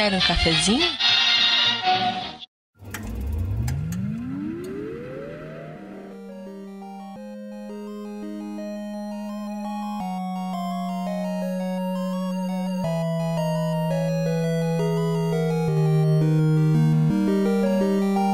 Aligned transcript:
Quer 0.00 0.14
um 0.14 0.20
cafezinho? 0.20 0.80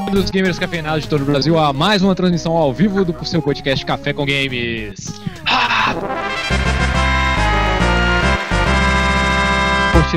dos 0.09 0.31
gamers 0.31 0.57
cafeinados 0.57 1.03
de 1.03 1.09
todo 1.09 1.21
o 1.21 1.25
Brasil 1.25 1.59
a 1.59 1.73
mais 1.73 2.01
uma 2.01 2.15
transmissão 2.15 2.55
ao 2.55 2.73
vivo 2.73 3.03
do 3.03 3.25
seu 3.25 3.41
podcast 3.41 3.85
Café 3.85 4.13
com 4.13 4.25
Games. 4.25 5.11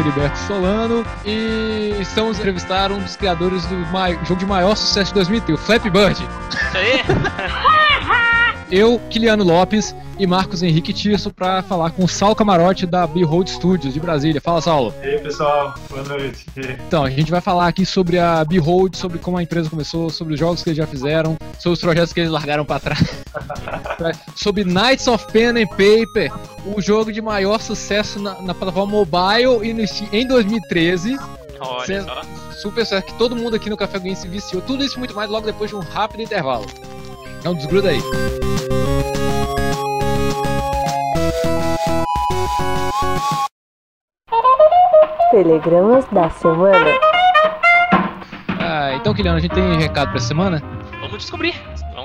Heriberto 0.00 0.38
Solano 0.38 1.04
e 1.27 1.95
estamos 2.00 2.36
a 2.36 2.41
entrevistar 2.41 2.91
um 2.91 2.98
dos 3.00 3.16
criadores 3.16 3.66
do 3.66 3.77
jogo 4.27 4.41
de 4.41 4.46
maior 4.46 4.74
sucesso 4.74 5.08
de 5.08 5.14
2003, 5.14 5.58
o 5.58 5.62
Flappy 5.62 5.91
Bird. 5.91 6.12
Isso 6.14 6.77
aí? 6.77 7.00
Eu, 8.70 9.00
Kiliano 9.10 9.42
Lopes 9.42 9.94
e 10.16 10.27
Marcos 10.27 10.62
Henrique 10.62 10.92
Tirso 10.92 11.32
para 11.32 11.62
falar 11.62 11.91
com 11.91 12.05
o 12.05 12.08
Sal 12.08 12.36
Camarote 12.36 12.86
da 12.86 13.06
Behold 13.06 13.48
Studios 13.48 13.94
de 13.94 13.98
Brasília. 13.98 14.41
Fala, 14.41 14.60
Saulo. 14.60 14.94
E 15.02 15.06
aí, 15.06 15.18
pessoal, 15.18 15.74
boa 15.88 16.05
noite. 16.05 16.46
Então, 16.86 17.05
a 17.05 17.10
gente 17.10 17.30
vai 17.30 17.41
falar 17.41 17.66
aqui 17.66 17.84
sobre 17.84 18.19
a 18.19 18.44
Behold, 18.44 18.94
sobre 18.96 19.19
como 19.19 19.38
a 19.38 19.42
empresa 19.42 19.69
começou, 19.69 20.08
sobre 20.08 20.34
os 20.34 20.41
jogos 20.41 20.62
que 20.62 20.69
eles 20.69 20.77
já 20.77 20.86
fizeram, 20.86 21.36
sobre 21.58 21.72
os 21.72 21.80
projetos 21.80 22.12
que 22.12 22.20
eles 22.20 22.30
largaram 22.30 22.64
para 22.64 22.78
trás, 22.78 23.24
sobre 24.36 24.62
Knights 24.62 25.08
of 25.08 25.27
Pen 25.32 25.62
and 25.62 25.66
Paper, 25.66 26.30
o 26.66 26.80
jogo 26.80 27.12
de 27.12 27.20
maior 27.20 27.60
sucesso 27.60 28.19
na, 28.20 28.41
na 28.42 28.55
plataforma 28.55 28.92
mobile 28.92 29.66
e 29.69 29.73
no 29.73 29.87
Steam 29.87 30.09
em 30.12 30.27
2013. 30.27 31.16
Olha 31.60 31.86
Cê- 31.86 32.02
só. 32.02 32.23
Super 32.60 32.84
sucesso 32.84 33.06
que 33.06 33.14
todo 33.14 33.34
mundo 33.34 33.56
aqui 33.56 33.70
no 33.70 33.77
Café 33.77 33.98
Game 33.98 34.14
se 34.16 34.28
viciou. 34.28 34.61
Tudo 34.62 34.84
isso 34.84 34.97
e 34.97 34.98
muito 34.98 35.14
mais 35.14 35.31
logo 35.31 35.47
depois 35.47 35.70
de 35.70 35.77
um 35.77 35.81
rápido 35.81 36.22
intervalo. 36.22 36.66
Então 37.38 37.55
desgruda 37.55 37.88
aí. 37.91 38.00
Telegramas 45.31 46.05
da 46.06 46.28
semana. 46.31 46.98
Ah, 48.58 48.94
então, 48.94 49.14
Kiliano, 49.14 49.38
a 49.38 49.41
gente 49.41 49.55
tem 49.55 49.78
recado 49.78 50.11
pra 50.11 50.20
semana? 50.20 50.62
Vamos 51.00 51.19
descobrir. 51.19 51.55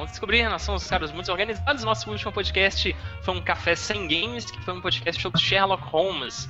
Vamos 0.06 0.12
descobrir. 0.12 0.48
Nós 0.48 0.62
somos 0.62 0.88
caras 0.88 1.12
muito 1.12 1.32
organizados. 1.32 1.84
Nosso 1.84 2.12
último 2.12 2.32
podcast 2.32 2.96
foi 3.24 3.36
um 3.36 3.42
Café 3.42 3.76
Sem 3.76 4.08
Games, 4.08 4.46
que 4.46 4.62
foi 4.62 4.76
um 4.76 4.80
podcast 4.80 5.20
sobre 5.20 5.42
Sherlock 5.42 5.82
Holmes. 5.84 6.48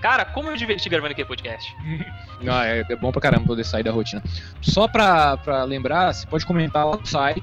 Cara, 0.00 0.24
como 0.24 0.48
eu 0.48 0.56
diverti 0.56 0.88
gravando 0.88 1.12
aquele 1.12 1.26
podcast. 1.26 1.74
Ah, 2.44 2.66
é, 2.66 2.80
é 2.80 2.96
bom 2.96 3.12
pra 3.12 3.20
caramba 3.20 3.46
poder 3.46 3.62
sair 3.62 3.84
da 3.84 3.92
rotina. 3.92 4.20
Só 4.60 4.88
pra, 4.88 5.36
pra 5.36 5.62
lembrar, 5.62 6.12
você 6.12 6.26
pode 6.26 6.44
comentar 6.44 6.84
lá 6.84 6.96
no 6.96 7.06
site, 7.06 7.40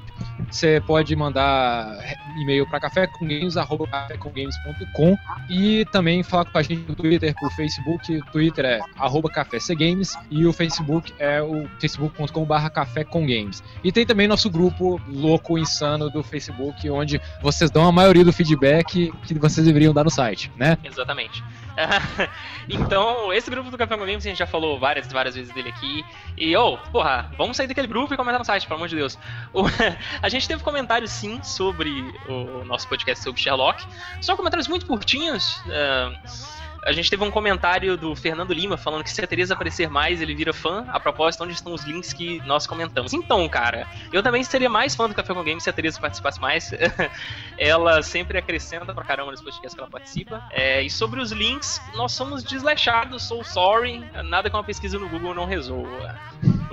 você 0.50 0.78
pode 0.86 1.16
mandar 1.16 1.96
e-mail 2.36 2.68
pra 2.68 2.80
cafécomgames.com 2.80 5.16
e 5.48 5.84
também 5.86 6.22
falar 6.22 6.44
com 6.46 6.58
a 6.58 6.62
gente 6.62 6.88
no 6.88 6.94
Twitter, 6.94 7.34
por 7.38 7.50
Facebook. 7.52 8.16
O 8.16 8.24
Twitter 8.26 8.64
é 8.64 8.80
arroba 8.96 9.28
cafécgames 9.28 10.16
e 10.30 10.46
o 10.46 10.52
Facebook 10.52 11.12
é 11.18 11.42
o 11.42 11.68
facebook.com.br 11.80 12.70
café 12.72 13.04
com 13.04 13.20
games. 13.20 13.62
E 13.82 13.92
tem 13.92 14.06
também 14.06 14.28
nosso 14.28 14.50
grupo 14.50 15.00
louco, 15.08 15.58
insano 15.58 16.10
do 16.10 16.22
Facebook, 16.22 16.88
onde 16.90 17.20
vocês 17.42 17.70
dão 17.70 17.86
a 17.86 17.92
maioria 17.92 18.24
do 18.24 18.32
feedback 18.32 19.12
que 19.22 19.34
vocês 19.34 19.66
deveriam 19.66 19.92
dar 19.92 20.04
no 20.04 20.10
site, 20.10 20.50
né? 20.56 20.78
Exatamente. 20.84 21.42
então, 22.68 23.32
esse 23.32 23.50
grupo 23.50 23.70
do 23.70 23.78
Café 23.78 23.96
com 23.96 24.04
Games, 24.04 24.24
a 24.24 24.28
gente 24.28 24.38
já 24.38 24.46
falou 24.46 24.78
várias, 24.78 25.10
várias 25.12 25.34
vezes 25.34 25.52
dele 25.52 25.68
aqui. 25.68 26.04
E, 26.36 26.56
ô, 26.56 26.76
porra, 26.78 27.30
vamos 27.36 27.56
sair 27.56 27.66
daquele 27.66 27.86
grupo 27.86 28.12
e 28.12 28.16
comentar 28.16 28.38
no 28.38 28.44
site, 28.44 28.66
pelo 28.66 28.76
amor 28.76 28.88
de 28.88 28.96
Deus. 28.96 29.18
A 30.22 30.28
gente 30.28 30.46
teve 30.46 30.62
comentários, 30.62 31.10
sim, 31.10 31.42
sobre 31.42 31.90
o 32.28 32.64
nosso 32.64 32.88
podcast 32.88 33.22
sobre 33.22 33.40
Sherlock. 33.40 33.84
Só 34.20 34.36
comentários 34.36 34.68
muito 34.68 34.86
curtinhos. 34.86 35.62
ah, 35.68 36.59
a 36.82 36.92
gente 36.92 37.10
teve 37.10 37.22
um 37.22 37.30
comentário 37.30 37.96
do 37.96 38.14
Fernando 38.16 38.52
Lima 38.52 38.76
falando 38.76 39.04
que 39.04 39.10
se 39.10 39.22
a 39.22 39.26
Teresa 39.26 39.54
aparecer 39.54 39.88
mais, 39.90 40.20
ele 40.20 40.34
vira 40.34 40.52
fã. 40.52 40.84
A 40.88 40.98
propósito, 40.98 41.44
onde 41.44 41.52
estão 41.52 41.72
os 41.72 41.84
links 41.84 42.12
que 42.12 42.40
nós 42.46 42.66
comentamos? 42.66 43.12
Então, 43.12 43.48
cara, 43.48 43.86
eu 44.12 44.22
também 44.22 44.42
seria 44.42 44.68
mais 44.68 44.94
fã 44.94 45.08
do 45.08 45.14
Café 45.14 45.34
com 45.34 45.44
Games 45.44 45.62
se 45.62 45.70
a 45.70 45.72
Teresa 45.72 46.00
participasse 46.00 46.40
mais. 46.40 46.72
ela 47.58 48.02
sempre 48.02 48.38
acrescenta 48.38 48.94
pra 48.94 49.04
caramba 49.04 49.30
nos 49.30 49.42
podcasts 49.42 49.74
que 49.74 49.80
ela 49.80 49.90
participa. 49.90 50.42
É, 50.50 50.82
e 50.82 50.90
sobre 50.90 51.20
os 51.20 51.32
links, 51.32 51.80
nós 51.94 52.12
somos 52.12 52.42
desleixados, 52.42 53.22
sou 53.22 53.44
sorry. 53.44 54.04
Nada 54.24 54.48
que 54.48 54.56
uma 54.56 54.64
pesquisa 54.64 54.98
no 54.98 55.08
Google 55.08 55.34
não 55.34 55.44
resolva. 55.44 56.18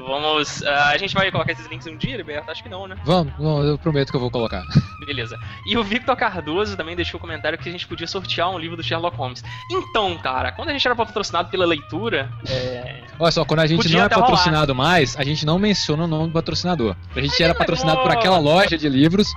Vamos. 0.06 0.63
ah, 0.63 0.90
a 0.90 0.97
gente 0.97 1.13
vai 1.13 1.31
colocar 1.31 1.52
esses 1.52 1.68
links 1.68 1.88
um 1.88 1.97
dia, 1.97 2.18
Liberto? 2.18 2.50
Acho 2.52 2.63
que 2.63 2.69
não, 2.69 2.88
né? 2.88 2.96
Vamos, 3.03 3.34
vamos, 3.38 3.66
eu 3.66 3.78
prometo 3.78 4.12
que 4.12 4.16
eu 4.16 4.22
vou 4.22 4.31
colocar. 4.31 4.63
Beleza. 5.06 5.38
E 5.66 5.78
o 5.78 5.84
Victor 5.84 6.16
Cardoso 6.16 6.75
também 6.75 6.96
deixou 6.96 7.18
um 7.18 7.22
comentário 7.22 7.58
que 7.58 7.68
a 7.68 7.72
gente 7.72 7.88
podia 7.88 8.07
sortear 8.07 8.50
um 8.50 8.57
livro 8.57 8.75
do 8.75 8.84
Sherlock 8.84 9.16
Holmes. 9.18 9.44
Então, 9.72 10.18
cara, 10.18 10.52
quando 10.52 10.69
a 10.69 10.74
gente 10.74 10.86
era 10.86 10.96
patrocinado 10.96 11.50
pela 11.50 11.66
leitura, 11.66 12.30
é... 12.47 13.03
Olha 13.19 13.31
só, 13.31 13.44
quando 13.44 13.62
a 13.62 13.66
gente 13.66 13.81
Podia 13.81 13.97
não 13.97 14.06
é 14.06 14.09
patrocinado 14.09 14.75
mais, 14.75 15.18
a 15.18 15.24
gente 15.24 15.46
não 15.46 15.57
menciona 15.57 16.03
o 16.03 16.07
nome 16.07 16.28
do 16.28 16.34
patrocinador. 16.34 16.96
A 17.16 17.22
gente 17.22 17.41
era 17.41 17.56
patrocinado 17.56 18.02
por 18.02 18.12
aquela 18.12 18.38
loja 18.38 18.78
de 18.78 18.88
livros. 18.88 19.28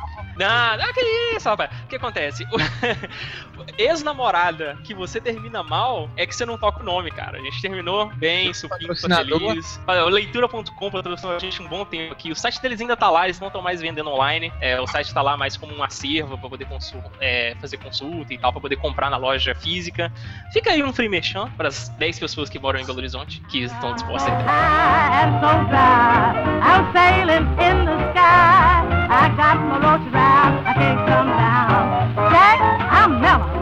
Não, 0.40 0.76
não, 0.76 0.92
que 0.92 1.00
isso, 1.36 1.48
rapaz. 1.48 1.70
O 1.84 1.86
que 1.88 1.96
acontece? 1.96 2.46
Ex-namorada 3.76 4.78
que 4.84 4.94
você 4.94 5.20
termina 5.20 5.62
mal 5.62 6.08
é 6.16 6.26
que 6.26 6.34
você 6.34 6.46
não 6.46 6.56
toca 6.58 6.80
o 6.80 6.84
nome, 6.84 7.10
cara. 7.10 7.38
A 7.38 7.40
gente 7.42 7.60
terminou 7.60 8.06
bem, 8.16 8.52
supinho, 8.54 8.94
feliz. 8.96 9.80
Leitura.com 10.10 10.90
patrocinou 10.90 11.36
a 11.36 11.38
gente 11.38 11.60
um 11.62 11.68
bom 11.68 11.84
tempo 11.84 12.12
aqui. 12.12 12.30
O 12.32 12.36
site 12.36 12.60
deles 12.60 12.80
ainda 12.80 12.96
tá 12.96 13.10
lá, 13.10 13.24
eles 13.26 13.38
não 13.38 13.48
estão 13.48 13.60
mais 13.62 13.80
vendendo 13.80 14.08
online. 14.10 14.52
É, 14.60 14.80
o 14.80 14.86
site 14.86 15.12
tá 15.12 15.20
lá 15.22 15.36
mais 15.36 15.56
como 15.56 15.74
um 15.74 15.82
acervo 15.82 16.38
pra 16.38 16.48
poder 16.48 16.64
consul- 16.66 17.02
é, 17.20 17.54
fazer 17.60 17.76
consulta 17.76 18.32
e 18.32 18.38
tal, 18.38 18.50
pra 18.52 18.60
poder 18.60 18.76
comprar 18.76 19.10
na 19.10 19.16
loja 19.16 19.54
física. 19.54 20.10
Fica 20.52 20.70
aí 20.70 20.82
um 20.82 20.92
free 20.92 21.08
merchan 21.08 21.50
pras 21.56 21.88
10 21.98 22.18
pessoas 22.18 22.48
que 22.48 22.58
moram 22.58 22.80
em 22.80 22.86
Belo 22.86 22.98
Horizonte, 22.98 23.40
que 23.50 23.62
estão 23.64 23.94
dispostas 23.94 24.32
a 24.32 24.36
entrar. 24.36 24.50
I 25.10 25.22
am 25.24 25.40
so 25.40 25.68
dry. 25.68 26.50
I'm 26.62 26.92
sailing 26.92 27.46
in 27.60 27.84
the 27.84 28.10
sky. 28.10 28.86
I 29.12 29.28
got 29.36 29.56
my 29.60 29.78
roach 29.78 30.10
around. 30.30 30.66
I 30.66 30.74
can't 30.74 31.00
come 31.08 31.28
down. 31.42 32.14
Jack, 32.30 32.58
I'm 32.90 33.20
mellow. 33.20 33.60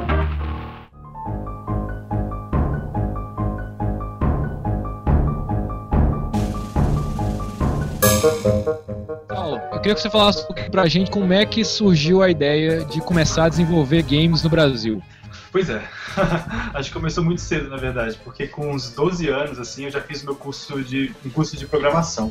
Paulo, 9.29 9.61
eu 9.73 9.81
queria 9.81 9.95
que 9.95 10.01
você 10.01 10.11
falasse 10.11 10.43
um 10.43 10.47
pouquinho 10.47 10.71
pra 10.71 10.87
gente 10.87 11.11
como 11.11 11.33
é 11.33 11.47
que 11.47 11.65
surgiu 11.65 12.23
a 12.23 12.31
ideia 12.31 12.85
de 12.85 13.01
começar 13.01 13.45
a 13.45 13.49
desenvolver 13.49 14.03
games 14.03 14.43
no 14.43 14.51
Brasil. 14.51 15.03
Pois 15.51 15.71
é, 15.71 15.83
acho 16.75 16.91
que 16.91 16.95
começou 16.95 17.25
muito 17.25 17.41
cedo, 17.41 17.71
na 17.71 17.79
verdade, 17.79 18.19
porque 18.23 18.47
com 18.47 18.71
uns 18.71 18.91
12 18.91 19.29
anos, 19.29 19.59
assim, 19.59 19.85
eu 19.85 19.91
já 19.91 20.01
fiz 20.01 20.23
meu 20.23 20.35
curso 20.35 20.83
de, 20.83 21.15
um 21.25 21.31
curso 21.31 21.57
de 21.57 21.67
programação. 21.67 22.31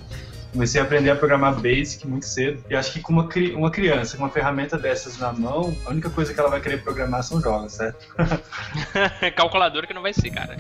Comecei 0.58 0.82
a 0.82 0.84
aprender 0.86 1.12
a 1.12 1.16
programar 1.16 1.54
Basic 1.54 2.08
muito 2.08 2.26
cedo. 2.26 2.64
E 2.68 2.76
acho 2.76 2.92
que 2.92 3.00
com 3.00 3.14
uma, 3.14 3.28
cri- 3.28 3.54
uma 3.54 3.70
criança 3.70 4.18
com 4.18 4.24
uma 4.24 4.30
ferramenta 4.32 4.76
dessas 4.76 5.16
na 5.20 5.32
mão, 5.32 5.78
a 5.86 5.92
única 5.92 6.10
coisa 6.10 6.34
que 6.34 6.40
ela 6.40 6.50
vai 6.50 6.60
querer 6.60 6.82
programar 6.82 7.22
são 7.22 7.40
jogos, 7.40 7.74
certo? 7.74 8.08
Calculadora 9.36 9.86
que 9.86 9.94
não 9.94 10.02
vai 10.02 10.14
ser, 10.16 10.32
cara. 10.32 10.58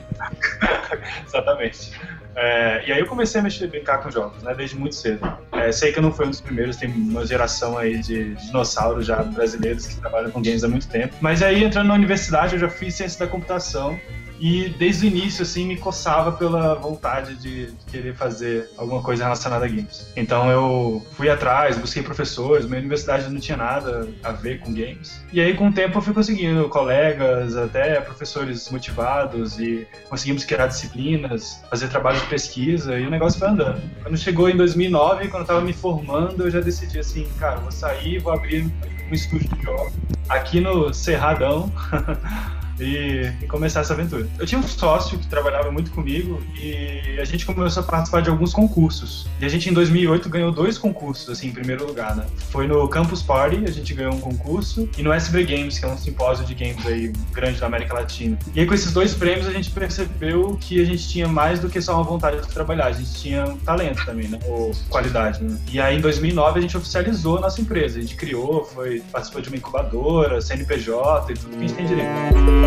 Exatamente. 1.25 1.91
É, 2.35 2.87
e 2.87 2.93
aí 2.93 2.99
eu 2.99 3.07
comecei 3.07 3.41
a 3.41 3.43
mexer, 3.43 3.65
brincar 3.65 3.97
com 3.97 4.11
jogos, 4.11 4.43
né, 4.43 4.53
desde 4.53 4.75
muito 4.75 4.93
cedo. 4.93 5.35
É, 5.53 5.71
sei 5.71 5.91
que 5.91 5.97
eu 5.97 6.03
não 6.03 6.11
fui 6.13 6.27
um 6.27 6.29
dos 6.29 6.41
primeiros, 6.41 6.77
tem 6.77 6.91
uma 6.91 7.25
geração 7.25 7.75
aí 7.75 7.97
de 7.97 8.35
dinossauros 8.35 9.07
já 9.07 9.23
brasileiros 9.23 9.87
que 9.87 9.95
trabalham 9.95 10.29
com 10.29 10.43
games 10.43 10.63
há 10.63 10.67
muito 10.67 10.87
tempo. 10.87 11.15
Mas 11.21 11.41
aí 11.41 11.63
entrando 11.63 11.87
na 11.87 11.95
universidade 11.95 12.53
eu 12.53 12.59
já 12.59 12.69
fiz 12.69 12.93
ciência 12.93 13.25
da 13.25 13.31
computação 13.31 13.99
e 14.39 14.69
desde 14.69 15.05
o 15.05 15.07
início 15.07 15.43
assim 15.43 15.65
me 15.65 15.77
coçava 15.77 16.31
pela 16.31 16.75
vontade 16.75 17.35
de, 17.35 17.73
querer 17.87 18.15
fazer 18.15 18.69
alguma 18.77 19.01
coisa 19.01 19.23
relacionada 19.23 19.65
a 19.65 19.67
games. 19.67 20.11
Então 20.15 20.49
eu 20.51 21.05
fui 21.13 21.29
atrás, 21.29 21.77
busquei 21.77 22.03
professores, 22.03 22.65
minha 22.65 22.79
universidade 22.79 23.29
não 23.29 23.39
tinha 23.39 23.57
nada 23.57 24.07
a 24.23 24.31
ver 24.31 24.59
com 24.59 24.73
games. 24.73 25.21
E 25.31 25.39
aí 25.39 25.55
com 25.55 25.69
o 25.69 25.73
tempo 25.73 25.97
eu 25.97 26.01
fui 26.01 26.13
conseguindo 26.13 26.67
colegas, 26.69 27.55
até 27.55 27.99
professores 28.01 28.69
motivados 28.69 29.59
e 29.59 29.87
conseguimos 30.09 30.43
criar 30.43 30.67
disciplinas, 30.67 31.63
fazer 31.69 31.87
trabalho 31.87 32.19
de 32.19 32.25
pesquisa 32.27 32.99
e 32.99 33.05
o 33.05 33.09
negócio 33.09 33.39
foi 33.39 33.47
andando. 33.47 33.81
Quando 34.03 34.17
chegou 34.17 34.49
em 34.49 34.57
2009, 34.57 35.29
quando 35.29 35.41
eu 35.41 35.47
tava 35.47 35.61
me 35.61 35.73
formando, 35.73 36.43
eu 36.43 36.51
já 36.51 36.59
decidi 36.59 36.99
assim, 36.99 37.25
cara, 37.39 37.59
vou 37.59 37.71
sair, 37.71 38.19
vou 38.19 38.33
abrir 38.33 38.71
um 39.09 39.13
estúdio 39.13 39.49
de 39.49 39.63
jogos 39.63 39.93
aqui 40.29 40.59
no 40.59 40.93
Cerradão, 40.93 41.71
e, 42.79 43.31
e 43.41 43.47
começar 43.47 43.81
essa 43.81 43.93
aventura. 43.93 44.27
Eu 44.39 44.45
tinha 44.45 44.59
um 44.59 44.67
sócio 44.67 45.17
que 45.17 45.27
trabalhava 45.27 45.71
muito 45.71 45.91
comigo 45.91 46.41
e 46.59 47.17
a 47.19 47.25
gente 47.25 47.45
começou 47.45 47.83
a 47.83 47.85
participar 47.85 48.21
de 48.21 48.29
alguns 48.29 48.53
concursos. 48.53 49.27
E 49.39 49.45
a 49.45 49.49
gente, 49.49 49.69
em 49.69 49.73
2008, 49.73 50.29
ganhou 50.29 50.51
dois 50.51 50.77
concursos, 50.77 51.29
assim, 51.29 51.47
em 51.47 51.51
primeiro 51.51 51.85
lugar, 51.85 52.15
né? 52.15 52.25
Foi 52.49 52.67
no 52.67 52.87
Campus 52.87 53.21
Party, 53.21 53.63
a 53.65 53.71
gente 53.71 53.93
ganhou 53.93 54.13
um 54.13 54.19
concurso, 54.19 54.89
e 54.97 55.03
no 55.03 55.11
SB 55.11 55.43
Games, 55.43 55.79
que 55.79 55.85
é 55.85 55.87
um 55.87 55.97
simpósio 55.97 56.45
de 56.45 56.53
games 56.53 56.85
aí 56.85 57.11
grande 57.31 57.59
da 57.59 57.67
América 57.67 57.93
Latina. 57.93 58.37
E 58.53 58.59
aí, 58.59 58.65
com 58.65 58.73
esses 58.73 58.91
dois 58.91 59.13
prêmios, 59.13 59.47
a 59.47 59.51
gente 59.51 59.69
percebeu 59.71 60.57
que 60.59 60.81
a 60.81 60.85
gente 60.85 61.07
tinha 61.07 61.27
mais 61.27 61.59
do 61.59 61.69
que 61.69 61.81
só 61.81 61.95
uma 61.95 62.03
vontade 62.03 62.41
de 62.41 62.47
trabalhar, 62.47 62.87
a 62.87 62.91
gente 62.91 63.13
tinha 63.13 63.57
talento 63.65 64.05
também, 64.05 64.27
né? 64.27 64.39
Ou 64.45 64.71
qualidade, 64.89 65.43
né? 65.43 65.57
E 65.71 65.79
aí, 65.79 65.97
em 65.97 66.01
2009, 66.01 66.59
a 66.59 66.61
gente 66.61 66.77
oficializou 66.77 67.37
a 67.37 67.41
nossa 67.41 67.61
empresa. 67.61 67.97
A 67.97 68.01
gente 68.01 68.15
criou, 68.15 68.65
foi, 68.65 69.01
participou 69.11 69.41
de 69.41 69.49
uma 69.49 69.57
incubadora, 69.57 70.41
CNPJ 70.41 71.33
e 71.33 71.35
tudo 71.35 71.49
que 71.51 71.57
a 71.57 71.67
gente 71.67 71.73
tem 71.73 71.85
direito. 71.85 72.66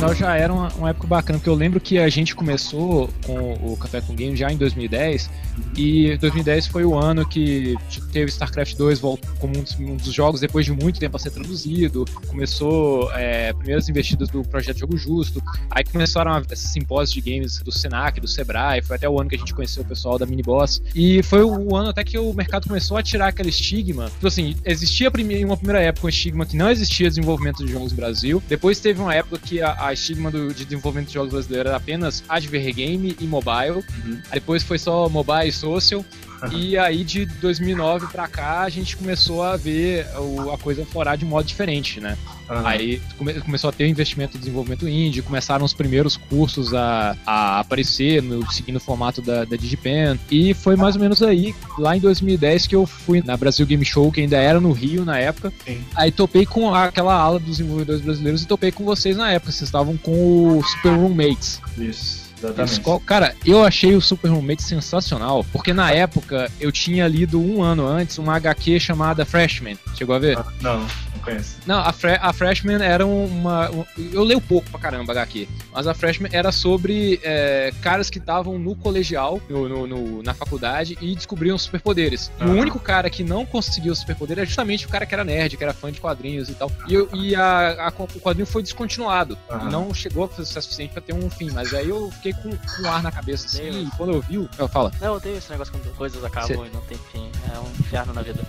final 0.00 0.14
já 0.14 0.34
era 0.34 0.50
uma, 0.50 0.68
uma, 0.76 0.90
época 0.90 1.06
bacana, 1.06 1.38
porque 1.38 1.50
eu 1.50 1.54
lembro 1.54 1.78
que 1.78 1.98
a 1.98 2.08
gente 2.08 2.34
começou 2.34 3.10
com 3.26 3.52
o 3.62 3.76
Café 3.76 4.00
com 4.00 4.14
Game 4.14 4.34
já 4.34 4.50
em 4.50 4.56
2010, 4.56 5.28
e 5.76 6.16
2010 6.16 6.68
foi 6.68 6.84
o 6.86 6.98
ano 6.98 7.28
que 7.28 7.74
teve 8.10 8.30
StarCraft 8.30 8.76
2 8.76 8.98
como 8.98 9.58
um 9.58 9.62
dos, 9.62 9.78
um 9.78 9.96
dos 9.96 10.12
jogos 10.12 10.40
depois 10.40 10.64
de 10.64 10.72
muito 10.72 10.98
tempo 10.98 11.16
a 11.16 11.20
ser 11.20 11.30
traduzido, 11.30 12.06
começou 12.26 13.12
é, 13.12 13.52
primeiras 13.52 13.90
investidas 13.90 14.30
do 14.30 14.42
projeto 14.42 14.78
Jogo 14.78 14.96
Justo, 14.96 15.42
aí 15.70 15.84
começaram 15.84 16.40
esses 16.50 16.72
simpósios 16.72 17.12
de 17.12 17.20
games 17.20 17.58
do 17.58 17.70
Senac, 17.70 18.18
do 18.20 18.28
Sebrae, 18.28 18.80
foi 18.80 18.96
até 18.96 19.08
o 19.08 19.20
ano 19.20 19.28
que 19.28 19.36
a 19.36 19.38
gente 19.38 19.52
conheceu 19.52 19.82
o 19.82 19.86
pessoal 19.86 20.18
da 20.18 20.24
Miniboss, 20.24 20.80
e 20.94 21.22
foi 21.22 21.42
o 21.42 21.76
ano 21.76 21.90
até 21.90 22.02
que 22.02 22.18
o 22.18 22.32
mercado 22.32 22.66
começou 22.66 22.96
a 22.96 23.02
tirar 23.02 23.28
aquele 23.28 23.50
estigma, 23.50 24.06
tipo 24.06 24.26
assim, 24.26 24.56
existia 24.64 25.12
uma 25.44 25.56
primeira 25.58 25.82
época 25.82 26.06
um 26.06 26.08
estigma 26.08 26.46
que 26.46 26.56
não 26.56 26.70
existia 26.70 27.08
desenvolvimento 27.08 27.64
de 27.66 27.70
jogos 27.70 27.92
no 27.92 27.96
Brasil, 27.96 28.42
depois 28.48 28.80
teve 28.80 28.98
uma 28.98 29.14
época 29.14 29.38
que 29.38 29.60
a, 29.60 29.88
a 29.88 29.89
estigma 29.92 30.30
do, 30.30 30.52
de 30.52 30.64
desenvolvimento 30.64 31.08
de 31.08 31.14
jogos 31.14 31.32
brasileiro 31.32 31.68
era 31.68 31.76
apenas 31.76 32.22
adver 32.28 32.72
game 32.72 33.16
e 33.20 33.24
mobile. 33.26 33.84
Uhum. 34.04 34.20
Depois 34.32 34.62
foi 34.62 34.78
só 34.78 35.08
mobile 35.08 35.48
e 35.48 35.52
social. 35.52 36.04
E 36.52 36.76
aí 36.76 37.04
de 37.04 37.26
2009 37.26 38.06
para 38.08 38.28
cá 38.28 38.62
a 38.62 38.68
gente 38.68 38.96
começou 38.96 39.42
a 39.42 39.56
ver 39.56 40.06
o, 40.16 40.52
a 40.52 40.58
coisa 40.58 40.84
florar 40.84 41.16
de 41.16 41.24
modo 41.24 41.46
diferente, 41.46 42.00
né? 42.00 42.16
Uhum. 42.48 42.66
Aí 42.66 43.00
come, 43.16 43.34
começou 43.34 43.70
a 43.70 43.72
ter 43.72 43.86
investimento 43.86 44.36
em 44.36 44.40
desenvolvimento 44.40 44.88
indie, 44.88 45.22
começaram 45.22 45.64
os 45.64 45.72
primeiros 45.72 46.16
cursos 46.16 46.74
a, 46.74 47.16
a 47.24 47.60
aparecer 47.60 48.22
no, 48.22 48.50
seguindo 48.50 48.76
o 48.76 48.80
formato 48.80 49.22
da, 49.22 49.44
da 49.44 49.56
Digipen. 49.56 50.18
E 50.30 50.52
foi 50.54 50.76
mais 50.76 50.96
ou 50.96 51.00
menos 51.00 51.22
aí, 51.22 51.54
lá 51.78 51.96
em 51.96 52.00
2010, 52.00 52.66
que 52.66 52.74
eu 52.74 52.86
fui 52.86 53.22
na 53.24 53.36
Brasil 53.36 53.64
Game 53.66 53.84
Show, 53.84 54.10
que 54.10 54.20
ainda 54.20 54.36
era 54.36 54.60
no 54.60 54.72
Rio 54.72 55.04
na 55.04 55.18
época. 55.18 55.52
Sim. 55.64 55.80
Aí 55.94 56.10
topei 56.10 56.44
com 56.44 56.74
aquela 56.74 57.14
ala 57.14 57.38
dos 57.38 57.58
desenvolvedores 57.58 58.00
brasileiros 58.00 58.42
e 58.42 58.46
topei 58.46 58.72
com 58.72 58.84
vocês 58.84 59.16
na 59.16 59.30
época. 59.30 59.52
Vocês 59.52 59.68
estavam 59.68 59.96
com 59.96 60.58
o 60.58 60.64
Super 60.64 60.94
Roommates. 60.94 61.60
Isso. 61.78 62.29
Exatamente. 62.42 63.04
Cara, 63.04 63.34
eu 63.44 63.64
achei 63.64 63.94
o 63.94 64.00
Super 64.00 64.28
Roommate 64.28 64.62
sensacional, 64.62 65.44
porque 65.52 65.72
na 65.72 65.90
época 65.90 66.50
eu 66.60 66.72
tinha 66.72 67.06
lido 67.06 67.40
um 67.40 67.62
ano 67.62 67.86
antes 67.86 68.18
uma 68.18 68.34
HQ 68.36 68.80
chamada 68.80 69.24
Freshman. 69.24 69.76
Chegou 69.94 70.14
a 70.14 70.18
ver? 70.18 70.38
Ah, 70.38 70.46
não, 70.60 70.78
não 70.80 70.88
conheço. 71.22 71.56
Não, 71.66 71.78
a, 71.78 71.92
Fre 71.92 72.18
a 72.20 72.32
Freshman 72.32 72.82
era 72.82 73.06
uma. 73.06 73.70
eu 74.12 74.24
leio 74.24 74.40
pouco 74.40 74.70
pra 74.70 74.80
caramba 74.80 75.12
HQ, 75.12 75.48
mas 75.72 75.86
a 75.86 75.94
Freshman 75.94 76.30
era 76.32 76.50
sobre 76.50 77.20
é, 77.22 77.72
caras 77.80 78.08
que 78.08 78.18
estavam 78.18 78.58
no 78.58 78.74
colegial, 78.74 79.40
no, 79.48 79.68
no, 79.68 79.86
no, 79.86 80.22
na 80.22 80.34
faculdade, 80.34 80.96
e 81.00 81.14
descobriam 81.14 81.56
superpoderes. 81.58 82.30
E 82.40 82.44
o 82.44 82.52
único 82.52 82.78
cara 82.78 83.10
que 83.10 83.22
não 83.22 83.44
conseguiu 83.44 83.92
o 83.92 83.96
superpoder 83.96 84.38
era 84.38 84.46
justamente 84.46 84.86
o 84.86 84.88
cara 84.88 85.04
que 85.04 85.14
era 85.14 85.24
nerd, 85.24 85.56
que 85.56 85.64
era 85.64 85.74
fã 85.74 85.92
de 85.92 86.00
quadrinhos 86.00 86.48
e 86.48 86.54
tal. 86.54 86.70
E, 86.88 87.16
e 87.16 87.34
a, 87.34 87.88
a, 87.88 87.88
o 87.88 88.20
quadrinho 88.20 88.46
foi 88.46 88.62
descontinuado. 88.62 89.36
Não 89.70 89.92
chegou 89.92 90.24
a 90.24 90.44
ser 90.44 90.60
suficiente 90.60 90.92
pra 90.92 91.02
ter 91.02 91.12
um 91.12 91.28
fim, 91.28 91.50
mas 91.50 91.74
aí 91.74 91.88
eu 91.88 92.10
fiquei 92.12 92.29
fiquei 92.32 92.34
com, 92.34 92.50
com 92.56 92.88
ar 92.88 93.02
na 93.02 93.10
cabeça 93.10 93.46
assim, 93.46 93.84
e 93.84 93.90
quando 93.96 94.12
eu 94.12 94.20
vi, 94.22 94.48
eu 94.58 94.68
falo. 94.68 94.90
Não, 95.00 95.14
eu 95.14 95.20
tenho 95.20 95.36
esse 95.36 95.50
negócio 95.50 95.72
quando 95.72 95.94
coisas 95.96 96.24
acabam 96.24 96.48
Cê... 96.48 96.66
e 96.66 96.70
não 96.70 96.80
tem 96.82 96.98
fim. 97.12 97.30
É 97.52 97.58
um 97.58 97.70
inferno 97.80 98.12
na 98.12 98.22
vida. 98.22 98.40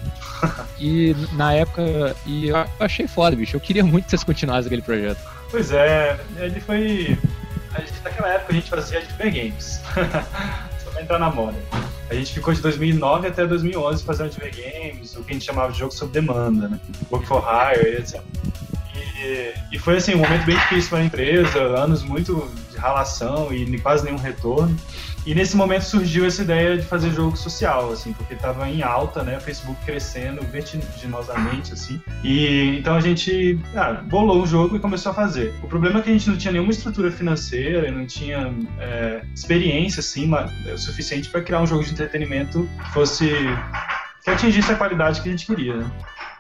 e 0.79 1.15
na 1.33 1.53
época, 1.53 2.15
e 2.25 2.49
eu 2.49 2.55
achei 2.79 3.07
foda, 3.07 3.35
bicho. 3.35 3.55
Eu 3.55 3.61
queria 3.61 3.83
muito 3.83 4.05
que 4.05 4.11
vocês 4.11 4.23
continuassem 4.23 4.67
aquele 4.67 4.81
projeto. 4.81 5.19
Pois 5.49 5.71
é, 5.71 6.19
ele 6.37 6.59
foi. 6.61 7.17
Gente, 7.77 8.03
naquela 8.03 8.29
época 8.29 8.51
a 8.51 8.55
gente 8.55 8.69
fazia 8.69 8.99
Adver 8.99 9.33
Games. 9.33 9.81
Só 10.83 10.91
pra 10.91 11.01
entrar 11.01 11.19
na 11.19 11.29
moda. 11.29 11.57
A 12.09 12.13
gente 12.13 12.33
ficou 12.33 12.53
de 12.53 12.61
2009 12.61 13.27
até 13.29 13.47
2011 13.47 14.03
fazendo 14.03 14.27
Adver 14.27 14.53
Games, 14.53 15.15
o 15.15 15.23
que 15.23 15.31
a 15.31 15.33
gente 15.33 15.45
chamava 15.45 15.71
de 15.71 15.79
jogo 15.79 15.93
sob 15.93 16.11
demanda, 16.11 16.67
né? 16.67 16.79
Work 17.09 17.25
for 17.25 17.41
Hire, 17.41 17.95
etc. 17.95 18.21
E, 19.23 19.53
e 19.71 19.79
foi 19.79 19.97
assim, 19.97 20.15
um 20.15 20.17
momento 20.17 20.45
bem 20.45 20.57
difícil 20.57 20.89
para 20.89 20.99
a 20.99 21.03
empresa, 21.03 21.59
anos 21.59 22.03
muito 22.03 22.51
ralação 22.81 23.53
e 23.53 23.79
quase 23.79 24.03
nenhum 24.03 24.17
retorno. 24.17 24.75
E 25.23 25.35
nesse 25.35 25.55
momento 25.55 25.83
surgiu 25.83 26.25
essa 26.25 26.41
ideia 26.41 26.77
de 26.77 26.83
fazer 26.83 27.11
jogo 27.11 27.37
social, 27.37 27.91
assim, 27.91 28.11
porque 28.11 28.33
estava 28.33 28.67
em 28.67 28.81
alta, 28.81 29.23
né? 29.23 29.37
O 29.37 29.41
Facebook 29.41 29.79
crescendo 29.85 30.41
vertiginosamente, 30.41 31.73
assim. 31.73 32.01
E 32.23 32.77
então 32.79 32.95
a 32.95 32.99
gente 32.99 33.59
ah, 33.75 34.01
bolou 34.03 34.41
o 34.41 34.47
jogo 34.47 34.75
e 34.75 34.79
começou 34.79 35.11
a 35.11 35.15
fazer. 35.15 35.53
O 35.61 35.67
problema 35.67 35.99
é 35.99 36.01
que 36.01 36.09
a 36.09 36.13
gente 36.13 36.27
não 36.27 36.37
tinha 36.37 36.51
nenhuma 36.51 36.71
estrutura 36.71 37.11
financeira, 37.11 37.91
não 37.91 38.07
tinha 38.07 38.51
é, 38.79 39.21
experiência, 39.35 39.99
assim, 39.99 40.31
o 40.73 40.77
suficiente 40.77 41.29
para 41.29 41.41
criar 41.41 41.61
um 41.61 41.67
jogo 41.67 41.83
de 41.83 41.91
entretenimento 41.91 42.67
que 42.83 42.91
fosse 42.91 43.29
que 44.23 44.29
atingisse 44.29 44.71
a 44.71 44.75
qualidade 44.75 45.21
que 45.21 45.27
a 45.27 45.31
gente 45.31 45.45
queria, 45.45 45.77
né? 45.77 45.91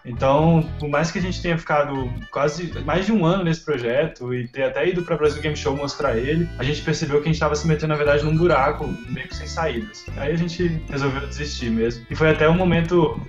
Então, 0.05 0.67
por 0.79 0.89
mais 0.89 1.11
que 1.11 1.19
a 1.19 1.21
gente 1.21 1.41
tenha 1.41 1.57
ficado 1.57 2.11
quase 2.31 2.71
mais 2.83 3.05
de 3.05 3.11
um 3.11 3.25
ano 3.25 3.43
nesse 3.43 3.63
projeto 3.63 4.33
e 4.33 4.47
ter 4.47 4.63
até 4.63 4.87
ido 4.87 5.03
para 5.03 5.17
Brasil 5.17 5.41
Game 5.41 5.55
Show 5.55 5.75
mostrar 5.75 6.17
ele, 6.17 6.47
a 6.57 6.63
gente 6.63 6.81
percebeu 6.81 7.17
que 7.17 7.23
a 7.23 7.27
gente 7.27 7.35
estava 7.35 7.55
se 7.55 7.67
metendo, 7.67 7.89
na 7.89 7.95
verdade, 7.95 8.23
num 8.23 8.35
buraco 8.35 8.87
meio 9.09 9.27
que 9.27 9.35
sem 9.35 9.47
saídas. 9.47 10.05
Aí 10.17 10.31
a 10.31 10.37
gente 10.37 10.67
resolveu 10.89 11.27
desistir 11.27 11.69
mesmo. 11.69 12.05
E 12.09 12.15
foi 12.15 12.29
até 12.29 12.49
um 12.49 12.55
momento 12.55 13.19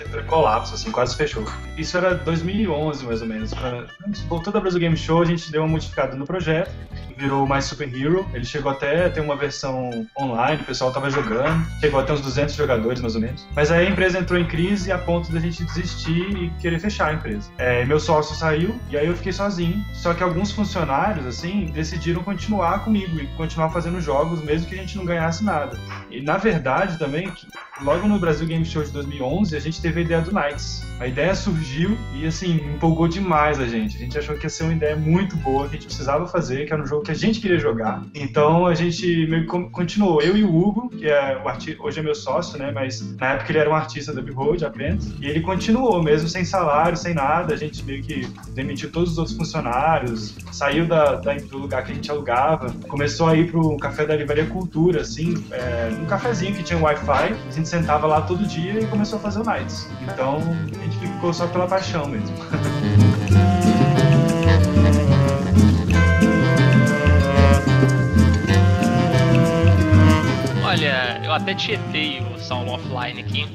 em 0.00 0.26
colapso, 0.26 0.74
assim, 0.74 0.90
quase 0.90 1.16
fechou. 1.16 1.44
Isso 1.76 1.96
era 1.96 2.14
2011, 2.14 3.04
mais 3.04 3.20
ou 3.20 3.28
menos. 3.28 3.52
Pra... 3.52 3.86
Voltando 4.28 4.56
ao 4.56 4.62
Brasil 4.62 4.80
Game 4.80 4.96
Show, 4.96 5.22
a 5.22 5.24
gente 5.24 5.50
deu 5.50 5.62
uma 5.62 5.68
modificada 5.68 6.16
no 6.16 6.24
projeto 6.24 6.70
virou 7.22 7.46
mais 7.46 7.64
Super 7.64 7.88
Hero. 7.94 8.28
Ele 8.34 8.44
chegou 8.44 8.70
até 8.70 9.06
a 9.06 9.10
ter 9.10 9.20
uma 9.20 9.36
versão 9.36 10.06
online, 10.18 10.60
o 10.62 10.64
pessoal 10.64 10.92
tava 10.92 11.10
jogando. 11.10 11.64
Chegou 11.80 12.00
até 12.00 12.12
uns 12.12 12.20
200 12.20 12.54
jogadores, 12.54 13.00
mais 13.00 13.14
ou 13.14 13.20
menos. 13.20 13.46
Mas 13.54 13.70
aí 13.70 13.86
a 13.86 13.90
empresa 13.90 14.18
entrou 14.18 14.38
em 14.38 14.46
crise 14.46 14.90
a 14.90 14.98
ponto 14.98 15.30
da 15.32 15.40
gente 15.40 15.64
desistir 15.64 16.36
e 16.36 16.50
querer 16.60 16.78
fechar 16.78 17.10
a 17.10 17.14
empresa. 17.14 17.50
É, 17.58 17.84
meu 17.84 18.00
sócio 18.00 18.34
saiu 18.34 18.78
e 18.90 18.96
aí 18.96 19.06
eu 19.06 19.16
fiquei 19.16 19.32
sozinho. 19.32 19.84
Só 19.92 20.14
que 20.14 20.22
alguns 20.22 20.50
funcionários, 20.52 21.26
assim, 21.26 21.66
decidiram 21.66 22.22
continuar 22.22 22.84
comigo 22.84 23.18
e 23.20 23.26
continuar 23.36 23.70
fazendo 23.70 24.00
jogos, 24.00 24.42
mesmo 24.42 24.68
que 24.68 24.74
a 24.74 24.78
gente 24.78 24.96
não 24.96 25.04
ganhasse 25.04 25.44
nada. 25.44 25.78
E 26.10 26.20
na 26.20 26.36
verdade 26.36 26.98
também, 26.98 27.32
logo 27.82 28.08
no 28.08 28.18
Brasil 28.18 28.46
Game 28.46 28.64
Show 28.64 28.82
de 28.82 28.90
2011, 28.90 29.56
a 29.56 29.60
gente 29.60 29.80
teve 29.82 30.00
a 30.00 30.02
ideia 30.04 30.20
do 30.20 30.32
Knights. 30.32 30.82
A 31.00 31.06
ideia 31.06 31.34
surgiu 31.34 31.98
e, 32.14 32.26
assim, 32.26 32.60
empolgou 32.74 33.08
demais 33.08 33.58
a 33.58 33.66
gente. 33.66 33.96
A 33.96 34.00
gente 34.00 34.16
achou 34.16 34.36
que 34.36 34.46
ia 34.46 34.50
ser 34.50 34.62
uma 34.62 34.72
ideia 34.72 34.94
muito 34.94 35.36
boa, 35.36 35.68
que 35.68 35.70
a 35.70 35.78
gente 35.78 35.86
precisava 35.86 36.26
fazer, 36.28 36.64
que 36.64 36.72
era 36.72 36.80
um 36.80 36.86
jogo 36.86 37.02
que 37.02 37.10
a 37.10 37.14
gente 37.14 37.40
queria 37.40 37.58
jogar. 37.58 38.04
Então 38.14 38.66
a 38.66 38.74
gente 38.74 39.26
meio 39.26 39.46
que 39.46 39.70
continuou. 39.70 40.22
Eu 40.22 40.36
e 40.36 40.44
o 40.44 40.54
Hugo, 40.54 40.88
que 40.90 41.08
é 41.08 41.40
o 41.42 41.48
artista, 41.48 41.82
hoje 41.82 41.98
é 41.98 42.02
meu 42.02 42.14
sócio, 42.14 42.56
né? 42.56 42.70
Mas 42.70 43.02
na 43.16 43.32
época 43.32 43.50
ele 43.50 43.58
era 43.58 43.68
um 43.68 43.74
artista 43.74 44.12
da 44.12 44.22
Behold 44.22 44.62
apenas. 44.62 45.12
E 45.20 45.26
ele 45.26 45.40
continuou, 45.40 46.00
mesmo 46.02 46.28
sem 46.28 46.44
salário, 46.44 46.96
sem 46.96 47.14
nada. 47.14 47.52
A 47.52 47.56
gente 47.56 47.82
meio 47.82 48.02
que 48.02 48.28
demitiu 48.54 48.90
todos 48.92 49.12
os 49.12 49.18
outros 49.18 49.36
funcionários, 49.36 50.36
saiu 50.52 50.86
da, 50.86 51.16
da 51.16 51.34
do 51.34 51.58
lugar 51.58 51.84
que 51.84 51.92
a 51.92 51.94
gente 51.94 52.10
alugava, 52.10 52.72
começou 52.88 53.26
a 53.26 53.36
ir 53.36 53.50
pro 53.50 53.76
café 53.78 54.06
da 54.06 54.14
Livraria 54.14 54.46
Cultura, 54.46 55.00
assim, 55.00 55.34
é, 55.50 55.90
um 56.00 56.06
cafezinho 56.06 56.54
que 56.54 56.62
tinha 56.62 56.78
um 56.78 56.82
Wi-Fi. 56.82 57.34
A 57.48 57.50
gente 57.50 57.68
sentava 57.68 58.06
lá 58.06 58.20
todo 58.20 58.46
dia 58.46 58.80
e 58.80 58.86
começou 58.86 59.18
a 59.18 59.22
fazer 59.22 59.40
o 59.40 59.44
Nights. 59.44 59.71
Então 60.02 60.40
a 60.78 60.84
gente 60.84 60.98
ficou 60.98 61.32
só 61.32 61.46
pela 61.46 61.66
paixão 61.66 62.06
mesmo. 62.06 62.34
Olha, 70.64 71.20
eu 71.24 71.32
até 71.32 71.54
tietei 71.54 72.20
o 72.20 72.38
Sound 72.38 72.70
Offline 72.70 73.20
aqui. 73.20 73.46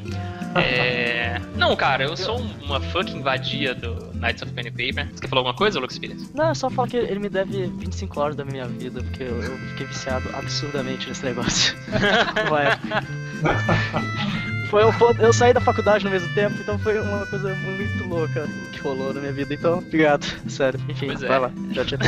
É... 0.56 1.42
Não, 1.58 1.76
cara, 1.76 2.04
eu 2.04 2.16
sou 2.16 2.40
uma 2.64 2.80
fucking 2.80 3.22
vadia 3.24 3.74
do 3.74 4.14
Knights 4.14 4.44
of 4.44 4.52
Pen 4.54 4.68
and 4.68 4.72
Paper. 4.72 5.10
Você 5.12 5.22
quer 5.22 5.28
falar 5.28 5.40
alguma 5.42 5.56
coisa, 5.56 5.80
Lucas 5.80 5.98
Pires? 5.98 6.32
Não, 6.34 6.50
é 6.52 6.54
só 6.54 6.70
falar 6.70 6.88
que 6.88 6.98
ele 6.98 7.20
me 7.20 7.30
deve 7.30 7.66
25 7.66 8.20
horas 8.20 8.36
da 8.36 8.46
minha 8.46 8.68
vida, 8.68 9.02
porque 9.02 9.24
eu, 9.24 9.42
eu 9.42 9.58
fiquei 9.70 9.88
viciado 9.88 10.30
absurdamente 10.36 11.08
nesse 11.10 11.26
negócio. 11.26 11.76
Vai. 12.50 12.78
Foi 14.70 14.84
um, 14.86 14.92
eu 15.20 15.32
saí 15.32 15.54
da 15.54 15.62
faculdade 15.62 16.04
no 16.04 16.12
mesmo 16.12 16.34
tempo, 16.34 16.56
então 16.60 16.78
foi 16.80 17.00
uma 17.00 17.26
coisa 17.26 17.54
muito 17.56 18.06
louca 18.06 18.48
que 18.72 18.80
rolou 18.80 19.14
na 19.14 19.22
minha 19.22 19.32
vida. 19.32 19.54
Então, 19.54 19.80
obrigado, 19.80 20.26
sério. 20.50 20.80
Enfim, 20.90 21.08
pois 21.08 21.22
vai 21.22 21.36
é. 21.36 21.40
lá. 21.40 21.52
Já 21.72 21.86
tinha... 21.86 22.00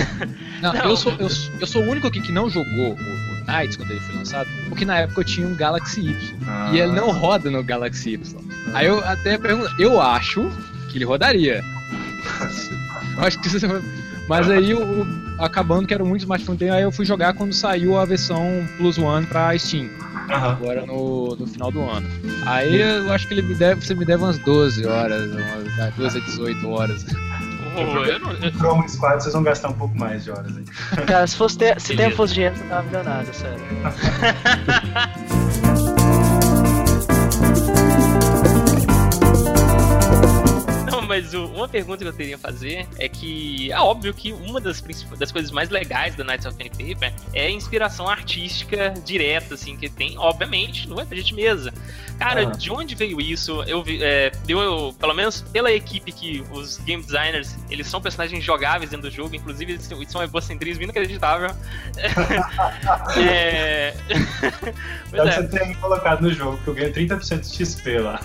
não, 0.62 0.74
não, 0.74 0.90
Eu, 0.90 0.98
sou, 0.98 1.14
eu, 1.14 1.28
eu 1.60 1.68
sou 1.68 1.84
o 1.84 1.90
único 1.90 2.08
aqui 2.08 2.22
que 2.22 2.32
não 2.32 2.50
jogou 2.50 2.92
o, 2.92 2.94
o 2.94 3.46
Knights 3.46 3.78
quando 3.78 3.92
ele 3.92 4.00
foi 4.02 4.16
lançado, 4.16 4.50
porque 4.68 4.84
na 4.84 5.00
época 5.00 5.22
eu 5.22 5.26
tinha 5.26 5.48
um 5.48 5.56
Galaxy 5.56 6.02
Y. 6.02 6.38
Ah. 6.48 6.72
E 6.74 6.80
ele 6.80 6.92
não 6.92 7.12
roda 7.12 7.50
no 7.50 7.64
Galaxy 7.64 8.14
Y. 8.14 8.42
Ah. 8.68 8.80
Aí 8.80 8.88
eu 8.88 9.00
até 9.06 9.38
pergunto, 9.38 9.70
eu 9.80 10.02
acho 10.02 10.50
que 10.90 10.98
ele 10.98 11.06
rodaria. 11.06 11.64
Eu 13.18 13.24
acho 13.24 13.40
que 13.40 13.48
isso 13.48 13.58
Mas 14.28 14.50
aí, 14.50 14.74
acabando 15.38 15.88
que 15.88 15.94
era 15.94 16.04
muito 16.04 16.28
mais 16.28 16.44
fronteira, 16.44 16.76
aí 16.76 16.84
eu 16.84 16.92
fui 16.92 17.06
jogar 17.06 17.34
quando 17.34 17.54
saiu 17.54 17.98
a 17.98 18.06
versão 18.06 18.68
Plus 18.78 18.98
One 18.98 19.26
pra 19.26 19.58
Steam. 19.58 19.90
Agora 20.32 20.86
no, 20.86 21.36
no 21.36 21.48
final 21.48 21.72
do 21.72 21.82
ano. 21.82 22.08
Aí 22.46 22.80
eu 22.82 23.12
acho 23.14 23.28
que 23.28 23.34
ele 23.34 23.42
me 23.42 23.56
deve, 23.56 23.86
você 23.86 23.94
me 23.96 24.06
deve 24.06 24.24
umas 24.24 24.38
12 24.40 24.86
horas, 24.86 25.32
umas 25.32 25.76
das 25.78 25.94
12 25.96 26.18
a 26.18 26.22
18 26.22 26.70
horas. 26.70 27.06
Oh, 27.76 27.82
eu 28.04 28.20
não- 28.20 28.32
eu- 28.34 28.52
Chrome 28.54 28.90
Squad 28.90 29.22
vocês 29.22 29.34
vão 29.34 29.44
gastar 29.44 29.70
um 29.70 29.74
pouco 29.74 29.98
mais 29.98 30.24
de 30.24 30.32
horas 30.32 30.52
aí. 30.58 30.66
Cara, 31.06 31.26
se, 31.28 31.36
fosse 31.36 31.58
ter, 31.58 31.80
se 31.80 31.96
tempo 31.96 32.16
fosse 32.16 32.34
dinheiro, 32.34 32.56
você 32.56 32.64
tava 32.66 32.84
milionário, 32.84 33.34
sério. 33.34 33.60
mas 41.10 41.34
o- 41.34 41.48
uma 41.48 41.68
pergunta 41.68 41.98
que 42.04 42.08
eu 42.08 42.14
teria 42.14 42.36
a 42.36 42.40
fazer 42.40 42.88
é 42.98 43.10
que 43.10 43.72
é 43.72 43.80
óbvio 43.80 44.14
que 44.14 44.32
uma 44.32 44.62
das, 44.62 44.80
das 45.18 45.32
coisas 45.32 45.52
mais 45.52 45.70
legais 45.70 46.16
da 46.16 46.24
Knights 46.24 46.46
of 46.46 46.56
Pen 46.56 46.68
and 46.68 46.94
Paper 46.94 47.14
é 47.34 47.48
a 47.48 47.52
inspiração 47.52 48.08
artística 48.08 48.94
direta, 49.04 49.56
assim, 49.56 49.76
que 49.76 49.90
tem, 49.90 50.18
obviamente, 50.18 50.88
no 50.88 51.00
RPG 51.02 51.24
de 51.24 51.34
mesa. 51.34 51.74
Cara, 52.20 52.44
Aham. 52.44 52.52
de 52.52 52.70
onde 52.72 52.96
veio 52.96 53.20
isso? 53.20 53.64
Eu 53.64 53.82
vi, 53.84 54.04
é, 54.04 54.32
deu, 54.46 54.94
pelo 55.00 55.14
menos 55.14 55.42
pela 55.42 55.72
equipe 55.72 56.12
que 56.12 56.44
os 56.52 56.78
game 56.80 57.02
designers, 57.02 57.56
eles 57.70 57.88
são 57.88 58.00
personagens 58.02 58.44
jogáveis 58.44 58.92
dentro 58.92 59.10
do 59.10 59.16
jogo, 59.16 59.36
inclusive 59.36 59.74
eles 59.74 59.84
são- 59.86 60.00
é 60.02 60.06
um 60.20 60.24
egocentrismo 60.24 60.84
inacreditável. 60.84 61.50
é... 63.18 63.94
Pois 65.10 65.22
que 65.24 65.30
é. 65.30 65.42
você 65.48 65.66
me 65.66 65.76
colocado 65.76 66.22
no 66.22 66.32
jogo, 66.34 66.58
que 66.64 66.68
eu 66.70 66.74
ganho 66.76 66.94
30% 66.94 67.40
de 67.50 67.56
XP 67.66 68.00
lá. 68.00 68.20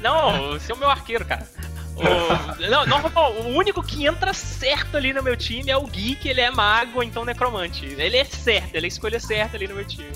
Não, 0.00 0.50
você 0.52 0.72
é 0.72 0.74
o 0.74 0.78
meu 0.78 0.88
arqueiro, 0.90 1.24
cara. 1.24 1.46
O, 1.96 2.68
não, 2.70 2.86
não, 2.86 3.08
não, 3.08 3.32
o 3.40 3.56
único 3.56 3.82
que 3.82 4.06
entra 4.06 4.34
certo 4.34 4.96
ali 4.96 5.14
no 5.14 5.22
meu 5.22 5.34
time 5.34 5.70
é 5.70 5.76
o 5.76 5.86
Gui, 5.86 6.14
que 6.14 6.28
ele 6.28 6.42
é 6.42 6.50
mago, 6.50 7.02
então 7.02 7.24
necromante. 7.24 7.86
Ele 7.86 8.16
é 8.18 8.24
certo, 8.24 8.74
ele 8.74 8.86
é 8.86 8.88
a 8.88 8.88
escolha 8.88 9.18
certa 9.18 9.56
ali 9.56 9.66
no 9.66 9.74
meu 9.74 9.84
time. 9.84 10.08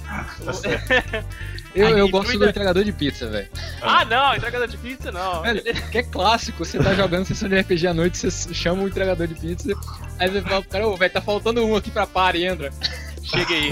Tá 0.44 0.52
certo. 0.52 0.92
Eu, 1.74 1.96
eu 1.96 2.08
gosto 2.08 2.36
do 2.36 2.48
entregador 2.48 2.84
de 2.84 2.92
pizza, 2.92 3.28
velho. 3.28 3.48
Ah, 3.80 4.04
não, 4.04 4.34
entregador 4.34 4.66
de 4.66 4.76
pizza 4.76 5.10
não. 5.10 5.42
Velho, 5.42 5.62
que 5.90 5.98
é 5.98 6.02
clássico, 6.02 6.64
você 6.64 6.78
tá 6.78 6.94
jogando 6.94 7.24
sessão 7.24 7.48
de 7.48 7.58
RPG 7.58 7.86
à 7.86 7.94
noite, 7.94 8.18
você 8.18 8.52
chama 8.52 8.82
o 8.82 8.88
entregador 8.88 9.26
de 9.26 9.34
pizza, 9.34 9.72
aí 10.18 10.28
você 10.28 10.42
fala 10.42 10.64
cara, 10.64 10.96
velho, 10.96 11.12
tá 11.12 11.20
faltando 11.20 11.64
um 11.64 11.76
aqui 11.76 11.90
pra 11.90 12.06
par 12.06 12.34
e 12.34 12.44
entra. 12.44 12.72
Chega 13.22 13.54
aí. 13.54 13.70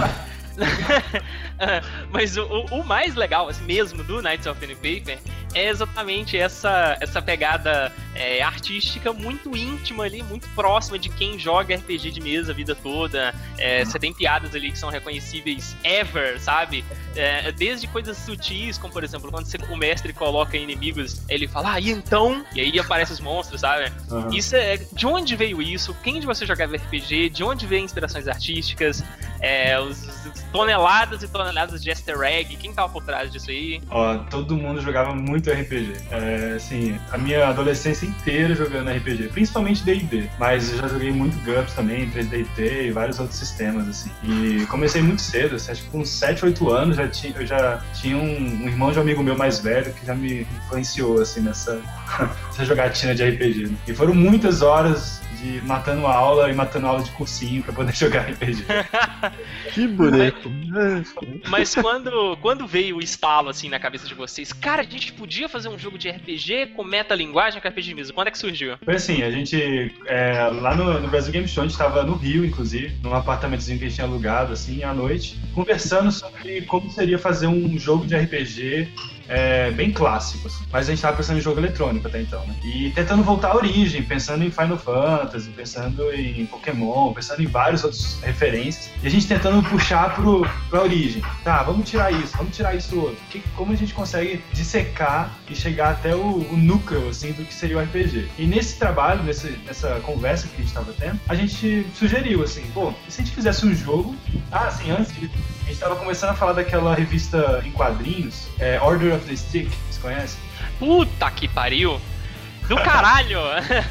Ah, 1.58 1.80
Mas 2.10 2.36
o, 2.36 2.44
o- 2.70 2.84
mais 2.84 3.14
legal, 3.14 3.48
assim, 3.48 3.64
mesmo, 3.64 4.02
do 4.04 4.20
Knights 4.22 4.46
of 4.46 4.64
and 4.64 4.74
Paper 4.76 5.18
é 5.54 5.68
exatamente 5.68 6.36
essa, 6.36 6.96
essa 7.00 7.22
pegada 7.22 7.90
é, 8.14 8.42
artística 8.42 9.12
muito 9.12 9.56
íntima 9.56 10.04
ali, 10.04 10.22
muito 10.22 10.46
próxima 10.50 10.98
de 10.98 11.08
quem 11.08 11.38
joga 11.38 11.74
RPG 11.74 12.10
de 12.10 12.20
mesa 12.20 12.52
a 12.52 12.54
vida 12.54 12.74
toda. 12.74 13.34
É, 13.56 13.84
Você 13.84 13.98
tem 13.98 14.12
piadas 14.12 14.54
ali 14.54 14.70
que 14.70 14.78
são 14.78 14.90
reconhecíveis 14.90 15.74
ever, 15.82 16.38
sabe? 16.40 16.84
É, 17.16 17.50
desde 17.52 17.86
coisas 17.88 18.16
sutis, 18.18 18.76
como 18.78 18.92
por 18.92 19.02
exemplo, 19.02 19.30
quando 19.30 19.46
você- 19.46 19.58
o 19.70 19.76
mestre 19.76 20.12
coloca 20.12 20.56
inimigos, 20.56 21.22
ele 21.28 21.48
fala, 21.48 21.72
ah, 21.74 21.80
e 21.80 21.90
então? 21.90 22.44
E 22.54 22.60
aí 22.60 22.78
aparecem 22.78 23.14
os 23.14 23.20
monstros, 23.20 23.60
sabe? 23.62 23.90
Aham. 24.10 24.28
Isso 24.32 24.54
é. 24.54 24.76
De 24.92 25.06
onde 25.06 25.34
veio 25.34 25.60
isso? 25.62 25.94
Quem 26.04 26.20
de 26.20 26.26
você 26.26 26.44
jogava 26.46 26.76
RPG? 26.76 27.30
De 27.30 27.42
onde 27.42 27.66
veio 27.66 27.82
inspirações 27.84 28.28
artísticas? 28.28 29.02
É, 29.40 29.78
os, 29.80 29.98
os 30.26 30.42
toneladas 30.52 31.22
e 31.22 31.28
toneladas 31.28 31.82
de 31.82 31.90
easter 31.90 32.20
egg? 32.20 32.56
Quem 32.56 32.72
tava 32.72 32.92
por 32.92 33.02
trás 33.02 33.30
disso 33.30 33.50
aí? 33.50 33.80
Ó, 33.90 34.16
todo 34.30 34.56
mundo 34.56 34.80
jogava 34.80 35.14
muito 35.14 35.50
RPG. 35.50 35.94
É, 36.10 36.54
assim, 36.56 36.98
a 37.12 37.18
minha 37.18 37.48
adolescência 37.48 38.06
inteira 38.06 38.54
jogando 38.54 38.90
RPG, 38.90 39.28
principalmente 39.28 39.82
D&D. 39.84 40.28
Mas 40.38 40.72
eu 40.72 40.78
já 40.78 40.88
joguei 40.88 41.10
muito 41.12 41.36
GURPS 41.44 41.74
também, 41.74 42.10
3DT 42.10 42.86
e 42.86 42.90
vários 42.90 43.18
outros 43.18 43.38
sistemas, 43.38 43.88
assim. 43.88 44.10
E 44.22 44.66
comecei 44.66 45.02
muito 45.02 45.22
cedo, 45.22 45.56
assim, 45.56 45.72
acho 45.72 45.82
que 45.84 45.90
com 45.90 46.04
7, 46.04 46.44
8 46.44 46.70
anos 46.70 46.96
já 46.96 47.08
tinha, 47.08 47.34
eu 47.36 47.46
já 47.46 47.82
tinha 47.94 48.16
um, 48.16 48.62
um 48.64 48.66
irmão 48.66 48.90
de 48.90 48.98
um 48.98 49.02
amigo 49.02 49.22
meu 49.22 49.36
mais 49.36 49.58
velho 49.58 49.92
que 49.92 50.06
já 50.06 50.14
me 50.14 50.46
influenciou, 50.64 51.20
assim, 51.20 51.40
nessa, 51.40 51.80
nessa 52.48 52.64
jogatina 52.64 53.14
de 53.14 53.28
RPG. 53.28 53.66
né? 53.66 53.76
E 53.86 53.94
foram 53.94 54.14
muitas 54.14 54.62
horas 54.62 55.17
de 55.36 55.60
matando 55.66 56.06
aula 56.06 56.50
e 56.50 56.54
matando 56.54 56.86
aula 56.86 57.02
de 57.02 57.10
cursinho 57.10 57.62
pra 57.62 57.72
poder 57.72 57.94
jogar 57.96 58.30
RPG. 58.30 58.64
Que 59.72 59.86
boneco. 59.86 60.50
Mas 61.48 61.74
quando, 61.74 62.36
quando 62.38 62.66
veio 62.66 62.96
o 62.96 63.00
estalo 63.00 63.48
assim 63.48 63.68
na 63.68 63.78
cabeça 63.78 64.06
de 64.06 64.14
vocês, 64.14 64.52
cara, 64.52 64.82
a 64.82 64.84
gente 64.84 65.12
podia 65.12 65.48
fazer 65.48 65.68
um 65.68 65.78
jogo 65.78 65.98
de 65.98 66.08
RPG 66.08 66.72
com 66.74 66.82
metalinguagem 66.82 67.60
com 67.60 67.68
RPG 67.68 67.94
mesa. 67.94 68.12
Quando 68.12 68.28
é 68.28 68.30
que 68.30 68.38
surgiu? 68.38 68.76
Foi 68.84 68.96
assim, 68.96 69.22
a 69.22 69.30
gente, 69.30 69.94
é, 70.06 70.48
lá 70.60 70.74
no, 70.74 71.00
no 71.00 71.08
Brasil 71.08 71.32
Game 71.32 71.46
Show, 71.46 71.64
a 71.64 71.66
gente 71.66 71.78
tava 71.78 72.02
no 72.02 72.14
Rio, 72.14 72.44
inclusive, 72.44 72.96
num 73.02 73.14
apartamentozinho 73.14 73.78
que 73.78 73.84
a 73.84 73.88
gente 73.88 73.96
tinha 73.96 74.06
alugado, 74.06 74.52
assim, 74.52 74.82
à 74.82 74.92
noite, 74.92 75.38
conversando 75.54 76.10
sobre 76.10 76.62
como 76.62 76.90
seria 76.90 77.18
fazer 77.18 77.46
um 77.46 77.78
jogo 77.78 78.06
de 78.06 78.16
RPG 78.16 78.88
é, 79.28 79.70
bem 79.70 79.92
clássico, 79.92 80.48
assim. 80.48 80.64
Mas 80.72 80.88
a 80.88 80.90
gente 80.90 81.02
tava 81.02 81.16
pensando 81.16 81.38
em 81.38 81.42
jogo 81.42 81.60
eletrônico 81.60 82.08
até 82.08 82.20
então, 82.20 82.44
né? 82.46 82.54
E 82.64 82.90
tentando 82.90 83.22
voltar 83.22 83.48
à 83.48 83.56
origem, 83.56 84.02
pensando 84.02 84.42
em 84.42 84.50
Final 84.50 84.78
Fantasy, 84.78 85.17
pensando 85.54 86.12
em 86.12 86.46
Pokémon, 86.46 87.12
pensando 87.12 87.42
em 87.42 87.46
várias 87.46 87.84
outras 87.84 88.18
referências. 88.22 88.90
E 89.02 89.06
a 89.06 89.10
gente 89.10 89.26
tentando 89.26 89.62
puxar 89.68 90.14
pro, 90.14 90.48
pra 90.68 90.82
origem. 90.82 91.22
Tá, 91.44 91.62
vamos 91.62 91.88
tirar 91.88 92.12
isso, 92.12 92.36
vamos 92.36 92.54
tirar 92.54 92.74
isso 92.74 92.98
outro. 92.98 93.18
Que, 93.30 93.40
como 93.56 93.72
a 93.72 93.76
gente 93.76 93.94
consegue 93.94 94.42
dissecar 94.52 95.30
e 95.48 95.54
chegar 95.54 95.90
até 95.90 96.14
o, 96.14 96.46
o 96.50 96.56
núcleo, 96.56 97.08
assim, 97.08 97.32
do 97.32 97.44
que 97.44 97.54
seria 97.54 97.78
o 97.78 97.80
RPG. 97.80 98.28
E 98.38 98.46
nesse 98.46 98.78
trabalho, 98.78 99.22
nesse, 99.22 99.50
nessa 99.64 100.00
conversa 100.00 100.48
que 100.48 100.60
a 100.60 100.64
gente 100.64 100.74
tava 100.74 100.92
tendo, 100.92 101.20
a 101.28 101.34
gente 101.34 101.86
sugeriu, 101.94 102.42
assim, 102.42 102.64
pô, 102.72 102.92
e 103.06 103.12
se 103.12 103.20
a 103.20 103.24
gente 103.24 103.34
fizesse 103.34 103.66
um 103.66 103.74
jogo... 103.74 104.14
Ah, 104.50 104.68
assim, 104.68 104.90
antes, 104.90 105.12
a 105.12 105.68
gente 105.68 105.78
tava 105.78 105.96
começando 105.96 106.30
a 106.30 106.34
falar 106.34 106.52
daquela 106.52 106.94
revista 106.94 107.62
em 107.64 107.70
quadrinhos, 107.72 108.48
é, 108.58 108.80
Order 108.80 109.14
of 109.14 109.26
the 109.26 109.36
Stick, 109.36 109.68
vocês 109.68 109.98
conhecem? 110.00 110.40
Puta 110.78 111.30
que 111.30 111.48
pariu! 111.48 112.00
Do 112.68 112.76
caralho! 112.76 113.40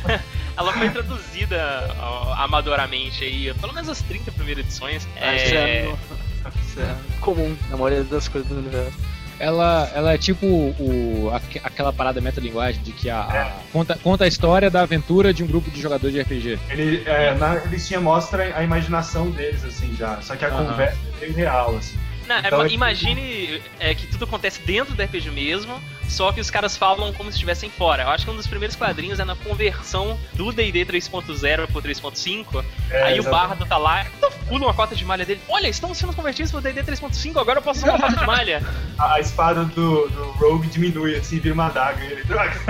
Ela 0.58 0.74
foi 0.74 0.90
traduzida 0.90 1.96
ó, 2.00 2.34
amadoramente 2.34 3.24
aí, 3.24 3.54
pelo 3.56 3.74
menos 3.74 3.90
as 3.90 4.02
30 4.02 4.32
primeiras 4.32 4.66
edições. 4.66 5.08
Ah, 5.22 5.36
Isso 5.36 5.54
É, 5.56 5.58
é, 5.58 6.82
é 6.82 6.96
comum 7.22 7.56
na 7.70 7.78
maioria 7.78 8.04
das 8.04 8.28
coisas 8.28 8.50
do 8.50 8.58
universo. 8.58 8.98
Ela, 9.40 9.92
ela 9.94 10.14
é 10.14 10.18
tipo 10.18 10.48
o, 10.48 11.30
aque- 11.32 11.62
aquela 11.64 11.94
parada 11.94 12.20
metalinguagem 12.20 12.82
de 12.82 12.92
que 12.92 13.08
a, 13.08 13.20
a- 13.22 13.52
conta, 13.72 13.96
conta 14.02 14.24
a 14.24 14.28
história 14.28 14.68
da 14.72 14.82
aventura 14.82 15.32
de 15.32 15.44
um 15.44 15.48
grupo 15.48 15.70
de 15.70 15.80
jogadores 15.80 16.12
de 16.16 16.22
RPG. 16.22 16.60
Ele, 16.72 17.04
é, 17.06 17.36
na 17.36 17.54
revistinha 17.54 18.00
mostra 18.00 18.42
a 18.58 18.64
imaginação 18.64 19.30
deles, 19.30 19.64
assim, 19.64 19.96
já. 19.96 20.20
Só 20.22 20.36
que 20.36 20.44
a 20.44 20.48
Aham. 20.48 20.66
conversa 20.66 20.98
é 21.22 21.26
bem 21.26 21.32
real, 21.36 21.76
assim. 21.78 21.96
Não, 22.28 22.40
Então, 22.40 22.62
é- 22.62 22.68
é- 22.68 22.72
imagine 22.72 23.62
é, 23.80 23.96
que 23.96 24.08
tudo 24.08 24.26
acontece 24.26 24.60
dentro 24.62 24.94
do 24.94 25.02
RPG 25.02 25.32
mesmo, 25.32 25.82
só 26.08 26.32
que 26.32 26.40
os 26.42 26.50
caras 26.50 26.76
falam 26.78 27.12
como 27.14 27.30
se 27.32 27.36
estivessem 27.36 27.70
fora. 27.70 28.04
Eu 28.04 28.10
acho 28.10 28.26
que 28.26 28.32
um 28.32 28.36
dos 28.36 28.48
primeiros 28.48 28.76
quadrinhos 28.76 29.20
é 29.20 29.26
na 29.26 29.36
conversão 29.36 30.18
do 30.34 30.52
D&D 30.52 30.86
3.0 30.86 31.68
pro 31.68 31.82
3.5. 31.82 32.64
É, 32.90 33.04
aí 33.04 33.20
o 33.20 33.22
exatamente. 33.22 33.48
Bardo 33.50 33.66
tá 33.66 33.78
lá, 33.78 34.06
pula 34.48 34.66
uma 34.68 34.74
cota 34.74 34.96
de 34.96 35.04
malha 35.06 35.26
dele. 35.26 35.42
Olha, 35.50 35.68
estamos 35.68 35.98
sendo 35.98 36.14
convertidos 36.14 36.52
pro 36.52 36.62
D&D 36.62 36.84
3.5, 36.84 37.40
agora 37.40 37.60
eu 37.60 37.64
posso 37.64 37.80
usar 37.82 37.94
uma 37.96 38.00
cota 38.00 38.16
de 38.18 38.26
malha. 38.28 38.64
A, 38.98 39.20
espada 39.20 39.66
do, 39.66 40.08
do 40.10 40.24
Rogue 40.32 40.68
diminui, 40.68 41.16
assim, 41.16 41.40
vira 41.40 41.54
uma 41.54 41.68
adaga. 41.68 42.04
e 42.04 42.12
Ele, 42.12 42.24
droga. 42.24 42.54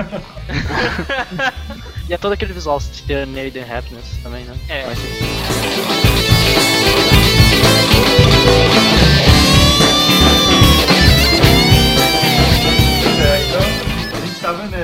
E 2.08 2.14
é 2.14 2.16
todo 2.16 2.32
aquele 2.32 2.54
visual 2.54 2.78
de 2.78 3.26
Made 3.26 3.58
in 3.58 3.70
Happiness 3.70 4.16
também, 4.22 4.42
né? 4.44 4.56
É. 4.70 4.78
É, 4.80 4.94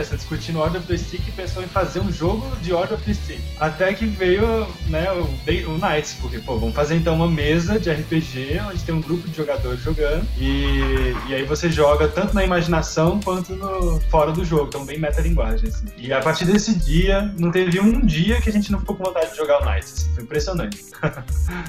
nessa, 0.04 0.16
discutindo 0.16 0.60
Order 0.60 0.80
of 0.80 0.86
the 0.86 0.96
Stick 0.96 1.26
e 1.26 1.32
pensou 1.32 1.62
em 1.62 1.66
fazer 1.66 2.00
um 2.00 2.12
jogo 2.12 2.54
de 2.56 2.72
Order 2.72 2.94
of 2.94 3.04
the 3.04 3.14
Stick. 3.14 3.40
Até 3.58 3.92
que 3.94 4.04
veio, 4.06 4.66
né, 4.88 5.10
o, 5.12 5.22
o 5.70 5.78
Knights, 5.78 6.16
porque, 6.20 6.38
pô, 6.38 6.58
vamos 6.58 6.74
fazer 6.74 6.96
então 6.96 7.14
uma 7.14 7.28
mesa 7.28 7.78
de 7.78 7.90
RPG, 7.90 8.60
onde 8.70 8.82
tem 8.84 8.94
um 8.94 9.00
grupo 9.00 9.26
de 9.28 9.36
jogadores 9.36 9.80
jogando, 9.80 10.26
e, 10.38 11.14
e 11.28 11.34
aí 11.34 11.44
você 11.44 11.70
joga 11.70 12.06
tanto 12.08 12.34
na 12.34 12.44
imaginação 12.44 13.18
quanto 13.20 13.54
no, 13.56 14.00
fora 14.10 14.30
do 14.30 14.44
jogo, 14.44 14.66
então 14.68 14.84
bem 14.84 14.98
metalinguagem, 14.98 15.68
assim. 15.68 15.86
E 15.96 16.12
a 16.12 16.20
partir 16.20 16.44
desse 16.44 16.74
dia, 16.78 17.32
não 17.38 17.50
teve 17.50 17.80
um 17.80 18.04
dia 18.04 18.40
que 18.40 18.50
a 18.50 18.52
gente 18.52 18.70
não 18.70 18.80
ficou 18.80 18.96
com 18.96 19.04
vontade 19.04 19.30
de 19.30 19.36
jogar 19.36 19.62
o 19.62 19.64
Knights, 19.64 19.92
assim, 19.92 20.14
foi 20.14 20.24
impressionante. 20.24 20.84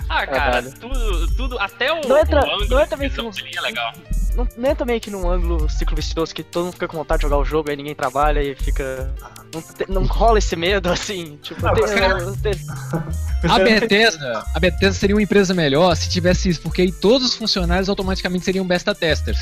Ah, 0.08 0.26
cara, 0.26 0.62
tudo, 0.80 1.28
tudo, 1.36 1.60
até 1.60 1.92
o, 1.92 2.08
Não 2.08 2.18
entra- 2.18 2.42
o 2.42 2.54
ângulo 2.54 2.70
não 2.70 2.80
entra 2.80 2.98
que 2.98 3.58
é 3.58 3.62
legal. 3.62 3.94
Não, 4.36 4.48
não 4.58 4.70
entra 4.70 4.86
meio 4.86 5.00
que 5.02 5.10
num 5.10 5.30
ângulo 5.30 5.70
ciclo 5.70 5.96
vicioso 5.96 6.34
que 6.34 6.44
todo 6.44 6.66
mundo 6.66 6.74
fica 6.74 6.88
com 6.88 6.98
vontade 6.98 7.20
de 7.20 7.24
jogar 7.24 7.38
o 7.38 7.46
jogo, 7.46 7.70
aí 7.70 7.76
ninguém 7.76 7.96
trabalha 7.96 8.42
e 8.44 8.56
fica. 8.56 9.14
Não, 9.54 9.62
te- 9.62 9.90
não 9.92 10.06
rola 10.06 10.38
esse 10.40 10.56
medo 10.56 10.90
assim, 10.92 11.38
tipo, 11.42 11.66
Ah, 11.66 11.74
tem- 11.74 11.84
mas, 11.84 11.94
cara, 11.94 12.20
eu- 12.20 12.38
tem- 12.38 12.54
A 13.48 13.60
Bethesda, 13.60 14.44
a 14.56 14.60
Bethesda 14.60 14.94
seria 14.94 15.16
uma 15.16 15.22
empresa 15.22 15.54
melhor 15.54 15.96
se 15.96 16.10
tivesse 16.10 16.50
isso, 16.50 16.60
porque 16.62 16.82
aí 16.82 16.92
todos 16.92 17.28
os 17.28 17.36
funcionários 17.36 17.88
automaticamente 17.90 18.44
seriam 18.44 18.66
beta 18.66 18.96
testers. 18.96 19.38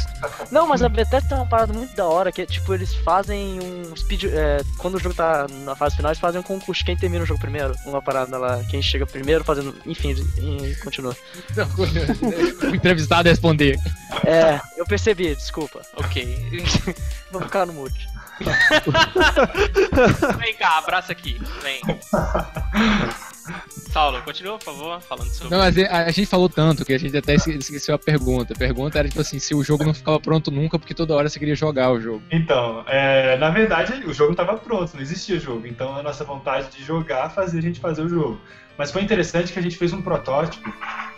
Não, 0.52 0.68
mas 0.68 0.84
a 0.84 0.90
Bethesda 0.90 1.30
tem 1.30 1.38
uma 1.38 1.46
parada 1.46 1.72
muito 1.72 1.96
da 1.96 2.06
hora, 2.06 2.30
que 2.30 2.42
é 2.42 2.46
tipo, 2.46 2.74
eles 2.74 2.94
fazem 2.96 3.60
um 3.62 3.96
speed. 3.96 4.26
é, 4.26 4.58
quando 4.78 4.96
o 4.96 5.00
jogo 5.00 5.16
tá 5.16 5.48
na 5.64 5.74
fase 5.74 5.96
final, 5.96 6.12
eles 6.12 6.20
fazem 6.20 6.42
um 6.42 6.44
concurso. 6.44 6.84
Quem 6.84 6.98
termina 6.98 7.24
o 7.24 7.26
jogo 7.26 7.40
primeiro? 7.40 7.74
Uma 7.86 8.02
parada 8.02 8.38
lá, 8.38 8.62
quem 8.70 8.82
chega 8.82 9.06
primeiro 9.06 9.42
fazendo. 9.46 9.74
Enfim, 9.86 10.14
e 10.38 10.76
continua. 10.84 11.16
o 12.72 12.76
entrevistado 12.76 13.30
responder. 13.30 13.80
É, 14.26 14.60
eu 14.78 14.83
percebi, 14.86 15.36
desculpa. 15.36 15.82
Ok. 15.96 16.64
Vou 17.32 17.42
ficar 17.42 17.66
no 17.66 17.74
mute. 17.74 18.08
Vem 20.40 20.56
cá, 20.56 20.80
abraça 20.80 21.12
aqui. 21.12 21.40
Vem. 21.62 21.82
Saulo, 23.92 24.22
continua, 24.24 24.58
por 24.58 24.66
favor, 24.66 25.02
falando 25.02 25.30
sobre. 25.30 25.56
Não, 25.56 25.60
mas 25.64 25.78
a, 25.78 26.06
a 26.06 26.12
gente 26.12 26.26
falou 26.26 26.50
tanto 26.50 26.84
que 26.86 26.94
a 26.94 26.98
gente 26.98 27.16
até 27.16 27.36
esque- 27.36 27.52
esqueceu 27.58 27.94
a 27.94 28.00
pergunta. 28.00 28.54
A 28.54 28.58
pergunta 28.58 28.98
era 28.98 29.08
tipo 29.08 29.22
assim, 29.22 29.38
se 29.40 29.54
o 29.54 29.64
jogo 29.64 29.84
não 29.84 29.94
ficava 29.94 30.20
pronto 30.20 30.50
nunca 30.50 30.80
porque 30.80 30.94
toda 30.94 31.14
hora 31.14 31.30
você 31.30 31.38
queria 31.40 31.56
jogar 31.56 31.92
o 31.92 32.00
jogo. 32.02 32.24
Então, 32.32 32.84
é, 32.88 33.38
na 33.38 33.50
verdade, 33.50 33.94
o 34.06 34.14
jogo 34.14 34.34
não 34.36 34.44
estava 34.44 34.58
pronto, 34.58 34.94
não 34.96 35.02
existia 35.02 35.40
jogo. 35.40 35.68
Então, 35.68 35.96
a 35.96 36.02
nossa 36.02 36.24
vontade 36.24 36.70
de 36.76 36.84
jogar 36.84 37.30
fazia 37.30 37.60
a 37.60 37.64
gente 37.64 37.80
fazer 37.80 38.02
o 38.02 38.10
jogo. 38.10 38.40
Mas 38.78 38.92
foi 38.92 39.04
interessante 39.04 39.54
que 39.54 39.60
a 39.60 39.62
gente 39.62 39.78
fez 39.78 39.94
um 39.94 40.02
protótipo, 40.02 40.68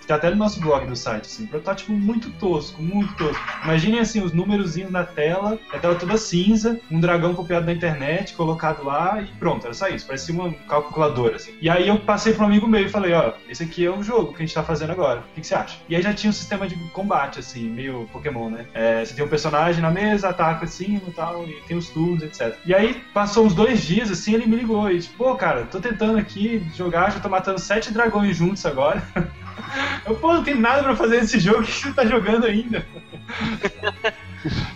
tá 0.07 0.15
até 0.15 0.29
no 0.29 0.35
nosso 0.35 0.59
blog 0.59 0.85
do 0.85 0.95
site, 0.95 1.25
assim, 1.25 1.45
protótipo 1.45 1.91
muito 1.91 2.29
tosco, 2.31 2.81
muito 2.81 3.13
tosco. 3.15 3.43
Imaginem 3.63 3.99
assim, 3.99 4.21
os 4.21 4.31
númerozinhos 4.31 4.91
na 4.91 5.03
tela, 5.03 5.59
a 5.71 5.79
tela 5.79 5.95
toda 5.95 6.17
cinza, 6.17 6.79
um 6.89 6.99
dragão 6.99 7.33
copiado 7.33 7.65
da 7.65 7.73
internet, 7.73 8.33
colocado 8.33 8.83
lá 8.83 9.21
e 9.21 9.27
pronto, 9.37 9.65
era 9.65 9.73
só 9.73 9.87
isso, 9.87 10.05
parecia 10.05 10.33
uma 10.33 10.51
calculadora, 10.67 11.35
assim. 11.37 11.53
E 11.61 11.69
aí 11.69 11.87
eu 11.87 11.99
passei 11.99 12.33
para 12.33 12.43
um 12.43 12.47
amigo 12.47 12.67
meu 12.67 12.85
e 12.85 12.89
falei, 12.89 13.13
ó, 13.13 13.33
esse 13.49 13.63
aqui 13.63 13.85
é 13.85 13.89
o 13.89 14.03
jogo 14.03 14.33
que 14.33 14.43
a 14.43 14.45
gente 14.45 14.53
tá 14.53 14.63
fazendo 14.63 14.91
agora, 14.91 15.21
o 15.21 15.33
que, 15.33 15.41
que 15.41 15.47
você 15.47 15.55
acha? 15.55 15.77
E 15.87 15.95
aí 15.95 16.01
já 16.01 16.13
tinha 16.13 16.29
um 16.29 16.33
sistema 16.33 16.67
de 16.67 16.75
combate, 16.89 17.39
assim, 17.39 17.67
meio 17.69 18.07
Pokémon, 18.11 18.49
né? 18.49 18.65
É, 18.73 19.03
você 19.03 19.13
tem 19.13 19.25
um 19.25 19.29
personagem 19.29 19.81
na 19.81 19.91
mesa, 19.91 20.29
ataca 20.29 20.65
assim 20.65 21.01
e 21.07 21.11
tal, 21.11 21.47
e 21.47 21.53
tem 21.67 21.77
os 21.77 21.89
turnos, 21.89 22.23
etc. 22.23 22.55
E 22.65 22.73
aí 22.73 23.01
passou 23.13 23.45
uns 23.45 23.53
dois 23.53 23.81
dias, 23.83 24.11
assim, 24.11 24.33
ele 24.33 24.45
me 24.45 24.55
ligou 24.55 24.89
e 24.89 24.99
tipo, 24.99 25.17
pô, 25.17 25.35
cara, 25.35 25.65
tô 25.65 25.79
tentando 25.79 26.17
aqui 26.17 26.65
jogar, 26.75 27.11
já 27.11 27.19
tô 27.19 27.29
matando 27.29 27.59
sete 27.59 27.91
dragões 27.91 28.37
juntos 28.37 28.65
agora. 28.65 29.01
Eu, 30.05 30.15
pô, 30.15 30.33
não 30.33 30.43
tem 30.43 30.55
nada 30.55 30.83
pra 30.83 30.95
fazer 30.95 31.21
nesse 31.21 31.39
jogo, 31.39 31.61
o 31.63 31.65
que 31.65 31.71
você 31.71 31.93
tá 31.93 32.05
jogando 32.05 32.45
ainda? 32.45 32.85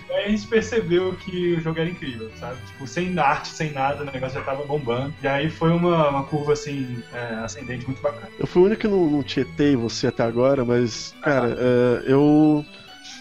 Aí 0.09 0.25
a 0.25 0.29
gente 0.29 0.47
percebeu 0.47 1.13
que 1.15 1.53
o 1.53 1.61
jogo 1.61 1.79
era 1.79 1.89
incrível, 1.89 2.29
sabe? 2.39 2.57
Tipo, 2.65 2.87
sem 2.87 3.17
arte, 3.17 3.49
sem 3.49 3.71
nada, 3.71 4.01
o 4.01 4.05
negócio 4.05 4.39
já 4.39 4.43
tava 4.43 4.65
bombando. 4.65 5.13
E 5.21 5.27
aí 5.27 5.49
foi 5.49 5.71
uma, 5.71 6.09
uma 6.09 6.23
curva, 6.23 6.53
assim, 6.53 7.01
é, 7.13 7.35
ascendente 7.35 7.85
muito 7.85 8.01
bacana. 8.01 8.27
Eu 8.39 8.47
fui 8.47 8.63
o 8.63 8.65
único 8.65 8.81
que 8.81 8.87
não, 8.87 9.09
não 9.09 9.23
tietei 9.23 9.75
você 9.75 10.07
até 10.07 10.23
agora, 10.23 10.65
mas, 10.65 11.15
cara, 11.21 11.55
é, 11.57 12.11
eu. 12.11 12.65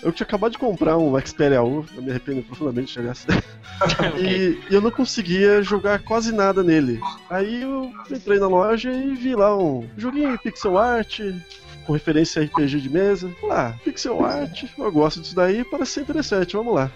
Eu 0.02 0.12
tinha 0.12 0.26
acabado 0.26 0.52
de 0.52 0.58
comprar 0.58 0.96
um 0.96 1.18
Xperia 1.20 1.62
U, 1.62 1.84
eu 1.96 2.02
me 2.02 2.10
arrependo 2.10 2.42
profundamente 2.42 3.00
de 3.00 3.08
assim. 3.08 3.26
e, 4.18 4.58
e 4.70 4.74
eu 4.74 4.80
não 4.80 4.90
conseguia 4.90 5.62
jogar 5.62 6.00
quase 6.00 6.32
nada 6.32 6.62
nele. 6.62 7.00
Aí 7.28 7.62
eu 7.62 7.92
entrei 8.10 8.38
na 8.38 8.48
loja 8.48 8.92
e 8.92 9.14
vi 9.14 9.34
lá 9.34 9.56
um 9.56 9.88
joguinho 9.96 10.34
em 10.34 10.38
pixel 10.38 10.78
art, 10.78 11.20
com 11.86 11.92
referência 11.92 12.40
a 12.40 12.44
RPG 12.44 12.80
de 12.80 12.90
mesa. 12.90 13.30
Lá, 13.42 13.74
pixel 13.84 14.24
art, 14.24 14.64
eu 14.76 14.92
gosto 14.92 15.20
disso 15.20 15.34
daí, 15.34 15.64
parece 15.64 15.92
ser 15.92 16.00
interessante, 16.02 16.56
vamos 16.56 16.74
lá. 16.74 16.90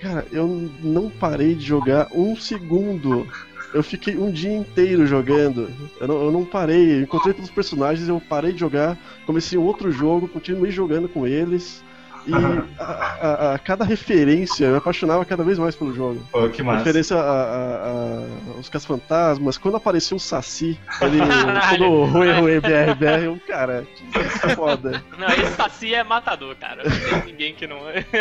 Cara, 0.00 0.26
eu 0.32 0.46
não 0.82 1.08
parei 1.08 1.54
de 1.54 1.64
jogar 1.64 2.08
um 2.12 2.34
segundo. 2.34 3.26
Eu 3.72 3.82
fiquei 3.82 4.16
um 4.16 4.30
dia 4.30 4.52
inteiro 4.52 5.06
jogando. 5.06 5.70
Eu 6.00 6.08
não, 6.08 6.24
eu 6.24 6.32
não 6.32 6.44
parei. 6.44 6.96
Eu 6.96 7.02
encontrei 7.02 7.32
todos 7.32 7.48
os 7.48 7.54
personagens, 7.54 8.08
eu 8.08 8.20
parei 8.20 8.52
de 8.52 8.58
jogar. 8.58 8.98
Comecei 9.24 9.56
um 9.56 9.62
outro 9.62 9.92
jogo, 9.92 10.26
continuei 10.26 10.72
jogando 10.72 11.08
com 11.08 11.26
eles. 11.26 11.84
E 12.26 12.32
a, 12.78 12.84
a- 12.84 13.54
a 13.54 13.58
cada 13.58 13.84
referência, 13.84 14.64
eu 14.66 14.72
me 14.72 14.76
apaixonava 14.78 15.24
cada 15.24 15.42
vez 15.42 15.58
mais 15.58 15.74
pelo 15.74 15.94
jogo. 15.94 16.20
Pô, 16.30 16.48
que 16.48 16.62
massa. 16.62 16.78
Referência 16.78 17.16
a, 17.16 17.20
a- 17.20 17.24
a- 17.24 18.56
aos 18.56 18.68
caça-fantasmas. 18.68 19.56
Quando 19.58 19.76
apareceu 19.76 20.16
o 20.16 20.20
Saci, 20.20 20.78
ele 21.00 21.18
todo 21.78 22.04
ruim, 22.04 22.30
ruim, 22.32 22.60
BR, 22.60 22.94
BR, 22.98 23.24
eu, 23.24 23.40
cara, 23.46 23.86
que 23.96 24.54
foda. 24.54 25.02
Não, 25.18 25.28
esse 25.28 25.54
Saci 25.56 25.94
é 25.94 26.04
matador, 26.04 26.54
cara. 26.56 26.82
Não 26.84 26.90
tem 27.20 27.32
ninguém 27.32 27.54
que 27.54 27.66
não. 27.66 27.78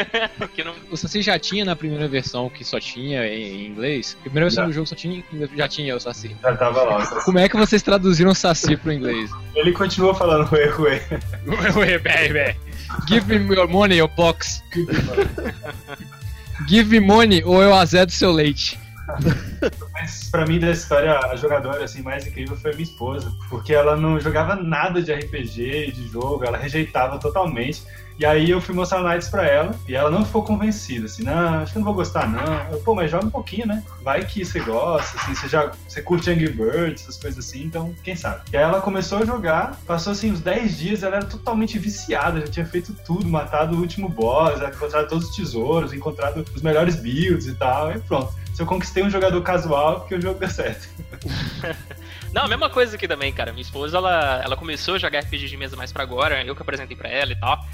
que 0.55 0.63
não. 0.63 0.73
O 0.91 0.97
Saci 0.97 1.21
já 1.21 1.37
tinha 1.37 1.65
na 1.65 1.75
primeira 1.75 2.07
versão, 2.07 2.49
que 2.49 2.63
só 2.63 2.79
tinha 2.79 3.27
em 3.27 3.67
inglês. 3.67 4.15
A 4.19 4.23
primeira 4.23 4.45
versão 4.45 4.63
Já. 4.63 4.67
do 4.67 4.73
jogo 4.73 4.87
só 4.87 4.95
tinha, 4.95 5.23
já 5.55 5.67
tinha 5.67 5.95
o 5.95 5.99
Saci. 5.99 6.35
Já 6.41 6.55
tava 6.55 6.83
lá. 6.83 7.05
Como 7.23 7.37
é 7.39 7.47
que 7.49 7.57
vocês 7.57 7.81
traduziram 7.81 8.33
Saci 8.33 8.77
pro 8.77 8.91
inglês? 8.91 9.29
Ele 9.55 9.71
continua 9.73 10.13
falando 10.15 10.49
ué, 10.53 10.73
ué. 10.79 12.55
Give 13.07 13.27
me 13.27 13.55
your 13.55 13.67
money, 13.67 13.95
your 13.97 14.07
box. 14.09 14.63
Give 16.67 16.89
me 16.89 16.99
money 16.99 17.43
ou 17.43 17.61
eu 17.61 17.73
azedo 17.73 18.11
seu 18.11 18.31
leite. 18.31 18.77
Mas 19.93 20.29
pra 20.29 20.45
mim 20.45 20.59
da 20.59 20.71
história, 20.71 21.17
a 21.17 21.35
jogadora 21.35 21.83
assim 21.83 22.01
mais 22.01 22.25
incrível 22.25 22.55
foi 22.57 22.71
minha 22.71 22.83
esposa, 22.83 23.31
porque 23.49 23.73
ela 23.73 23.95
não 23.95 24.19
jogava 24.19 24.55
nada 24.55 25.01
de 25.01 25.13
RPG, 25.13 25.91
de 25.91 26.07
jogo, 26.07 26.43
ela 26.45 26.57
rejeitava 26.57 27.17
totalmente. 27.19 27.83
E 28.19 28.25
aí 28.25 28.49
eu 28.49 28.59
fui 28.59 28.75
mostrar 28.75 29.01
Nights 29.01 29.29
pra 29.29 29.47
ela 29.47 29.73
e 29.87 29.95
ela 29.95 30.11
não 30.11 30.25
ficou 30.25 30.43
convencida, 30.43 31.05
assim, 31.05 31.23
não, 31.23 31.59
acho 31.59 31.71
que 31.71 31.79
não 31.79 31.85
vou 31.85 31.93
gostar 31.93 32.27
não. 32.27 32.69
Eu, 32.69 32.81
pô, 32.81 32.93
mas 32.93 33.09
joga 33.09 33.25
um 33.25 33.29
pouquinho, 33.29 33.65
né? 33.65 33.81
Vai 34.01 34.25
que 34.25 34.43
você 34.43 34.59
gosta, 34.59 35.17
assim, 35.17 35.33
você 35.33 35.47
já 35.47 35.71
você 35.87 36.01
curte 36.01 36.29
Angry 36.29 36.49
Birds, 36.49 37.03
essas 37.03 37.15
coisas 37.15 37.45
assim, 37.45 37.63
então 37.63 37.95
quem 38.03 38.17
sabe. 38.17 38.41
E 38.51 38.57
aí 38.57 38.63
ela 38.63 38.81
começou 38.81 39.19
a 39.19 39.25
jogar, 39.25 39.79
passou 39.87 40.11
assim 40.11 40.33
uns 40.33 40.41
10 40.41 40.77
dias, 40.77 41.03
ela 41.03 41.15
era 41.15 41.25
totalmente 41.25 41.79
viciada, 41.79 42.41
já 42.41 42.47
tinha 42.47 42.65
feito 42.65 42.93
tudo, 43.05 43.25
matado 43.25 43.77
o 43.77 43.79
último 43.79 44.09
boss, 44.09 44.61
encontrado 44.61 45.07
todos 45.07 45.29
os 45.29 45.35
tesouros, 45.37 45.93
encontrado 45.93 46.43
os 46.53 46.61
melhores 46.61 46.97
builds 46.97 47.47
e 47.47 47.55
tal, 47.55 47.89
e 47.89 47.99
pronto. 47.99 48.33
Se 48.59 48.63
eu 48.63 48.67
conquistei 48.67 49.01
um 49.01 49.09
jogador 49.09 49.41
casual, 49.41 49.93
é 49.93 49.99
porque 49.99 50.15
o 50.15 50.21
jogo 50.21 50.37
deu 50.37 50.49
certo. 50.49 50.89
Não, 52.33 52.43
a 52.43 52.47
mesma 52.49 52.69
coisa 52.69 52.97
aqui 52.97 53.07
também, 53.07 53.31
cara. 53.31 53.53
Minha 53.53 53.61
esposa, 53.61 53.95
ela, 53.95 54.41
ela 54.43 54.57
começou 54.57 54.95
a 54.95 54.97
jogar 54.97 55.21
RPG 55.21 55.47
de 55.47 55.55
mesa 55.55 55.77
mais 55.77 55.93
pra 55.93 56.03
agora, 56.03 56.43
eu 56.43 56.53
que 56.53 56.61
apresentei 56.61 56.97
pra 56.97 57.07
ela 57.07 57.31
e 57.31 57.39
tal. 57.39 57.65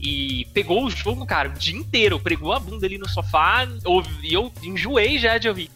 E 0.00 0.44
pegou 0.52 0.84
o 0.84 0.90
jogo, 0.90 1.24
cara, 1.24 1.48
o 1.48 1.52
dia 1.52 1.78
inteiro. 1.78 2.18
Pregou 2.18 2.52
a 2.52 2.58
bunda 2.58 2.84
ali 2.84 2.98
no 2.98 3.08
sofá 3.08 3.68
e 4.20 4.34
eu 4.34 4.52
enjoei 4.64 5.16
já 5.16 5.38
de 5.38 5.48
ouvir. 5.48 5.70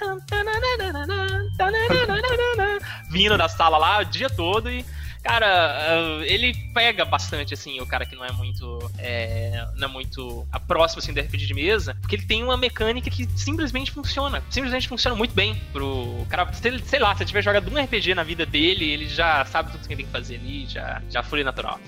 Vindo 3.13 3.39
da 3.39 3.49
sala 3.49 3.79
lá 3.79 4.01
o 4.01 4.05
dia 4.05 4.29
todo 4.29 4.69
e. 4.69 4.85
Cara, 5.27 5.47
ah, 5.49 6.25
ele 6.25 6.55
pega 6.73 7.05
bastante, 7.05 7.53
assim, 7.53 7.81
o 7.81 7.87
cara 7.87 8.07
que 8.07 8.15
não 8.15 8.25
é 8.25 8.31
muito. 8.31 8.79
É, 8.99 9.67
não 9.77 9.89
é 9.89 9.91
muito 9.91 10.47
a 10.53 10.61
próximo 10.61 11.01
assim, 11.01 11.13
do 11.13 11.21
RPG 11.21 11.47
de 11.47 11.55
mesa, 11.55 11.97
porque 12.01 12.15
ele 12.15 12.25
tem 12.27 12.45
uma 12.45 12.57
mecânica 12.57 13.11
que 13.11 13.29
simplesmente 13.37 13.91
funciona. 13.91 14.41
Simplesmente 14.49 14.87
funciona 14.89 15.17
muito 15.17 15.35
bem 15.35 15.61
pro 15.73 16.25
cara. 16.29 16.49
Sei 16.53 17.01
lá, 17.01 17.13
se 17.17 17.23
ele 17.25 17.29
tiver 17.29 17.43
jogado 17.43 17.69
um 17.73 17.83
RPG 17.83 18.15
na 18.15 18.23
vida 18.23 18.47
dele, 18.47 18.89
ele 18.89 19.09
já 19.09 19.45
sabe 19.47 19.73
tudo 19.73 19.81
que 19.87 19.89
ele 19.95 19.97
tem 20.03 20.07
que 20.07 20.13
fazer 20.13 20.37
ali, 20.37 20.65
já, 20.67 21.03
já 21.11 21.23
foi 21.25 21.43
natural. 21.43 21.81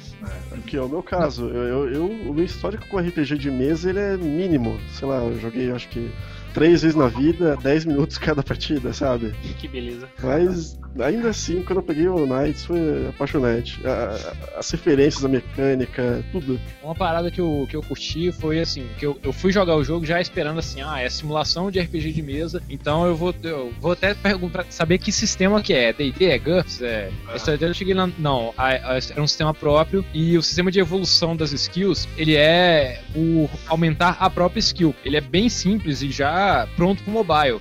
Que 0.66 0.76
é 0.76 0.82
o 0.82 0.88
meu 0.88 1.02
caso. 1.02 1.46
Eu, 1.48 1.62
eu, 1.86 1.92
eu- 1.94 2.30
o 2.30 2.34
meu 2.34 2.44
histórico 2.44 2.86
com 2.88 2.98
RPG 2.98 3.38
de 3.38 3.50
mesa 3.52 3.88
ele 3.88 4.00
é 4.00 4.16
mínimo. 4.16 4.80
Sei 4.90 5.06
lá, 5.06 5.16
eu 5.18 5.38
joguei 5.40 5.70
acho 5.70 5.88
que 5.88 6.10
três 6.52 6.82
vezes 6.82 6.96
na 6.96 7.06
vida, 7.06 7.56
10 7.56 7.84
minutos 7.84 8.18
cada 8.18 8.42
partida, 8.42 8.92
sabe? 8.92 9.32
Que 9.60 9.68
beleza. 9.68 10.08
Mas 10.20 10.76
ainda 11.00 11.30
assim, 11.30 11.62
quando 11.62 11.78
eu 11.78 11.82
peguei 11.82 12.08
o 12.08 12.26
Knights 12.26 12.64
foi 12.64 13.08
apaixonante. 13.08 13.80
A- 13.86 14.34
as 14.58 14.70
referências, 14.70 15.24
a 15.24 15.28
mecânica, 15.28 16.24
tudo. 16.32 16.60
Uma 16.82 16.94
parada 16.94 17.30
que 17.30 17.40
eu, 17.40 17.66
que 17.68 17.76
eu 17.76 17.82
curti 17.82 18.32
foi 18.32 18.60
assim, 18.60 18.86
que 18.98 19.06
eu, 19.06 19.18
eu 19.22 19.32
fui 19.32 19.52
jogar 19.52 19.76
o 19.76 19.84
jogo 19.84 20.04
já 20.04 20.20
esperando 20.20 20.58
assim, 20.58 20.80
ah, 20.82 21.00
é 21.00 21.08
simulação 21.08 21.70
de 21.70 21.78
RPG 21.80 22.12
de 22.12 22.22
mesa, 22.22 22.62
então 22.68 23.06
eu 23.06 23.14
vou, 23.14 23.34
eu 23.42 23.72
vou 23.80 23.92
até 23.92 24.14
perguntar, 24.14 24.64
saber 24.70 24.98
que 24.98 25.12
sistema 25.12 25.62
que 25.62 25.72
é, 25.72 25.92
D&D, 25.92 26.26
é 26.26 26.38
GURPS, 26.38 26.82
é... 26.82 27.10
Ideia 27.58 27.70
eu 27.70 27.74
cheguei 27.74 27.94
lá, 27.94 28.08
não, 28.18 28.52
era 28.58 29.22
um 29.22 29.26
sistema 29.26 29.54
próprio 29.54 30.04
e 30.12 30.36
o 30.36 30.42
sistema 30.42 30.70
de 30.70 30.78
evolução 30.80 31.34
das 31.36 31.52
skills, 31.52 32.06
ele 32.16 32.36
é 32.36 33.00
o 33.14 33.48
aumentar 33.66 34.16
a 34.20 34.28
própria 34.28 34.60
skill, 34.60 34.94
ele 35.04 35.16
é 35.16 35.20
bem 35.20 35.48
simples 35.48 36.02
e 36.02 36.10
já 36.10 36.68
pronto 36.76 37.02
pro 37.02 37.12
mobile. 37.12 37.60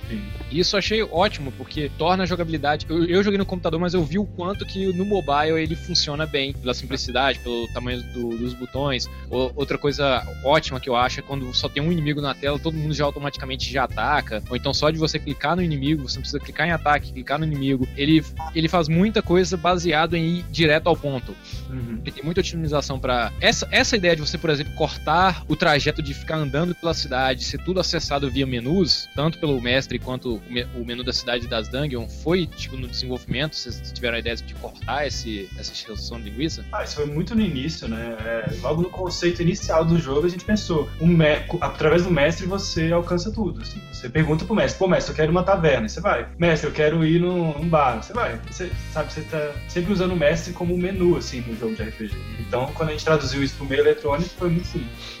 E 0.50 0.58
isso 0.60 0.74
eu 0.74 0.78
achei 0.78 1.02
ótimo, 1.02 1.52
porque 1.52 1.90
torna 1.98 2.22
a 2.22 2.26
jogabilidade. 2.26 2.86
Eu, 2.88 3.04
eu 3.04 3.22
joguei 3.22 3.38
no 3.38 3.44
computador, 3.46 3.78
mas 3.80 3.94
eu 3.94 4.02
vi 4.04 4.18
o 4.18 4.24
quanto 4.24 4.64
que 4.64 4.92
no 4.92 5.04
mobile 5.04 5.60
ele 5.60 5.76
funciona 5.76 6.26
bem, 6.26 6.52
pela 6.52 6.72
simplicidade, 6.74 7.38
pelo 7.40 7.66
tamanho 7.72 8.02
do- 8.12 8.36
dos 8.36 8.54
botões. 8.54 9.06
O- 9.30 9.50
outra 9.54 9.76
coisa 9.76 10.22
ótima 10.44 10.80
que 10.80 10.88
eu 10.88 10.96
acho 10.96 11.20
é 11.20 11.22
quando 11.22 11.52
só 11.54 11.68
tem 11.68 11.82
um 11.82 11.92
inimigo 11.92 12.20
na 12.20 12.34
tela, 12.34 12.58
todo 12.58 12.74
mundo 12.76 12.94
já 12.94 13.04
automaticamente 13.04 13.70
já 13.70 13.84
ataca. 13.84 14.42
Ou 14.48 14.56
então 14.56 14.72
só 14.72 14.90
de 14.90 14.98
você 14.98 15.18
clicar 15.18 15.54
no 15.56 15.62
inimigo, 15.62 16.08
você 16.08 16.16
não 16.16 16.22
precisa 16.22 16.40
clicar 16.40 16.66
em 16.66 16.70
ataque, 16.72 17.12
clicar 17.12 17.38
no 17.38 17.44
inimigo. 17.44 17.86
Ele, 17.96 18.24
ele 18.54 18.68
faz 18.68 18.88
muita 18.88 19.20
coisa 19.22 19.56
baseado 19.56 20.14
em 20.16 20.38
ir 20.38 20.44
direto 20.50 20.86
ao 20.88 20.96
ponto. 20.96 21.34
Uhum. 21.68 21.96
Porque 21.96 22.10
tem 22.12 22.24
muita 22.24 22.40
otimização 22.40 22.98
pra. 22.98 23.32
Essa, 23.40 23.68
essa 23.70 23.96
ideia 23.96 24.14
de 24.16 24.22
você, 24.22 24.38
por 24.38 24.50
exemplo, 24.50 24.72
cortar 24.74 25.44
o 25.48 25.54
trajeto 25.56 26.02
de 26.02 26.14
ficar 26.14 26.36
andando 26.36 26.74
pela 26.74 26.94
cidade, 26.94 27.44
ser 27.44 27.58
tudo 27.64 27.80
acessado 27.80 28.30
via 28.30 28.46
menus, 28.46 29.08
tanto 29.14 29.38
pelo 29.38 29.60
mestre 29.60 29.98
quanto 29.98 30.37
o, 30.48 30.52
me- 30.52 30.66
o 30.74 30.84
menu 30.84 31.02
da 31.04 31.12
cidade 31.12 31.46
das 31.46 31.68
dungeons, 31.68 32.22
foi 32.22 32.46
tipo 32.46 32.76
no 32.76 32.86
desenvolvimento? 32.88 33.56
Vocês 33.56 33.92
tiveram 33.92 34.16
a 34.16 34.20
ideia 34.20 34.36
de 34.36 34.54
cortar 34.54 35.06
esse, 35.06 35.48
essa 35.58 35.72
extensão 35.72 36.20
de 36.20 36.30
linguiça? 36.30 36.64
Ah, 36.72 36.84
isso 36.84 36.96
foi 36.96 37.06
muito 37.06 37.34
no 37.34 37.40
início, 37.42 37.88
né? 37.88 38.16
É, 38.20 38.50
logo 38.62 38.82
no 38.82 38.90
conceito 38.90 39.42
inicial 39.42 39.84
do 39.84 39.98
jogo, 39.98 40.26
a 40.26 40.30
gente 40.30 40.44
pensou, 40.44 40.88
um 41.00 41.06
me- 41.06 41.44
através 41.60 42.04
do 42.04 42.10
mestre 42.10 42.46
você 42.46 42.92
alcança 42.92 43.30
tudo. 43.30 43.60
assim. 43.62 43.80
Você 43.92 44.08
pergunta 44.08 44.44
pro 44.44 44.54
mestre, 44.54 44.78
pô, 44.78 44.86
mestre, 44.88 45.12
eu 45.12 45.16
quero 45.16 45.30
ir 45.30 45.34
numa 45.34 45.42
taverna, 45.44 45.88
você 45.88 46.00
vai. 46.00 46.28
Mestre, 46.38 46.68
eu 46.68 46.72
quero 46.72 47.04
ir 47.04 47.20
num, 47.20 47.52
num 47.58 47.68
bar, 47.68 48.02
você 48.02 48.12
vai. 48.12 48.38
Você, 48.50 48.70
sabe, 48.92 49.12
você 49.12 49.22
tá 49.22 49.52
sempre 49.68 49.92
usando 49.92 50.12
o 50.12 50.16
mestre 50.16 50.52
como 50.52 50.76
menu, 50.76 51.16
assim, 51.16 51.40
no 51.40 51.56
jogo 51.56 51.74
de 51.74 51.82
RPG. 51.82 52.14
Então, 52.40 52.66
quando 52.74 52.90
a 52.90 52.92
gente 52.92 53.04
traduziu 53.04 53.42
isso 53.42 53.54
pro 53.56 53.66
meio 53.66 53.80
eletrônico, 53.80 54.30
foi 54.38 54.48
muito 54.50 54.66
simples. 54.66 55.17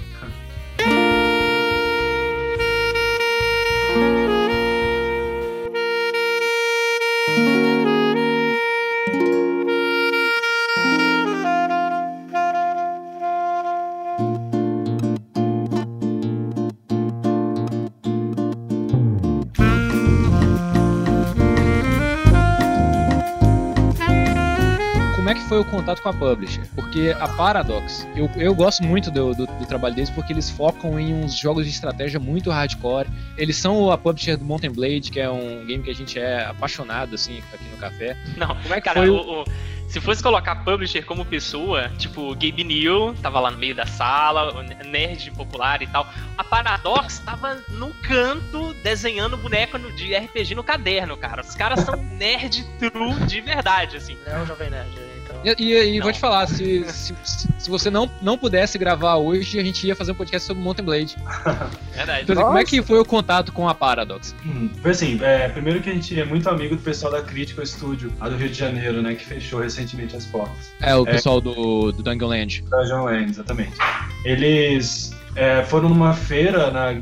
Contato 25.88 26.02
com 26.02 26.08
a 26.10 26.12
publisher? 26.12 26.62
Porque 26.74 27.14
a 27.18 27.28
Paradox, 27.28 28.06
eu, 28.14 28.30
eu 28.36 28.54
gosto 28.54 28.82
muito 28.84 29.10
do, 29.10 29.34
do, 29.34 29.46
do 29.46 29.66
trabalho 29.66 29.94
deles 29.94 30.10
porque 30.10 30.32
eles 30.32 30.50
focam 30.50 31.00
em 31.00 31.14
uns 31.14 31.36
jogos 31.36 31.64
de 31.64 31.70
estratégia 31.70 32.20
muito 32.20 32.50
hardcore. 32.50 33.08
Eles 33.36 33.56
são 33.56 33.90
a 33.90 33.96
publisher 33.96 34.36
do 34.36 34.44
Mountain 34.44 34.70
Blade, 34.72 35.10
que 35.10 35.18
é 35.18 35.30
um 35.30 35.64
game 35.66 35.82
que 35.82 35.90
a 35.90 35.94
gente 35.94 36.18
é 36.18 36.44
apaixonado, 36.44 37.14
assim, 37.14 37.42
aqui 37.52 37.64
no 37.70 37.78
café. 37.78 38.16
Não, 38.36 38.48
Como 38.56 38.74
é 38.74 38.80
que 38.80 38.82
cara, 38.82 39.00
foi 39.00 39.08
o- 39.10 39.42
o- 39.42 39.44
se 39.88 39.98
fosse 40.02 40.22
colocar 40.22 40.56
publisher 40.56 41.02
como 41.06 41.24
pessoa, 41.24 41.88
tipo, 41.96 42.34
Gabe 42.34 42.62
New 42.62 43.14
tava 43.22 43.40
lá 43.40 43.50
no 43.50 43.56
meio 43.56 43.74
da 43.74 43.86
sala, 43.86 44.54
o 44.54 44.62
nerd 44.86 45.30
popular 45.30 45.80
e 45.80 45.86
tal. 45.86 46.06
A 46.36 46.44
Paradox 46.44 47.20
tava 47.20 47.56
no 47.70 47.88
canto 48.02 48.74
desenhando 48.82 49.38
boneco 49.38 49.78
no- 49.78 49.90
de 49.92 50.14
RPG 50.14 50.54
no 50.54 50.62
caderno, 50.62 51.16
cara. 51.16 51.40
Os 51.40 51.54
caras 51.54 51.80
são 51.80 51.96
nerd 52.12 52.62
true 52.78 53.14
de 53.26 53.40
verdade, 53.40 53.96
assim. 53.96 54.18
Ele 54.26 54.34
é 54.36 54.38
um 54.40 54.46
jovem 54.46 54.68
nerd, 54.68 54.90
então. 54.92 55.07
E, 55.44 55.54
e- 55.62 55.96
e 55.96 56.00
vou 56.00 56.12
te 56.12 56.18
falar, 56.18 56.46
se, 56.48 56.84
se, 56.90 57.14
se 57.58 57.70
você 57.70 57.90
não, 57.90 58.10
não 58.20 58.36
pudesse 58.36 58.76
gravar 58.78 59.16
hoje, 59.16 59.58
a 59.58 59.62
gente 59.64 59.86
ia 59.86 59.94
fazer 59.94 60.12
um 60.12 60.14
podcast 60.14 60.46
sobre 60.46 60.62
Mountain 60.62 60.84
Blade. 60.84 61.16
Verdade. 61.94 62.22
Então, 62.22 62.36
como 62.44 62.58
é 62.58 62.64
que 62.64 62.82
foi 62.82 62.98
o 62.98 63.04
contato 63.04 63.52
com 63.52 63.68
a 63.68 63.74
Paradox? 63.74 64.34
Hum, 64.44 64.68
Foi 64.82 64.90
assim, 64.90 65.18
é, 65.22 65.48
primeiro 65.48 65.80
que 65.80 65.90
a 65.90 65.94
gente 65.94 66.18
é 66.18 66.24
muito 66.24 66.48
amigo 66.48 66.76
do 66.76 66.82
pessoal 66.82 67.12
da 67.12 67.22
Critical 67.22 67.64
Studio, 67.64 68.12
lá 68.20 68.28
do 68.28 68.36
Rio 68.36 68.48
de 68.48 68.54
Janeiro, 68.58 69.00
né, 69.02 69.14
que 69.14 69.24
fechou 69.24 69.60
recentemente 69.60 70.16
as 70.16 70.24
portas. 70.26 70.72
É, 70.80 70.94
o 70.96 71.06
É. 71.06 71.12
pessoal 71.12 71.40
do, 71.40 71.92
do 71.92 72.02
Dungeon 72.02 72.28
Land. 72.28 72.64
Da 72.68 72.82
John 72.84 73.04
Lane, 73.04 73.30
exatamente. 73.30 73.72
Eles 74.24 75.12
é, 75.36 75.62
foram 75.64 75.88
numa 75.88 76.14
feira, 76.14 76.70
na, 76.70 76.92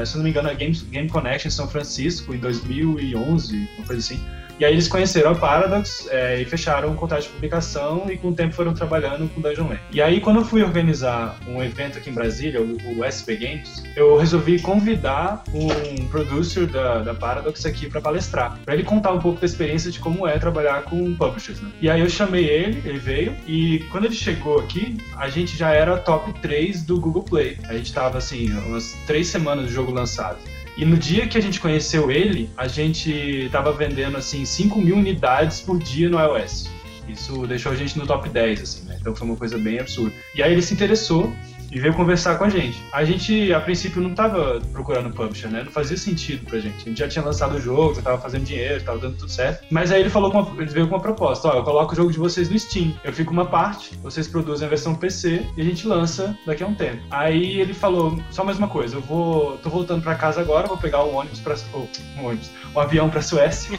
é, 0.00 0.04
se 0.04 0.16
não 0.16 0.24
me 0.24 0.30
engano, 0.30 0.48
na 0.48 0.54
Game, 0.54 0.74
Game 0.90 1.08
Connection 1.08 1.48
em 1.48 1.50
São 1.50 1.66
Francisco, 1.68 2.34
em 2.34 2.38
2011, 2.38 3.68
uma 3.78 3.86
coisa 3.86 4.00
assim. 4.00 4.20
E 4.58 4.64
aí 4.64 4.72
eles 4.72 4.88
conheceram 4.88 5.32
a 5.32 5.34
Paradox 5.34 6.08
é, 6.10 6.40
e 6.40 6.44
fecharam 6.44 6.90
um 6.90 6.96
contrato 6.96 7.24
de 7.24 7.28
publicação 7.28 8.06
e 8.10 8.16
com 8.16 8.28
o 8.28 8.34
tempo 8.34 8.54
foram 8.54 8.72
trabalhando 8.72 9.28
com 9.28 9.40
Dungeon 9.40 9.68
Land. 9.68 9.80
E 9.92 10.00
aí 10.00 10.20
quando 10.20 10.40
eu 10.40 10.44
fui 10.44 10.62
organizar 10.62 11.38
um 11.46 11.62
evento 11.62 11.98
aqui 11.98 12.08
em 12.08 12.14
Brasília, 12.14 12.62
o, 12.62 12.76
o 12.98 13.04
SP 13.04 13.36
Games, 13.36 13.82
eu 13.94 14.16
resolvi 14.16 14.58
convidar 14.60 15.44
um 15.52 16.06
producer 16.08 16.66
da, 16.66 17.00
da 17.00 17.14
Paradox 17.14 17.66
aqui 17.66 17.88
para 17.88 18.00
palestrar, 18.00 18.58
para 18.64 18.74
ele 18.74 18.82
contar 18.82 19.12
um 19.12 19.18
pouco 19.18 19.40
da 19.40 19.46
experiência 19.46 19.90
de 19.90 19.98
como 19.98 20.26
é 20.26 20.38
trabalhar 20.38 20.82
com 20.84 21.14
publishers. 21.14 21.60
Né? 21.60 21.70
E 21.80 21.90
aí 21.90 22.00
eu 22.00 22.08
chamei 22.08 22.46
ele, 22.46 22.82
ele 22.84 22.98
veio 22.98 23.36
e 23.46 23.80
quando 23.90 24.06
ele 24.06 24.14
chegou 24.14 24.58
aqui, 24.58 24.96
a 25.16 25.28
gente 25.28 25.56
já 25.56 25.70
era 25.70 25.98
top 25.98 26.32
3 26.40 26.82
do 26.82 26.98
Google 26.98 27.24
Play. 27.24 27.58
A 27.68 27.74
gente 27.74 27.92
tava 27.92 28.18
assim, 28.18 28.50
umas 28.52 28.96
três 29.06 29.26
semanas 29.28 29.66
do 29.66 29.70
jogo 29.70 29.92
lançado. 29.92 30.38
E 30.76 30.84
no 30.84 30.96
dia 30.96 31.26
que 31.26 31.38
a 31.38 31.40
gente 31.40 31.58
conheceu 31.58 32.10
ele, 32.10 32.50
a 32.56 32.68
gente 32.68 33.48
tava 33.50 33.72
vendendo 33.72 34.16
assim 34.16 34.44
5 34.44 34.78
mil 34.80 34.96
unidades 34.96 35.60
por 35.60 35.78
dia 35.78 36.08
no 36.08 36.18
iOS. 36.20 36.68
Isso 37.08 37.46
deixou 37.46 37.72
a 37.72 37.76
gente 37.76 37.98
no 37.98 38.06
top 38.06 38.28
10, 38.28 38.60
assim, 38.60 38.84
né? 38.84 38.96
Então 39.00 39.14
foi 39.14 39.26
uma 39.26 39.36
coisa 39.36 39.56
bem 39.56 39.78
absurda. 39.78 40.12
E 40.34 40.42
aí 40.42 40.52
ele 40.52 40.60
se 40.60 40.74
interessou 40.74 41.32
e 41.70 41.80
veio 41.80 41.94
conversar 41.94 42.38
com 42.38 42.44
a 42.44 42.48
gente. 42.48 42.82
A 42.92 43.04
gente, 43.04 43.52
a 43.52 43.60
princípio, 43.60 44.00
não 44.00 44.14
tava 44.14 44.60
procurando 44.72 45.10
publisher, 45.10 45.48
né? 45.48 45.62
Não 45.64 45.72
fazia 45.72 45.96
sentido 45.96 46.44
pra 46.46 46.58
gente. 46.58 46.82
A 46.82 46.88
gente 46.88 46.98
já 46.98 47.08
tinha 47.08 47.24
lançado 47.24 47.56
o 47.56 47.60
jogo, 47.60 47.94
já 47.94 48.02
tava 48.02 48.20
fazendo 48.20 48.44
dinheiro, 48.44 48.82
tava 48.82 48.98
dando 48.98 49.16
tudo 49.16 49.30
certo. 49.30 49.66
Mas 49.70 49.90
aí 49.90 50.00
ele 50.00 50.10
falou 50.10 50.30
com 50.30 50.40
uma, 50.40 50.62
ele 50.62 50.70
veio 50.70 50.88
com 50.88 50.94
uma 50.94 51.00
proposta: 51.02 51.48
ó, 51.48 51.54
eu 51.54 51.64
coloco 51.64 51.92
o 51.92 51.96
jogo 51.96 52.12
de 52.12 52.18
vocês 52.18 52.48
no 52.48 52.58
Steam. 52.58 52.92
Eu 53.04 53.12
fico 53.12 53.32
uma 53.32 53.46
parte, 53.46 53.96
vocês 54.02 54.28
produzem 54.28 54.66
a 54.66 54.70
versão 54.70 54.94
PC 54.94 55.46
e 55.56 55.60
a 55.60 55.64
gente 55.64 55.86
lança 55.86 56.36
daqui 56.46 56.62
a 56.62 56.66
um 56.66 56.74
tempo. 56.74 57.02
Aí 57.10 57.60
ele 57.60 57.74
falou: 57.74 58.18
só 58.30 58.44
mais 58.44 58.58
uma 58.58 58.68
coisa, 58.68 58.96
eu 58.96 59.00
vou. 59.00 59.58
tô 59.58 59.70
voltando 59.70 60.02
pra 60.02 60.14
casa 60.14 60.40
agora, 60.40 60.66
vou 60.66 60.78
pegar 60.78 61.04
um 61.04 61.14
ônibus 61.14 61.40
pra. 61.40 61.56
Oh, 61.72 61.86
um 62.18 62.26
ônibus. 62.26 62.50
Um 62.74 62.80
avião 62.80 63.08
pra 63.08 63.22
Suécia. 63.22 63.78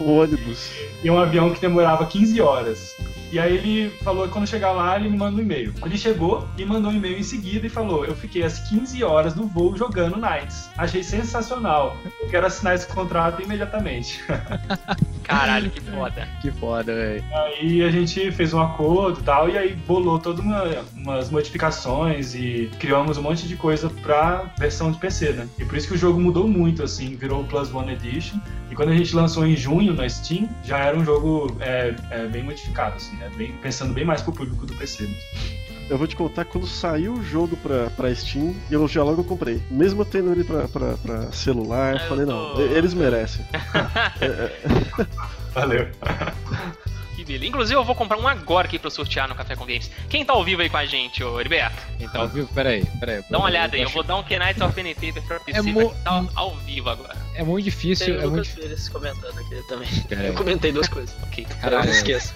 O 0.00 0.12
ônibus. 0.20 0.70
e 1.02 1.10
um 1.10 1.18
avião 1.18 1.52
que 1.52 1.60
demorava 1.60 2.06
15 2.06 2.40
horas. 2.40 2.94
E 3.30 3.38
aí 3.38 3.56
ele 3.56 3.90
falou 4.02 4.26
que 4.26 4.32
quando 4.32 4.46
chegar 4.46 4.72
lá, 4.72 4.96
ele 4.96 5.08
me 5.08 5.16
manda 5.16 5.36
um 5.36 5.40
e-mail. 5.40 5.74
Ele 5.84 5.98
chegou 5.98 6.48
e 6.56 6.64
mandou 6.64 6.90
um 6.90 6.94
e-mail 6.94 7.18
em 7.18 7.22
seguida 7.22 7.66
e 7.66 7.70
falou: 7.70 8.04
Eu 8.04 8.14
fiquei 8.14 8.42
às 8.42 8.58
15 8.68 9.02
horas 9.04 9.34
no 9.34 9.46
voo 9.46 9.76
jogando 9.76 10.16
Knights. 10.16 10.70
Achei 10.76 11.02
sensacional. 11.02 11.96
Eu 12.20 12.28
quero 12.28 12.46
assinar 12.46 12.74
esse 12.74 12.86
contrato 12.86 13.42
imediatamente. 13.42 14.24
Caralho, 15.28 15.70
que 15.70 15.80
foda. 15.80 16.28
Que 16.40 16.50
foda, 16.50 16.94
velho. 16.94 17.24
Aí 17.34 17.84
a 17.84 17.90
gente 17.90 18.32
fez 18.32 18.54
um 18.54 18.62
acordo 18.62 19.20
e 19.20 19.22
tal, 19.22 19.48
e 19.50 19.58
aí 19.58 19.74
bolou 19.74 20.18
todas 20.18 20.42
uma, 20.42 20.64
umas 20.96 21.30
modificações 21.30 22.34
e 22.34 22.70
criamos 22.78 23.18
um 23.18 23.22
monte 23.22 23.46
de 23.46 23.54
coisa 23.54 23.90
pra 24.02 24.50
versão 24.58 24.90
de 24.90 24.98
PC, 24.98 25.32
né? 25.32 25.48
E 25.58 25.64
por 25.66 25.76
isso 25.76 25.86
que 25.86 25.94
o 25.94 25.98
jogo 25.98 26.18
mudou 26.18 26.48
muito, 26.48 26.82
assim, 26.82 27.14
virou 27.14 27.42
o 27.42 27.44
Plus 27.44 27.72
One 27.74 27.92
Edition. 27.92 28.40
E 28.70 28.74
quando 28.74 28.90
a 28.90 28.96
gente 28.96 29.14
lançou 29.14 29.46
em 29.46 29.54
junho 29.54 29.92
na 29.92 30.08
Steam, 30.08 30.48
já 30.64 30.78
era 30.78 30.96
um 30.96 31.04
jogo 31.04 31.56
é, 31.60 31.94
é, 32.10 32.26
bem 32.26 32.42
modificado, 32.42 32.96
assim, 32.96 33.17
né? 33.18 33.30
Bem, 33.36 33.52
pensando 33.62 33.92
bem 33.92 34.04
mais 34.04 34.22
pro 34.22 34.32
público 34.32 34.66
do 34.66 34.74
PC. 34.74 35.04
Mesmo. 35.04 35.16
Eu 35.90 35.96
vou 35.96 36.06
te 36.06 36.14
contar 36.14 36.44
quando 36.44 36.66
saiu 36.66 37.14
o 37.14 37.24
jogo 37.24 37.56
pra, 37.56 37.88
pra 37.90 38.14
Steam, 38.14 38.54
eu 38.70 38.86
já 38.86 39.02
logo 39.02 39.24
comprei. 39.24 39.62
Mesmo 39.70 40.04
tendo 40.04 40.30
ele 40.32 40.44
pra, 40.44 40.68
pra, 40.68 40.98
pra 40.98 41.32
celular, 41.32 41.94
Eu 41.94 42.00
falei, 42.08 42.26
tô- 42.26 42.32
não, 42.32 42.60
eles 42.60 42.92
merecem. 42.92 43.44
Valeu. 45.54 45.88
Que 47.16 47.24
beleza. 47.24 47.46
Inclusive, 47.46 47.74
eu 47.74 47.84
vou 47.84 47.94
comprar 47.94 48.18
um 48.18 48.28
agora 48.28 48.68
aqui 48.68 48.78
pra 48.78 48.90
sortear 48.90 49.28
no 49.28 49.34
Café 49.34 49.56
com 49.56 49.64
Games. 49.64 49.90
Quem 50.08 50.24
tá 50.24 50.34
ao 50.34 50.44
vivo 50.44 50.62
aí 50.62 50.68
com 50.70 50.76
a 50.76 50.86
gente, 50.86 51.24
ô 51.24 51.40
Heriberto? 51.40 51.76
Então, 51.98 52.20
ao 52.22 52.28
vivo, 52.28 52.48
peraí, 52.54 52.84
peraí. 53.00 53.22
Dá 53.28 53.38
uma 53.38 53.46
olhada 53.46 53.74
aí. 53.74 53.82
Eu 53.82 53.88
vou 53.88 54.04
dar 54.04 54.16
um 54.16 54.22
Knights 54.22 54.60
of 54.60 54.94
Paper 54.94 55.22
pra 55.26 55.40
PC, 55.40 55.58
É 55.58 55.62
mo- 55.62 55.92
tá 56.04 56.24
ao 56.36 56.54
vivo 56.58 56.90
agora. 56.90 57.16
É 57.34 57.42
muito 57.42 57.64
difícil, 57.64 58.14
Tem 58.14 58.24
é 58.24 58.26
muito 58.26 58.48
Pires 58.50 58.88
comentando 58.88 59.36
aqui 59.38 59.62
também. 59.68 59.88
Pera 60.08 60.20
aí. 60.20 60.26
Eu 60.28 60.34
comentei 60.34 60.70
duas 60.70 60.86
coisas. 60.88 61.14
Ok. 61.24 61.44
Caralho, 61.60 61.86
não 61.86 61.92
esqueça. 61.92 62.34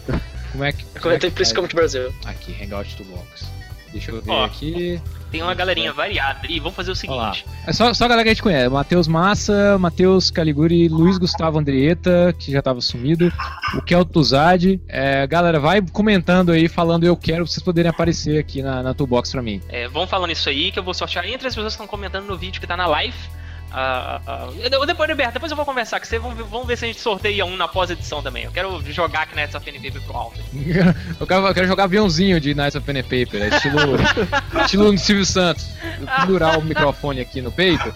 Como 0.52 0.64
é 0.64 0.72
que. 0.72 0.84
Eu 0.94 1.00
comentei 1.00 1.30
como 1.30 1.42
é 1.42 1.54
como 1.54 1.68
de 1.68 1.74
Brasil. 1.74 2.14
Aqui, 2.24 2.56
Hangout 2.62 2.96
to 2.96 3.04
Box. 3.04 3.50
Deixa 3.92 4.10
eu 4.10 4.22
ver 4.22 4.30
Ó. 4.30 4.44
aqui. 4.44 5.00
Tem 5.30 5.42
uma 5.42 5.54
galerinha 5.54 5.92
variada. 5.92 6.40
E 6.48 6.58
vamos 6.58 6.74
fazer 6.74 6.90
o 6.90 6.96
seguinte. 6.96 7.44
É 7.66 7.72
só, 7.72 7.92
só 7.92 8.04
a 8.04 8.08
galera 8.08 8.24
que 8.24 8.30
a 8.30 8.34
gente 8.34 8.42
conhece. 8.42 8.68
Matheus 8.68 9.06
Massa, 9.06 9.78
Matheus 9.78 10.30
Caliguri, 10.30 10.88
Luiz 10.88 11.18
Gustavo 11.18 11.58
Andrieta, 11.58 12.34
que 12.38 12.50
já 12.52 12.62
tava 12.62 12.80
sumido, 12.80 13.32
o 13.74 13.82
Kelto 13.82 14.22
Zad. 14.22 14.80
É, 14.88 15.26
galera, 15.26 15.60
vai 15.60 15.82
comentando 15.82 16.52
aí, 16.52 16.68
falando 16.68 17.04
eu 17.04 17.16
quero, 17.16 17.44
pra 17.44 17.52
vocês 17.52 17.62
poderem 17.62 17.90
aparecer 17.90 18.38
aqui 18.38 18.62
na, 18.62 18.82
na 18.82 18.94
Toolbox 18.94 19.30
pra 19.30 19.42
mim. 19.42 19.60
É, 19.68 19.88
vão 19.88 20.06
falando 20.06 20.30
isso 20.30 20.48
aí 20.48 20.70
que 20.72 20.78
eu 20.78 20.82
vou 20.82 20.94
sortear 20.94 21.26
entre 21.26 21.46
as 21.46 21.54
pessoas 21.54 21.74
que 21.74 21.82
estão 21.82 21.86
comentando 21.86 22.26
no 22.26 22.36
vídeo 22.36 22.60
que 22.60 22.66
tá 22.66 22.76
na 22.76 22.86
live. 22.86 23.16
Ah, 23.74 24.48
eu- 24.58 24.86
depois, 24.86 25.08
Roberto, 25.08 25.32
depois 25.32 25.50
eu 25.50 25.56
vou 25.56 25.64
conversar 25.64 25.98
com 25.98 26.06
você. 26.06 26.18
Vamos 26.18 26.36
ver, 26.36 26.44
vamos 26.44 26.66
ver 26.66 26.76
se 26.76 26.84
a 26.84 26.88
gente 26.88 27.00
sorteia 27.00 27.44
um 27.46 27.56
na 27.56 27.66
pós-edição 27.66 28.22
também. 28.22 28.44
Eu 28.44 28.52
quero 28.52 28.82
jogar 28.92 29.26
Knights 29.34 29.54
of 29.54 29.68
NPP 29.68 30.00
pro 30.00 30.16
alto. 30.16 30.40
Eu 31.20 31.26
quero, 31.26 31.46
eu 31.46 31.54
quero 31.54 31.66
jogar 31.66 31.84
aviãozinho 31.84 32.40
de 32.40 32.54
Knights 32.54 32.74
of 32.74 32.84
Pen 32.84 33.02
Paper, 33.02 33.42
é 33.42 33.48
estilo, 33.56 33.78
estilo 34.64 34.98
Silvio 34.98 35.24
Santos. 35.24 35.66
Pendurar 36.20 36.58
o 36.58 36.62
microfone 36.62 37.20
aqui 37.20 37.40
no 37.40 37.50
peito. 37.52 37.94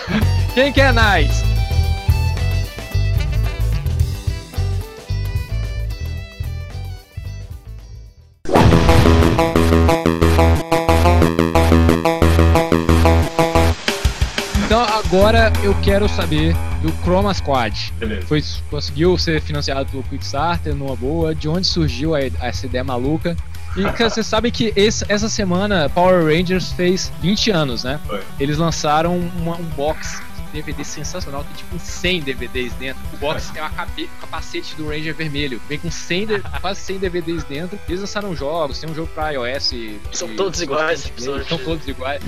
Quem 0.54 0.72
quer 0.72 0.92
Knights? 0.92 1.42
Eu 15.66 15.74
quero 15.82 16.08
saber 16.08 16.54
do 16.80 16.92
Chroma 17.02 17.34
Squad. 17.34 17.92
Beleza. 17.98 18.26
Foi, 18.26 18.42
conseguiu 18.70 19.18
ser 19.18 19.40
financiado 19.40 19.90
pelo 19.90 20.02
Kickstarter 20.04 20.74
numa 20.74 20.94
boa, 20.94 21.34
de 21.34 21.48
onde 21.48 21.66
surgiu 21.66 22.14
a- 22.14 22.20
essa 22.20 22.66
ideia 22.66 22.84
maluca. 22.84 23.36
E 23.76 23.82
você 24.08 24.22
sabe 24.22 24.50
que 24.50 24.72
esse- 24.76 25.04
essa 25.08 25.28
semana 25.28 25.88
Power 25.90 26.24
Rangers 26.24 26.72
fez 26.72 27.10
20 27.20 27.50
anos, 27.50 27.82
né? 27.84 27.98
Foi. 28.06 28.20
Eles 28.38 28.58
lançaram 28.58 29.16
uma- 29.18 29.56
um 29.56 29.64
box 29.76 30.22
DVD 30.62 30.84
sensacional, 30.84 31.44
tem 31.44 31.54
tipo 31.54 31.76
uns 31.76 31.82
100 31.82 32.22
DVDs 32.22 32.72
dentro. 32.74 33.02
O 33.12 33.16
box 33.18 33.52
é 33.54 33.60
uma 33.60 33.70
cabe- 33.70 34.08
capacete 34.20 34.74
do 34.76 34.88
Ranger 34.88 35.14
vermelho, 35.14 35.60
vem 35.68 35.78
com 35.78 35.90
100, 35.90 36.26
de- 36.26 36.40
quase 36.60 36.80
100 36.80 36.98
DVDs 36.98 37.44
dentro. 37.44 37.78
Eles 37.88 38.00
lançaram 38.00 38.34
jogos, 38.34 38.78
tem 38.80 38.90
um 38.90 38.94
jogo 38.94 39.08
pra 39.14 39.30
iOS. 39.30 39.72
e- 39.72 40.00
São 40.12 40.28
e- 40.30 40.36
todos 40.36 40.60
iguais, 40.60 41.06
episódios. 41.06 41.48
São 41.48 41.58
todos 41.58 41.86
iguais. 41.86 42.22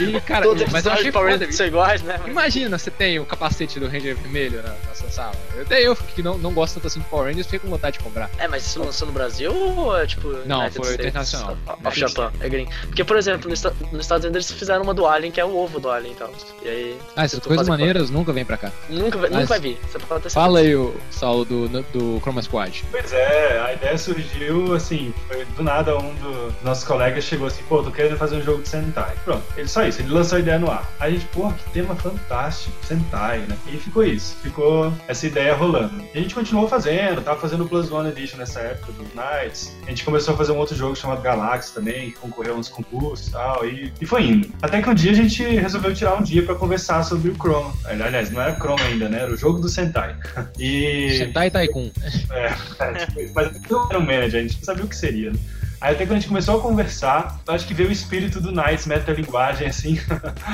E, 0.00 0.20
cara, 0.26 0.42
Todos 0.44 0.64
mas 0.72 0.84
eu 0.84 0.92
achei 0.92 1.12
foda 1.12 1.30
Rangers 1.30 1.54
são 1.56 1.66
iguais, 1.66 2.02
né? 2.02 2.20
Imagina, 2.26 2.76
você 2.78 2.90
tem 2.90 3.18
o 3.18 3.24
capacete 3.26 3.78
do 3.78 3.86
Ranger 3.86 4.16
vermelho 4.16 4.62
na, 4.62 4.70
na 4.70 4.94
sua 4.94 5.10
sala. 5.10 5.34
Até 5.60 5.80
eu, 5.82 5.94
que 5.94 6.22
não, 6.22 6.36
não 6.38 6.52
gosto 6.52 6.74
tanto 6.74 6.86
assim 6.88 7.00
de 7.00 7.06
Power 7.06 7.26
Rangers, 7.28 7.46
fiquei 7.46 7.58
com 7.60 7.68
vontade 7.68 7.98
de 7.98 8.04
comprar. 8.04 8.28
É, 8.38 8.48
mas 8.48 8.66
isso 8.66 8.82
lançou 8.82 9.06
no 9.06 9.12
Brasil 9.12 9.54
ou 9.54 9.96
é 9.96 10.06
tipo. 10.06 10.28
Não, 10.46 10.60
United 10.60 10.76
foi 10.76 10.86
States? 10.92 11.06
internacional. 11.06 11.56
Off 11.84 11.98
Japan, 12.00 12.32
é 12.40 12.48
gringo. 12.48 12.70
Porque, 12.86 13.04
por 13.04 13.16
exemplo, 13.16 13.48
nos, 13.48 13.62
nos 13.62 14.00
Estados 14.00 14.24
Unidos 14.24 14.46
eles 14.50 14.58
fizeram 14.58 14.82
uma 14.82 14.94
do 14.94 15.06
Alien, 15.06 15.30
que 15.30 15.40
é 15.40 15.44
o 15.44 15.56
ovo 15.56 15.78
do 15.78 15.90
Alien 15.90 16.12
e 16.12 16.16
tal. 16.16 16.32
E 16.62 16.68
aí. 16.68 16.98
Ah, 17.14 17.24
essas 17.24 17.38
tô 17.40 17.48
coisas 17.58 17.68
maneiras 17.68 18.10
nunca 18.10 18.32
vêm 18.32 18.44
pra 18.44 18.56
cá. 18.56 18.70
Nunca, 18.88 19.18
vai- 19.18 19.28
nunca 19.30 19.40
Mas- 19.40 19.48
vai 19.48 19.60
vir. 19.60 19.78
Você 19.90 19.98
pode 19.98 20.22
ter 20.22 20.30
Fala 20.30 20.60
aí, 20.60 20.74
o 20.74 20.94
Saulo, 21.10 21.44
do, 21.44 21.68
do 21.68 22.20
Chroma 22.20 22.42
Squad. 22.42 22.84
Pois 22.90 23.12
é, 23.12 23.60
a 23.64 23.72
ideia 23.72 23.96
surgiu 23.98 24.74
assim, 24.74 25.12
foi 25.28 25.44
do 25.56 25.62
nada 25.62 25.96
um 25.98 26.14
dos 26.14 26.54
nossos 26.62 26.84
colegas 26.84 27.24
chegou 27.24 27.46
assim, 27.46 27.62
pô, 27.68 27.82
tô 27.82 27.90
querendo 27.90 28.16
fazer 28.16 28.36
um 28.36 28.42
jogo 28.42 28.62
de 28.62 28.68
Sentai. 28.68 29.14
Pronto, 29.24 29.42
ele 29.56 29.68
só 29.68 29.82
isso, 29.86 30.00
ele 30.00 30.10
lançou 30.12 30.36
a 30.36 30.40
ideia 30.40 30.58
no 30.58 30.70
ar. 30.70 30.88
Aí 31.00 31.12
a 31.12 31.14
gente, 31.16 31.26
pô, 31.26 31.50
que 31.52 31.70
tema 31.70 31.94
fantástico, 31.94 32.72
Sentai, 32.86 33.38
né? 33.48 33.56
E 33.72 33.76
ficou 33.76 34.04
isso, 34.04 34.36
ficou 34.42 34.92
essa 35.06 35.26
ideia 35.26 35.54
rolando. 35.54 36.02
E 36.14 36.18
a 36.18 36.20
gente 36.20 36.34
continuou 36.34 36.68
fazendo, 36.68 37.22
tava 37.22 37.38
fazendo 37.40 37.64
o 37.64 37.68
Plus 37.68 37.90
One 37.90 38.08
Edition 38.10 38.38
nessa 38.38 38.60
época 38.60 38.92
do 38.92 39.04
Knights. 39.14 39.76
A 39.86 39.90
gente 39.90 40.04
começou 40.04 40.34
a 40.34 40.36
fazer 40.36 40.52
um 40.52 40.56
outro 40.58 40.76
jogo 40.76 40.94
chamado 40.96 41.20
Galaxy 41.22 41.72
também, 41.72 42.10
que 42.10 42.18
concorreu 42.18 42.54
a 42.54 42.56
uns 42.58 42.68
concursos 42.68 43.28
e 43.28 43.30
tal, 43.32 43.64
e, 43.66 43.92
e 44.00 44.06
foi 44.06 44.24
indo. 44.24 44.48
Até 44.62 44.80
que 44.82 44.88
um 44.88 44.94
dia 44.94 45.12
a 45.12 45.14
gente 45.14 45.42
resolveu 45.42 45.94
tirar 45.94 46.14
um 46.14 46.22
dia 46.22 46.42
pra 46.42 46.54
conversar 46.54 47.02
sobre 47.04 47.30
o 47.30 47.34
Chroma. 47.38 47.72
Aliás, 47.84 48.30
não 48.30 48.40
era 48.40 48.54
Chroma 48.56 48.82
ainda, 48.84 49.08
né? 49.08 49.20
Era 49.22 49.32
o 49.32 49.36
jogo 49.36 49.58
do 49.58 49.68
Sentai. 49.68 50.16
E. 50.58 51.16
Sentai 51.18 51.50
Tycoon. 51.50 51.90
É, 52.30 52.54
é, 52.84 52.92
tipo, 53.06 53.34
mas 53.34 53.60
não 53.70 53.88
era 53.88 53.98
um 53.98 54.02
manager, 54.04 54.40
a 54.40 54.42
gente 54.42 54.56
não 54.56 54.64
sabia 54.64 54.84
o 54.84 54.88
que 54.88 54.96
seria. 54.96 55.30
né? 55.30 55.38
Aí 55.80 55.94
até 55.94 56.04
quando 56.04 56.12
a 56.12 56.20
gente 56.20 56.28
começou 56.28 56.58
a 56.58 56.60
conversar, 56.60 57.40
eu 57.46 57.54
acho 57.54 57.66
que 57.66 57.74
veio 57.74 57.88
o 57.88 57.92
espírito 57.92 58.40
do 58.40 58.50
Knights 58.50 58.86
metalinguagem, 58.86 59.68
assim. 59.68 60.00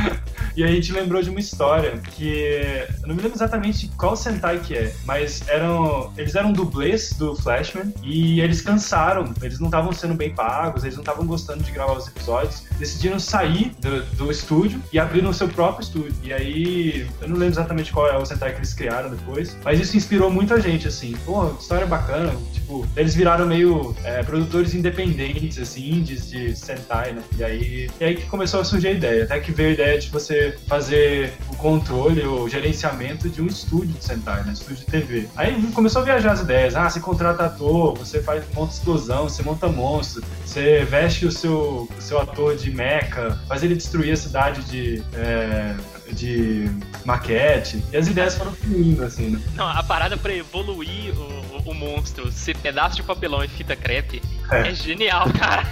e 0.57 0.63
a 0.63 0.67
gente 0.67 0.93
lembrou 0.93 1.23
de 1.23 1.31
uma 1.31 1.41
história 1.41 1.99
que. 2.13 2.87
Eu 3.03 3.09
não 3.09 3.15
me 3.15 3.23
lembro 3.23 3.37
exatamente 3.37 3.89
qual 3.97 4.17
Sentai 4.17 4.59
que 4.59 4.77
é, 4.77 4.95
mas 5.05 5.47
eram. 5.49 6.13
Eles 6.17 6.35
eram 6.35 6.53
dublês 6.53 7.13
do 7.13 7.35
Flashman 7.37 7.93
e 8.03 8.41
eles 8.41 8.61
cansaram, 8.61 9.33
eles 9.43 9.59
não 9.59 9.69
estavam 9.69 9.93
sendo 9.93 10.15
bem 10.15 10.35
pagos, 10.35 10.85
eles 10.85 10.97
não 10.97 11.03
estavam 11.03 11.27
gostando 11.27 11.63
de 11.63 11.71
gravar 11.71 11.95
os 11.95 12.09
episódios, 12.09 12.65
decidiram 12.79 13.19
sair 13.19 13.73
do, 13.81 14.03
do 14.17 14.31
estúdio 14.31 14.83
e 14.93 14.99
abriram 14.99 15.31
o 15.31 15.35
seu 15.35 15.49
próprio 15.49 15.85
estúdio. 15.85 16.15
E 16.23 16.33
aí, 16.33 17.09
eu 17.21 17.29
não 17.29 17.37
lembro 17.37 17.55
exatamente 17.55 17.93
qual 17.93 18.09
é 18.09 18.17
o 18.17 18.25
Sentai 18.25 18.53
que 18.53 18.59
eles 18.59 18.75
criaram 18.75 19.11
depois, 19.11 19.57
mas 19.65 19.81
isso 19.81 19.97
inspirou 19.97 20.31
muita 20.31 20.61
gente, 20.61 20.87
assim. 20.89 21.17
Pô, 21.25 21.49
história 21.59 21.87
bacana. 21.87 22.35
Tipo, 22.53 22.87
eles 22.97 23.15
viraram 23.15 23.47
meio 23.47 23.95
é, 24.05 24.23
produtores 24.23 24.75
independentes, 24.75 25.14
assim, 25.61 25.91
indies 25.91 26.31
de 26.31 26.55
Sentai, 26.57 27.13
né? 27.13 27.23
E 27.37 27.45
aí, 27.45 27.91
e 28.01 28.05
aí 28.05 28.17
que 28.17 28.27
começou 28.27 28.61
a 28.61 28.65
surgir 28.65 28.89
a 28.89 28.93
ideia. 28.93 29.25
Até 29.25 29.41
que 29.41 29.53
veio 29.53 29.71
a 29.71 29.73
ideia 29.73 29.99
de 29.99 30.09
você 30.11 30.57
fazer 30.67 31.33
o 31.51 31.57
controle, 31.57 32.23
o 32.23 32.49
gerenciamento 32.49 33.29
de 33.29 33.43
um 33.43 33.47
estúdio 33.47 33.95
de 33.95 34.05
Sentai, 34.05 34.45
né? 34.45 34.53
Estúdio 34.53 34.77
de 34.77 34.87
TV. 34.87 35.29
Aí 35.37 35.61
começou 35.73 36.03
a 36.03 36.05
viajar 36.05 36.33
as 36.33 36.41
ideias. 36.41 36.75
Ah, 36.75 36.89
você 36.89 37.01
contrata 37.01 37.45
ator, 37.47 37.97
você 37.97 38.23
faz, 38.23 38.45
monta 38.55 38.73
explosão, 38.73 39.29
você 39.29 39.43
monta 39.43 39.69
monstro, 39.69 40.25
você 40.45 40.85
veste 40.85 41.27
o 41.27 41.33
seu, 41.33 41.89
o 41.97 42.03
seu 42.03 42.19
ator 42.19 42.57
de 42.57 42.71
mecha, 42.71 43.39
faz 43.49 43.63
ele 43.63 43.75
destruir 43.75 44.13
a 44.13 44.17
cidade 44.17 44.63
de. 44.65 45.03
é, 45.15 45.75
de 46.13 46.71
maquete. 47.05 47.83
E 47.93 47.97
as 47.97 48.07
ideias 48.07 48.35
foram 48.37 48.53
fluindo, 48.53 49.05
assim, 49.05 49.31
né? 49.31 49.41
Não, 49.55 49.67
a 49.67 49.83
parada 49.83 50.17
pra 50.17 50.33
evoluir 50.35 51.15
o, 51.17 51.71
o, 51.71 51.75
monstro, 51.75 52.31
ser 52.31 52.57
pedaço 52.57 52.97
de 52.97 53.03
papelão 53.03 53.43
e 53.43 53.49
fita 53.49 53.75
crepe, 53.75 54.23
É. 54.51 54.69
é, 54.69 54.75
genial, 54.75 55.27
cara. 55.33 55.65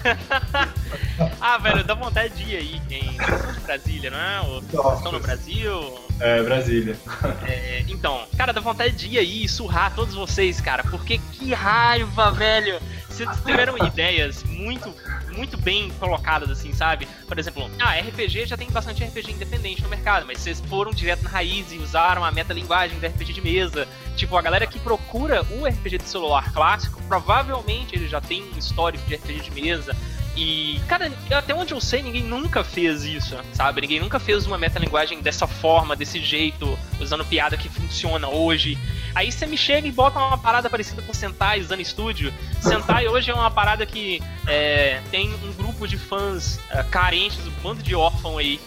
ah, 1.41 1.59
velho, 1.59 1.85
dá 1.85 1.95
vontade 1.95 2.35
de 2.35 2.53
ir 2.53 2.57
aí 2.57 2.83
em 2.91 3.17
Brasília, 3.65 4.11
não 4.11 4.19
é? 4.19 4.41
Ou 4.41 4.63
Vocês 4.63 4.97
estão 4.97 5.13
no 5.13 5.21
Brasil? 5.21 5.99
É, 6.21 6.43
Brasília. 6.43 6.97
É, 7.47 7.85
então, 7.89 8.25
cara, 8.37 8.53
dá 8.53 8.61
vontade 8.61 8.95
de 8.95 9.09
ir 9.09 9.19
aí 9.19 9.45
e 9.45 9.49
surrar 9.49 9.95
todos 9.95 10.15
vocês, 10.15 10.61
cara, 10.61 10.83
porque 10.85 11.19
que 11.19 11.53
raiva, 11.53 12.31
velho. 12.31 12.81
Vocês 13.09 13.29
tiveram 13.45 13.77
ideias 13.87 14.43
muito, 14.45 14.93
muito 15.33 15.57
bem 15.57 15.91
colocadas, 15.99 16.51
assim, 16.51 16.73
sabe? 16.73 17.07
Por 17.27 17.39
exemplo, 17.39 17.71
ah, 17.79 17.99
RPG 17.99 18.47
já 18.47 18.57
tem 18.57 18.71
bastante 18.71 19.03
RPG 19.05 19.33
independente 19.33 19.83
no 19.83 19.89
mercado, 19.89 20.27
mas 20.27 20.39
vocês 20.39 20.61
foram 20.61 20.93
direto 20.93 21.25
na 21.25 21.31
raiz 21.31 21.73
e 21.73 21.79
usaram 21.79 22.25
a 22.25 22.31
metalinguagem 22.31 22.99
do 22.99 23.07
RPG 23.07 23.33
de 23.33 23.41
mesa. 23.41 23.89
Tipo, 24.17 24.37
a 24.37 24.43
galera 24.43 24.67
que 24.67 24.79
procura 24.79 25.43
o 25.51 25.67
RPG 25.67 25.99
de 25.99 26.09
celular 26.09 26.53
clássico, 26.53 27.03
provavelmente 27.09 27.95
ele 27.95 28.09
já 28.09 28.21
tem 28.21 28.43
um 28.55 28.59
histórico 28.59 29.05
de 29.07 29.15
RPG 29.15 29.41
de 29.41 29.51
mesa. 29.51 29.97
E, 30.35 30.81
cara, 30.89 31.13
até 31.31 31.55
onde 31.55 31.75
eu 31.75 31.81
sei, 31.81 32.03
ninguém 32.03 32.23
nunca 32.23 32.65
fez 32.65 33.05
isso, 33.05 33.37
sabe? 33.53 33.83
Ninguém 33.83 34.01
nunca 34.01 34.19
fez 34.19 34.47
uma 34.47 34.57
metalinguagem 34.57 35.21
dessa 35.21 35.47
forma, 35.47 35.95
desse 35.95 36.21
jeito, 36.21 36.79
usando 36.99 37.23
piada 37.25 37.57
que 37.57 37.69
funciona 37.69 38.29
hoje. 38.29 38.79
Aí 39.15 39.31
você 39.31 39.45
me 39.47 39.59
chega 39.59 39.87
e 39.87 39.93
bota 39.93 40.19
uma 40.19 40.39
parada 40.39 40.71
parecida 40.71 41.03
com 41.03 41.13
Sentai 41.13 41.61
usando 41.61 41.81
estúdio. 41.81 42.33
Sentai 42.63 43.07
hoje 43.09 43.31
é 43.31 43.35
uma 43.35 43.51
parada 43.51 43.85
que 43.85 44.23
é, 44.47 45.03
tem 45.11 45.35
um 45.35 45.53
grupo 45.53 45.87
de 45.87 45.99
fãs 45.99 46.59
é, 46.71 46.83
carentes, 46.85 47.47
um 47.47 47.51
bando 47.63 47.83
de 47.83 47.95
órfão 47.95 48.39
aí. 48.39 48.59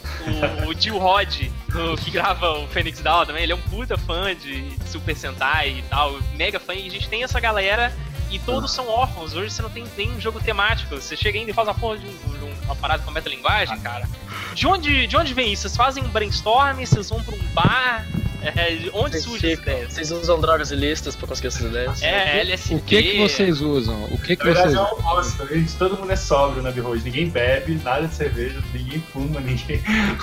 O, 0.65 0.69
o 0.69 0.79
Jill 0.79 0.99
Rod, 0.99 1.47
o- 1.73 1.97
que 1.97 2.11
grava 2.11 2.59
o 2.59 2.67
Phoenix 2.67 3.01
Down 3.01 3.25
também, 3.25 3.41
ele 3.41 3.53
é 3.53 3.55
um 3.55 3.61
puta 3.61 3.97
fã 3.97 4.35
de 4.35 4.71
Super 4.85 5.15
Sentai 5.15 5.79
e 5.79 5.81
tal, 5.89 6.19
mega 6.35 6.59
fã. 6.59 6.75
E 6.75 6.85
a 6.87 6.91
gente 6.91 7.09
tem 7.09 7.23
essa 7.23 7.39
galera 7.39 7.91
e 8.35 8.39
todos 8.39 8.71
são 8.71 8.87
órfãos. 8.87 9.33
Hoje 9.33 9.49
você 9.51 9.61
não 9.61 9.69
tem 9.69 9.85
nem 9.97 10.19
jogo 10.19 10.39
temático. 10.39 10.95
Você 10.95 11.15
chega 11.15 11.39
ainda 11.39 11.51
e 11.51 11.53
faz 11.53 11.67
uma 11.67 11.73
porra 11.75 11.97
de, 11.97 12.05
um- 12.07 12.53
uma 12.65 12.75
parada 12.75 13.03
com 13.03 13.11
metalinguagem, 13.11 13.79
cara. 13.79 14.07
De 14.53 14.67
onde, 14.67 15.07
de 15.07 15.15
onde 15.17 15.33
vem 15.33 15.51
isso? 15.53 15.63
Vocês 15.63 15.75
fazem 15.77 16.03
um 16.03 16.07
brainstorm, 16.09 16.79
vocês 16.83 17.09
vão 17.09 17.23
pra 17.23 17.35
um 17.35 17.39
bar? 17.53 18.05
É, 18.55 18.75
de 18.75 18.89
onde 18.93 19.11
Vocês 19.11 19.23
surge 19.23 19.51
essa 19.51 19.57
ficam- 19.61 19.73
ideia? 19.73 19.89
Vocês 19.89 20.11
usam 20.11 20.39
drogas 20.39 20.71
ilícitas 20.71 21.15
pra 21.15 21.27
conseguir 21.27 21.47
essas 21.47 21.61
ideias? 21.61 22.01
É, 22.01 22.39
LSD. 22.41 22.75
O 22.75 22.79
que 22.81 23.03
que 23.03 23.17
vocês 23.19 23.61
usam? 23.61 24.03
O 24.05 24.17
que 24.17 24.35
que 24.35 24.45
Na 24.45 24.53
verdade 24.53 24.75
vocês 24.75 25.39
é 25.39 25.43
um 25.43 25.47
gente, 25.59 25.75
todo 25.75 25.97
mundo 25.97 26.11
é 26.11 26.15
sóbrio 26.15 26.61
na 26.61 26.71
B-Road, 26.71 27.03
ninguém 27.03 27.29
bebe, 27.29 27.79
nada 27.83 28.07
de 28.07 28.13
cerveja, 28.13 28.61
ninguém 28.73 29.03
fuma, 29.11 29.39
ninguém 29.41 29.81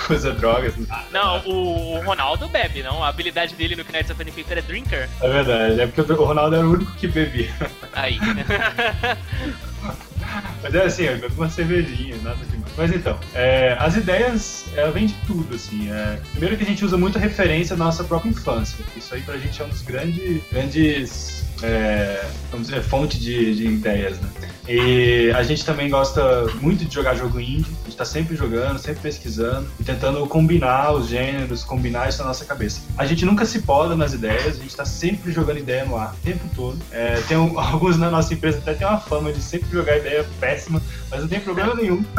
usa 0.09 0.31
drogas, 0.31 0.73
nada. 0.87 1.05
Não, 1.11 1.39
o, 1.45 1.99
Ronaldo 2.05 2.47
bebe, 2.47 2.81
não? 2.83 3.03
A 3.03 3.07
habilidade 3.09 3.55
dele 3.55 3.75
no 3.75 3.83
Knights 3.83 4.09
of 4.11 4.23
Paper 4.23 4.57
é 4.57 4.61
drinker. 4.61 5.09
É 5.21 5.29
verdade, 5.29 5.81
é 5.81 5.87
porque 5.87 6.13
o 6.13 6.23
Ronaldo 6.23 6.55
era 6.55 6.65
o 6.65 6.71
único 6.73 6.91
que 6.95 7.07
bebia. 7.07 7.53
Aí. 7.93 8.17
Mas 10.61 10.75
é 10.75 10.83
assim, 10.83 11.03
eu 11.03 11.29
uma 11.37 11.49
cervejinha, 11.49 12.15
nada 12.23 12.37
demais. 12.49 12.71
Mas 12.77 12.93
então, 12.93 13.19
é, 13.33 13.75
as 13.79 13.95
ideias, 13.95 14.65
ela 14.75 14.91
vem 14.91 15.05
de 15.05 15.13
tudo, 15.25 15.53
assim. 15.55 15.91
é. 15.91 16.19
primeiro 16.31 16.57
que 16.57 16.63
a 16.63 16.67
gente 16.67 16.83
usa 16.83 16.97
muita 16.97 17.19
referência 17.19 17.75
da 17.75 17.83
nossa 17.83 18.03
própria 18.03 18.29
infância. 18.29 18.83
Isso 18.95 19.13
aí 19.13 19.21
pra 19.21 19.37
gente 19.37 19.61
é 19.61 19.65
um 19.65 19.69
dos 19.69 19.81
grandes, 19.81 20.41
grandes 20.51 21.45
é, 21.63 22.23
vamos 22.51 22.67
dizer, 22.67 22.83
fonte 22.83 23.17
de, 23.19 23.55
de 23.55 23.65
ideias, 23.67 24.19
né? 24.19 24.29
E 24.67 25.31
a 25.35 25.43
gente 25.43 25.65
também 25.65 25.89
gosta 25.89 26.45
muito 26.61 26.85
de 26.85 26.93
jogar 26.93 27.15
jogo 27.15 27.39
indie. 27.39 27.65
A 27.81 27.85
gente 27.85 27.97
tá 27.97 28.05
sempre 28.05 28.35
jogando, 28.35 28.77
sempre 28.79 29.01
pesquisando 29.01 29.67
e 29.77 29.83
tentando 29.83 30.25
combinar 30.27 30.93
os 30.93 31.07
gêneros, 31.07 31.63
combinar 31.65 32.07
isso 32.07 32.19
na 32.19 32.25
nossa 32.29 32.45
cabeça. 32.45 32.81
A 32.97 33.05
gente 33.05 33.25
nunca 33.25 33.45
se 33.45 33.59
poda 33.61 33.95
nas 33.95 34.13
ideias, 34.13 34.57
a 34.57 34.61
gente 34.61 34.75
tá 34.75 34.85
sempre 34.85 35.31
jogando 35.33 35.57
ideia 35.59 35.83
no 35.83 35.97
ar 35.97 36.13
o 36.13 36.17
tempo 36.25 36.43
todo. 36.55 36.77
É, 36.91 37.15
tem 37.27 37.35
um- 37.37 37.59
alguns 37.59 37.97
na 37.97 38.09
nossa 38.09 38.33
empresa 38.33 38.59
até 38.59 38.73
tem 38.73 38.87
uma 38.87 38.99
fama 38.99 39.33
de 39.33 39.41
sempre 39.41 39.69
jogar 39.69 39.97
ideia 39.97 40.25
péssima, 40.39 40.81
mas 41.09 41.21
não 41.21 41.27
tem 41.27 41.39
problema 41.41 41.75
nenhum. 41.75 42.03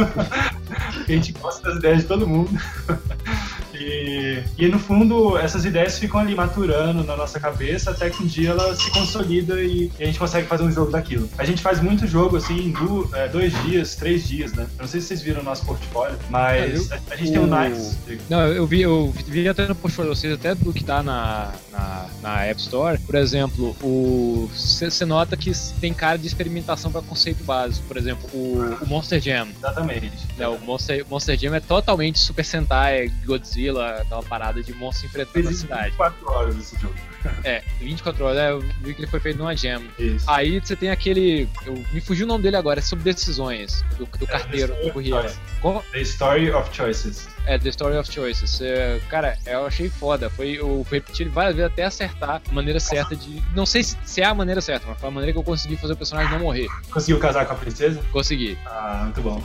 A 1.07 1.11
gente 1.11 1.33
gosta 1.33 1.63
das 1.63 1.79
ideias 1.79 1.99
de 2.03 2.05
todo 2.05 2.27
mundo. 2.27 2.51
E, 3.79 4.43
e 4.59 4.69
no 4.69 4.79
fundo, 4.79 5.37
essas 5.39 5.65
ideias 5.65 5.99
ficam 5.99 6.21
ali 6.21 6.35
maturando 6.35 7.03
na 7.05 7.17
nossa 7.17 7.39
cabeça 7.41 7.91
até 7.91 8.11
que 8.11 8.23
um 8.23 8.27
dia 8.27 8.51
ela 8.51 8.75
se 8.75 8.91
consolida 8.91 9.61
e, 9.63 9.91
e 9.99 10.03
a 10.03 10.07
gente 10.07 10.19
consegue 10.19 10.47
fazer 10.47 10.65
um 10.65 10.71
jogo 10.71 10.91
daquilo. 10.91 11.29
A 11.39 11.45
gente 11.45 11.63
faz 11.63 11.81
muito 11.81 12.07
jogo 12.07 12.37
assim 12.37 12.57
em 12.69 12.71
du- 12.71 13.09
é, 13.15 13.29
dois 13.29 13.53
dias, 13.65 13.95
três 13.97 14.27
dias, 14.27 14.53
né? 14.53 14.67
Eu 14.79 14.83
não 14.83 14.89
sei 14.89 15.01
se 15.01 15.09
vocês 15.09 15.23
viram 15.23 15.41
o 15.41 15.45
nosso 15.45 15.65
portfólio, 15.65 16.17
mas 16.31 16.91
a, 16.93 16.99
a 17.11 17.17
gente 17.17 17.31
tem 17.33 17.41
o 17.41 17.45
o- 17.45 17.47
Nights. 17.47 17.97
Não, 18.29 18.41
eu 18.49 18.67
vi, 18.67 18.83
eu 18.83 19.13
vi 19.27 19.49
até 19.49 19.67
no 19.67 19.75
de 19.75 20.09
vocês, 20.09 20.33
até 20.33 20.55
do 20.55 20.73
que 20.73 20.83
tá 20.85 21.03
na, 21.03 21.53
na, 21.73 22.07
na 22.23 22.45
App 22.45 22.61
Store. 22.61 22.99
Por 22.99 23.15
exemplo, 23.15 23.75
você 24.53 25.05
nota 25.05 25.37
que 25.37 25.51
tem 25.81 25.93
cara 25.95 26.17
de 26.19 26.27
experimentação 26.27 26.91
para 26.91 27.03
conceito 27.03 27.43
básico. 27.45 27.87
Por 27.87 27.97
exemplo, 27.97 28.29
o, 28.33 28.77
o 28.83 28.87
Monster 28.87 29.21
Jam. 29.21 29.49
Exatamente. 29.57 30.13
né, 30.37 30.49
o 30.49 30.59
Monster, 30.61 31.05
Monster 31.09 31.39
Jam 31.39 31.55
é 31.55 31.61
totalmente 31.61 32.19
Super 32.19 32.45
Sentai, 32.45 33.11
Godzilla, 33.25 33.64
aquela 33.71 34.23
parada 34.23 34.63
de 34.63 34.73
monstro 34.75 35.07
enfrentando 35.07 35.41
a 35.47 35.51
Fez 35.51 35.59
cidade. 35.61 35.85
24 35.91 36.31
horas 36.31 36.57
esse 36.59 36.79
jogo. 36.81 36.95
É, 37.43 37.63
24 37.81 38.25
horas, 38.25 38.39
é, 38.39 38.51
eu 38.51 38.61
vi 38.61 38.95
que 38.95 39.01
ele 39.01 39.07
foi 39.11 39.21
feito 39.21 39.39
numa 39.39 39.57
Jam. 39.57 39.83
Isso. 39.99 40.25
Aí 40.29 40.61
você 40.61 40.77
tem 40.77 40.91
aquele. 40.91 41.49
Eu, 41.65 41.73
me 41.93 42.01
fugiu 42.01 42.27
o 42.27 42.29
nome 42.29 42.43
dele 42.43 42.57
agora, 42.57 42.81
é 42.81 42.83
sobre 42.83 43.05
decisões, 43.05 43.83
do, 43.97 44.05
do 44.07 44.27
carteiro, 44.27 44.75
do. 44.75 44.93
Como- 45.61 45.83
The 45.93 46.01
Story 46.03 46.51
of 46.51 46.75
Choices. 46.75 47.29
É, 47.47 47.59
The 47.59 47.69
Story 47.71 47.97
of 47.97 48.11
Choices. 48.11 48.61
É, 48.61 49.01
cara, 49.09 49.39
eu 49.47 49.67
achei 49.67 49.89
foda. 49.89 50.31
Foi, 50.31 50.53
eu 50.53 50.85
fui 50.89 50.99
repetir 50.99 51.29
várias 51.29 51.57
vezes 51.57 51.71
até 51.71 51.85
acertar 51.85 52.41
a 52.49 52.53
maneira 52.53 52.81
certa 52.81 53.15
de. 53.15 53.43
Não 53.55 53.67
sei 53.67 53.83
se, 53.83 53.97
se 54.05 54.21
é 54.21 54.25
a 54.25 54.35
maneira 54.35 54.61
certa, 54.61 54.87
mas 54.89 54.99
foi 54.99 55.09
a 55.09 55.13
maneira 55.13 55.33
que 55.33 55.39
eu 55.39 55.43
consegui 55.43 55.77
fazer 55.77 55.93
o 55.93 55.97
personagem 55.97 56.31
não 56.33 56.39
morrer. 56.39 56.69
Conseguiu 56.91 57.19
casar 57.19 57.47
com 57.47 57.53
a 57.53 57.57
princesa? 57.57 58.03
Consegui. 58.13 58.59
Ah, 58.67 59.03
muito 59.05 59.21
bom. 59.21 59.43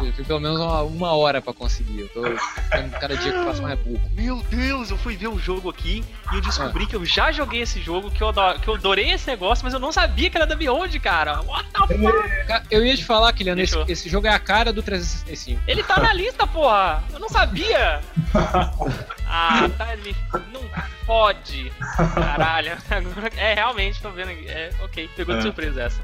Eu, 0.00 0.12
fui 0.12 0.24
pelo 0.24 0.40
menos 0.40 0.60
uma, 0.60 0.82
uma 0.82 1.12
hora 1.12 1.40
pra 1.40 1.52
conseguir. 1.52 2.00
Eu 2.00 2.08
tô 2.08 2.22
ficando 2.22 2.90
cada 2.98 3.16
dia 3.16 3.32
que 3.32 3.44
passa 3.44 3.62
mais 3.62 3.78
burro. 3.80 4.00
Meu 4.14 4.42
Deus, 4.50 4.90
eu 4.90 4.98
fui 4.98 5.16
ver 5.16 5.28
o 5.28 5.38
jogo 5.38 5.70
aqui 5.70 6.04
e 6.32 6.36
eu 6.36 6.40
descobri 6.40 6.86
que 6.86 6.96
eu 6.96 7.04
já 7.04 7.30
joguei 7.30 7.62
esse 7.62 7.80
jogo, 7.80 8.10
que 8.10 8.22
eu, 8.22 8.32
que 8.60 8.68
eu 8.68 8.74
adorei 8.74 9.12
esse 9.12 9.26
negócio, 9.26 9.64
mas 9.64 9.74
eu 9.74 9.80
não 9.80 9.92
sabia 9.92 10.30
que 10.30 10.36
era 10.36 10.46
da 10.46 10.56
Beyond, 10.56 10.98
cara. 11.00 11.40
What 11.42 11.68
the 11.70 11.98
fuck? 11.98 12.66
Eu 12.70 12.84
ia 12.84 12.96
te 12.96 13.04
falar, 13.04 13.32
Kiliano, 13.32 13.60
esse, 13.60 13.76
esse 13.88 14.08
jogo 14.08 14.26
é 14.26 14.30
a 14.30 14.38
cara 14.38 14.72
do 14.72 14.82
365. 14.82 15.62
Ele 15.66 15.82
tá 15.82 16.00
na 16.00 16.12
lista, 16.12 16.46
porra! 16.46 17.02
Eu 17.12 17.18
não 17.18 17.27
sabia! 17.28 18.00
Ah, 19.30 19.68
tá 19.76 19.90
ali. 19.90 20.16
Não 20.50 20.62
pode! 21.04 21.70
Caralho. 22.14 22.72
É, 23.36 23.52
realmente, 23.52 24.00
tô 24.00 24.10
vendo 24.10 24.30
aqui. 24.30 24.48
É, 24.48 24.70
ok. 24.82 25.10
Pegou 25.14 25.34
de 25.34 25.40
É. 25.40 25.42
surpresa 25.42 25.82
essa. 25.82 26.00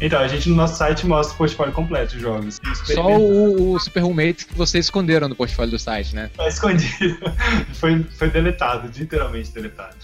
Então, 0.00 0.20
a 0.20 0.28
gente 0.28 0.48
no 0.48 0.54
nosso 0.54 0.76
site 0.76 1.04
mostra 1.04 1.34
o 1.34 1.38
portfólio 1.38 1.72
completo 1.72 2.14
de 2.14 2.20
jogos. 2.20 2.60
Só 2.84 3.04
o, 3.16 3.72
o 3.72 3.80
Super 3.80 4.04
Roommate 4.04 4.46
que 4.46 4.54
vocês 4.54 4.84
esconderam 4.86 5.28
no 5.28 5.34
portfólio 5.34 5.72
do 5.72 5.78
site, 5.78 6.14
né? 6.14 6.30
Tá 6.36 6.46
escondido. 6.46 7.18
Foi, 7.74 8.00
foi 8.16 8.30
deletado, 8.30 8.88
literalmente 8.96 9.50
deletado. 9.50 9.96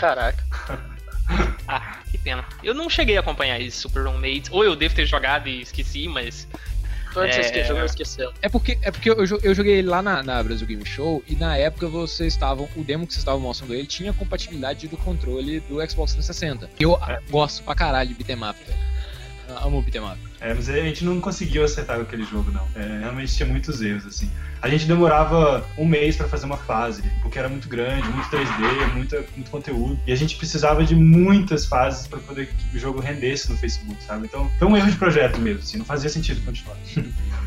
Caraca. 0.00 0.42
Ah, 1.68 1.98
que 2.10 2.18
pena. 2.18 2.44
Eu 2.64 2.74
não 2.74 2.90
cheguei 2.90 3.16
a 3.16 3.20
acompanhar 3.20 3.60
esse 3.60 3.76
Super 3.76 4.06
Roommates. 4.06 4.50
Ou 4.50 4.64
eu 4.64 4.74
devo 4.74 4.94
ter 4.94 5.06
jogado 5.06 5.48
e 5.48 5.62
esqueci, 5.62 6.08
mas. 6.08 6.48
Você 7.16 7.38
É. 7.38 7.40
esqueceu, 7.40 7.76
eu 7.76 7.84
esqueceu. 7.86 8.32
É 8.42 8.48
porque, 8.48 8.78
é 8.82 8.90
porque 8.90 9.10
eu, 9.10 9.16
eu 9.42 9.54
joguei 9.54 9.74
ele 9.78 9.88
lá 9.88 10.02
na, 10.02 10.22
na 10.22 10.42
Brasil 10.42 10.66
Game 10.66 10.84
Show 10.84 11.22
e 11.26 11.34
na 11.34 11.56
época 11.56 11.88
vocês 11.88 12.32
estavam. 12.32 12.68
O 12.76 12.84
demo 12.84 13.06
que 13.06 13.12
vocês 13.12 13.22
estavam 13.22 13.40
mostrando 13.40 13.74
ele 13.74 13.86
tinha 13.86 14.12
compatibilidade 14.12 14.86
do 14.88 14.96
controle 14.96 15.60
do 15.60 15.74
Xbox 15.88 16.12
360. 16.12 16.70
Eu 16.78 16.96
ah, 16.96 17.20
gosto 17.30 17.62
pra 17.62 17.74
caralho 17.74 18.08
de 18.10 18.14
beat'em 18.14 18.36
up, 18.36 18.58
velho. 18.64 18.78
Amo 19.64 19.82
beat'em 19.82 20.02
up. 20.02 20.18
É, 20.40 20.52
mas 20.52 20.68
a 20.68 20.80
gente 20.80 21.04
não 21.04 21.20
conseguiu 21.20 21.64
acertar 21.64 22.00
aquele 22.00 22.24
jogo, 22.24 22.50
não. 22.50 22.66
É, 22.74 23.00
realmente 23.00 23.34
tinha 23.34 23.48
muitos 23.48 23.80
erros, 23.80 24.06
assim. 24.06 24.30
A 24.60 24.68
gente 24.68 24.86
demorava 24.86 25.64
um 25.78 25.86
mês 25.86 26.16
pra 26.16 26.28
fazer 26.28 26.46
uma 26.46 26.56
fase, 26.56 27.02
porque 27.22 27.38
era 27.38 27.48
muito 27.48 27.68
grande, 27.68 28.08
muito 28.08 28.28
3D, 28.28 28.94
muita, 28.94 29.24
muito 29.34 29.50
conteúdo. 29.50 29.98
E 30.06 30.12
a 30.12 30.16
gente 30.16 30.36
precisava 30.36 30.84
de 30.84 30.94
muitas 30.94 31.66
fases 31.66 32.06
pra 32.06 32.18
poder 32.18 32.48
que 32.48 32.76
o 32.76 32.80
jogo 32.80 33.00
rendesse 33.00 33.50
no 33.50 33.56
Facebook, 33.56 34.02
sabe? 34.02 34.26
Então 34.26 34.50
foi 34.58 34.68
um 34.68 34.76
erro 34.76 34.90
de 34.90 34.96
projeto 34.96 35.38
mesmo, 35.38 35.60
assim, 35.60 35.78
não 35.78 35.84
fazia 35.84 36.10
sentido 36.10 36.44
continuar. 36.44 36.76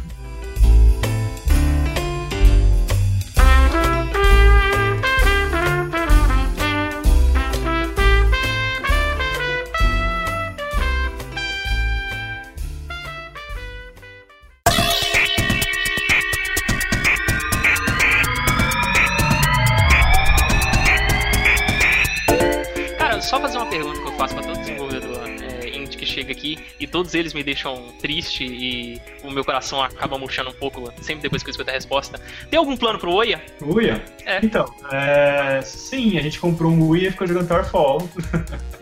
eles 27.20 27.34
me 27.34 27.44
deixam 27.44 27.88
triste 28.00 28.44
e 28.44 29.02
o 29.24 29.32
meu 29.32 29.44
coração 29.44 29.82
acaba 29.82 30.18
murchando 30.18 30.50
um 30.50 30.54
pouco 30.54 30.92
sempre 31.02 31.22
depois 31.22 31.44
que 31.44 31.50
eu 31.50 31.52
escuto 31.52 31.70
a 31.70 31.74
resposta. 31.74 32.20
Tem 32.50 32.58
algum 32.58 32.76
plano 32.76 33.00
pro 33.00 33.12
Oia? 33.12 33.42
Uia? 33.62 34.04
É. 34.26 34.40
Então, 34.44 34.66
é, 34.92 35.62
sim, 35.64 36.18
a 36.18 36.22
gente 36.22 36.40
comprou 36.40 36.72
um 36.72 36.90
Wii 36.90 37.08
e 37.08 37.12
ficou 37.12 37.28
jogando 37.28 37.48
Towerfall. 37.48 38.10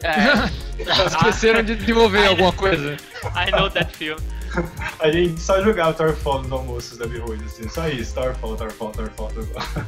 É, 0.04 0.78
Esqueceram 1.08 1.64
de 1.64 1.76
desenvolver 1.76 2.28
alguma 2.28 2.54
coisa. 2.54 2.98
I 3.36 3.52
know 3.52 3.70
that 3.70 3.96
feel. 3.96 4.18
A 5.00 5.12
gente 5.12 5.40
só 5.40 5.62
jogava 5.62 5.94
Towerfall 5.94 6.44
nos 6.44 6.52
almoços 6.52 6.98
da 6.98 7.06
Behold, 7.06 7.42
assim, 7.46 7.68
só 7.70 7.88
isso, 7.88 8.14
Towerfall, 8.14 8.56
Towerfall, 8.56 8.92
Towerfall, 8.92 9.30
Towerfall. 9.30 9.84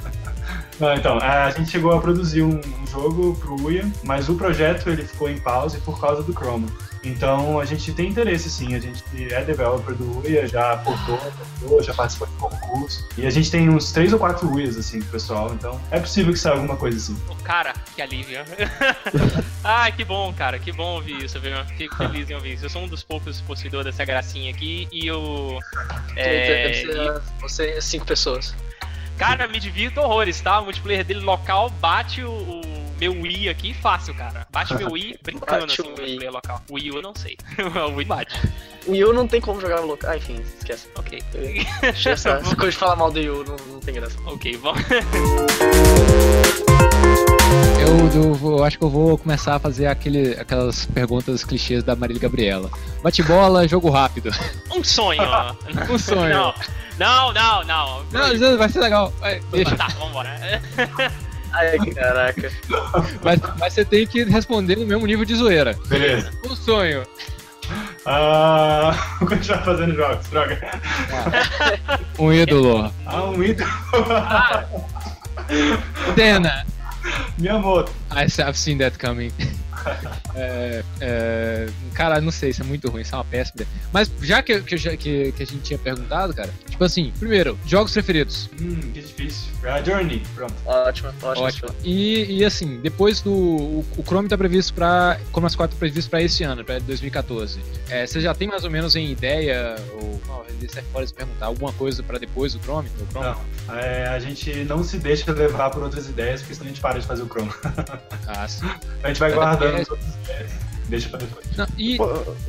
Não, 0.80 0.94
então, 0.94 1.18
a 1.18 1.50
gente 1.52 1.72
chegou 1.72 1.92
a 1.92 2.00
produzir 2.00 2.42
um, 2.42 2.60
um 2.60 2.88
jogo 2.88 3.36
pro 3.36 3.56
Uia, 3.64 3.90
mas 4.04 4.30
o 4.30 4.36
projeto 4.36 4.90
ele 4.90 5.04
ficou 5.04 5.30
em 5.30 5.40
pause 5.40 5.80
por 5.80 6.00
causa 6.00 6.24
do 6.24 6.34
Chroma. 6.34 6.68
Então 7.04 7.60
a 7.60 7.66
gente 7.66 7.94
tem 7.94 8.10
interesse 8.10 8.50
sim, 8.50 8.76
a 8.76 8.80
gente 8.80 9.04
é 9.34 9.44
developer 9.44 9.96
do 9.96 10.20
Uia, 10.20 10.48
já 10.48 10.78
portou, 10.78 11.18
portou, 11.18 11.82
já 11.84 11.94
participou 11.94 12.28
de 12.28 12.34
concurso. 12.36 13.08
E 13.18 13.26
a 13.26 13.30
gente 13.30 13.50
tem 13.50 13.70
uns 13.70 13.92
três 13.92 14.12
ou 14.12 14.20
quatro 14.20 14.52
Uias 14.54 14.78
assim, 14.78 15.00
pro 15.02 15.12
pessoal, 15.12 15.54
então 15.54 15.80
é 15.92 16.00
possível 16.00 16.34
que 16.34 16.40
saia 16.40 16.56
alguma 16.56 16.76
coisa 16.76 16.98
assim. 16.98 17.18
Cara, 17.44 17.74
que 17.96 18.02
alívio. 18.02 18.40
Ai, 19.64 19.92
que 19.92 20.04
bom, 20.04 20.34
cara. 20.34 20.60
Que 20.60 20.72
bom 20.72 20.96
ouvir 20.96 21.24
isso, 21.24 21.40
viu? 21.40 21.54
Fico 21.78 21.96
feliz 21.96 22.30
em 22.30 22.34
ouvir 22.36 22.54
isso. 22.54 22.66
Eu 22.66 22.70
sou 22.70 22.84
um 22.84 22.88
dos 22.88 23.04
poucos 23.04 23.42
possuidores 23.42 23.86
dessa 23.86 24.06
gracinha 24.06 24.52
aqui 24.52 24.88
e 24.92 25.08
eu. 25.08 25.58
É, 26.16 26.72
e- 26.72 26.86
Você, 26.86 27.22
você 27.42 27.70
é 27.72 27.82
cinco 27.82 28.06
pessoas. 28.06 28.54
cara, 29.18 29.48
me 29.48 29.60
divirto 29.60 30.00
horrores, 30.00 30.40
tá? 30.42 30.60
O 30.60 30.66
multiplayer 30.66 31.04
dele 31.04 31.22
local 31.22 31.70
bate 31.70 32.22
o, 32.24 32.30
o 32.32 32.59
meu 33.00 33.14
Wii 33.14 33.50
aqui 33.50 33.74
fácil, 33.74 34.14
cara. 34.16 34.46
Bate 34.52 34.74
meu 34.76 34.92
Wii 34.92 35.20
brincando 35.24 35.62
Bate 35.68 35.82
assim, 35.82 35.90
no 35.90 36.02
Wii. 36.04 36.30
local. 36.30 36.62
O 36.70 36.76
Wii 36.76 36.88
eu 36.90 37.02
não 37.02 37.16
sei. 37.16 37.38
o 37.92 37.96
Wii 37.96 38.06
bate. 38.06 38.40
O 38.88 38.96
Yu 38.96 39.14
não 39.14 39.28
tem 39.28 39.40
como 39.42 39.60
jogar 39.60 39.82
no 39.82 39.88
local. 39.88 40.10
Ah, 40.10 40.18
enfim, 40.18 40.42
esquece. 40.58 40.88
Ok. 40.96 41.22
Deixa 41.82 42.12
essa, 42.12 42.30
essa 42.32 42.56
coisa 42.56 42.72
de 42.72 42.78
falar 42.78 42.96
mal 42.96 43.12
do 43.12 43.20
Yu, 43.20 43.44
não, 43.46 43.56
não 43.74 43.80
tem 43.80 43.94
graça. 43.94 44.18
ok, 44.26 44.58
vamos. 44.58 44.82
Eu, 47.80 48.22
eu 48.24 48.50
eu 48.58 48.64
acho 48.64 48.78
que 48.78 48.84
eu 48.84 48.90
vou 48.90 49.18
começar 49.18 49.56
a 49.56 49.60
fazer 49.60 49.88
aquele, 49.88 50.34
aquelas 50.40 50.86
perguntas 50.86 51.44
clichês 51.44 51.84
da 51.84 51.96
Marília 51.96 52.22
Gabriela. 52.22 52.70
Bate 53.04 53.22
bola, 53.24 53.68
jogo 53.68 53.90
rápido. 53.90 54.32
Um 54.72 54.84
sonho. 54.84 55.22
Um 55.90 55.98
sonho. 55.98 56.30
Não, 56.30 56.54
não, 56.98 57.34
não, 57.34 57.64
não. 57.64 58.04
Não, 58.12 58.34
não, 58.34 58.58
vai 58.58 58.70
ser 58.70 58.80
legal. 58.80 59.12
Vai, 59.20 59.40
deixa. 59.52 59.76
Tá, 59.76 59.88
vambora. 59.88 60.30
Ai, 61.54 61.78
caraca. 61.94 62.52
Mas, 63.24 63.40
mas 63.60 63.74
você 63.74 63.84
tem 63.86 64.06
que 64.08 64.24
responder 64.24 64.76
no 64.78 64.86
mesmo 64.86 65.06
nível 65.06 65.26
de 65.26 65.36
zoeira. 65.36 65.76
Beleza. 65.88 66.32
Um 66.46 66.56
sonho. 66.56 67.04
Ah, 68.06 69.16
vou 69.20 69.30
continuar 69.30 69.64
fazendo 69.64 69.94
jogos, 69.96 70.28
droga. 70.30 70.60
Um 72.18 72.34
ídolo. 72.34 72.92
Ah, 73.06 73.24
um 73.26 73.44
ídolo. 73.44 73.70
Cena. 76.16 76.66
Miyamoto. 77.38 77.92
I- 78.12 78.26
I've 78.42 78.58
seen 78.58 78.78
that 78.80 78.98
coming. 78.98 79.32
É, 80.36 80.84
é, 81.02 81.70
cara, 81.94 82.22
não 82.22 82.32
sei, 82.32 82.52
isso 82.52 82.62
é 82.62 82.66
muito 82.66 82.90
ruim, 82.90 83.02
isso 83.02 83.14
é 83.14 83.18
uma 83.18 83.26
péssima 83.26 83.62
ideia. 83.62 83.70
Mas 83.92 84.12
já 84.22 84.42
que, 84.42 84.62
que, 84.62 84.78
que, 84.78 85.32
que 85.32 85.44
a 85.44 85.46
gente 85.46 85.62
tinha 85.62 85.80
perguntado, 85.80 86.34
cara, 86.34 86.50
tipo 86.70 86.84
assim, 86.84 87.12
primeiro, 87.20 87.58
jogos 87.66 87.92
preferidos. 87.92 88.50
Hum, 88.60 88.80
que 88.94 89.02
difícil. 89.02 89.50
Ah, 89.64 89.82
Journey, 89.82 90.22
pronto. 90.36 90.54
Ótimo, 90.66 91.10
ótimo. 91.22 91.46
Ótimo. 91.46 91.70
E, 91.84 92.40
e 92.40 92.46
assim, 92.46 92.80
depois 92.80 93.22
do. 93.22 93.32
O, 93.32 93.86
o 93.98 94.04
Chrome 94.04 94.30
tá 94.30 94.38
previsto 94.38 94.74
pra. 94.74 95.20
Como 95.32 95.48
as 95.48 95.56
quatro 95.56 95.76
tá 95.76 95.80
previsto 95.80 96.10
pra 96.10 96.22
esse 96.22 96.44
ano, 96.44 96.64
pra 96.64 96.80
2014. 96.80 97.60
É, 97.90 98.06
você 98.06 98.22
já 98.22 98.34
tem 98.34 98.48
mais 98.48 98.64
ou 98.64 98.70
menos 98.70 98.96
em 98.96 99.12
ideia, 99.12 99.76
ou. 99.94 100.22
Não, 100.28 100.44
isso 100.62 100.78
é 100.80 100.82
fora 100.82 101.06
de 101.06 101.14
perguntar, 101.14 101.48
alguma 101.48 101.74
coisa 101.74 102.02
pra 102.04 102.18
depois 102.18 102.54
do 102.54 102.62
Chrome? 102.62 102.90
Do 102.90 103.06
Chrome? 103.12 103.36
Não, 103.68 103.76
é, 103.76 104.08
a 104.08 104.20
gente 104.20 104.64
não 104.66 104.84
se 104.84 104.98
deixa 104.98 105.32
levar 105.32 105.70
por 105.70 105.84
outras 105.84 106.08
ideias, 106.08 106.42
porque 106.42 106.56
senão 106.56 106.68
a 106.68 106.70
gente 106.70 106.82
para 106.82 107.00
de 107.00 107.06
fazer 107.06 107.24
o 107.24 107.28
Chrome. 107.28 107.52
Ah, 108.28 108.48
sim. 108.48 108.66
A 109.02 109.08
gente 109.08 109.20
vai 109.20 109.32
É, 109.32 109.69
é. 109.70 110.46
Deixa 110.88 111.10
pra 111.10 111.20
depois. 111.20 111.46
Não, 111.56 111.68
e. 111.78 111.98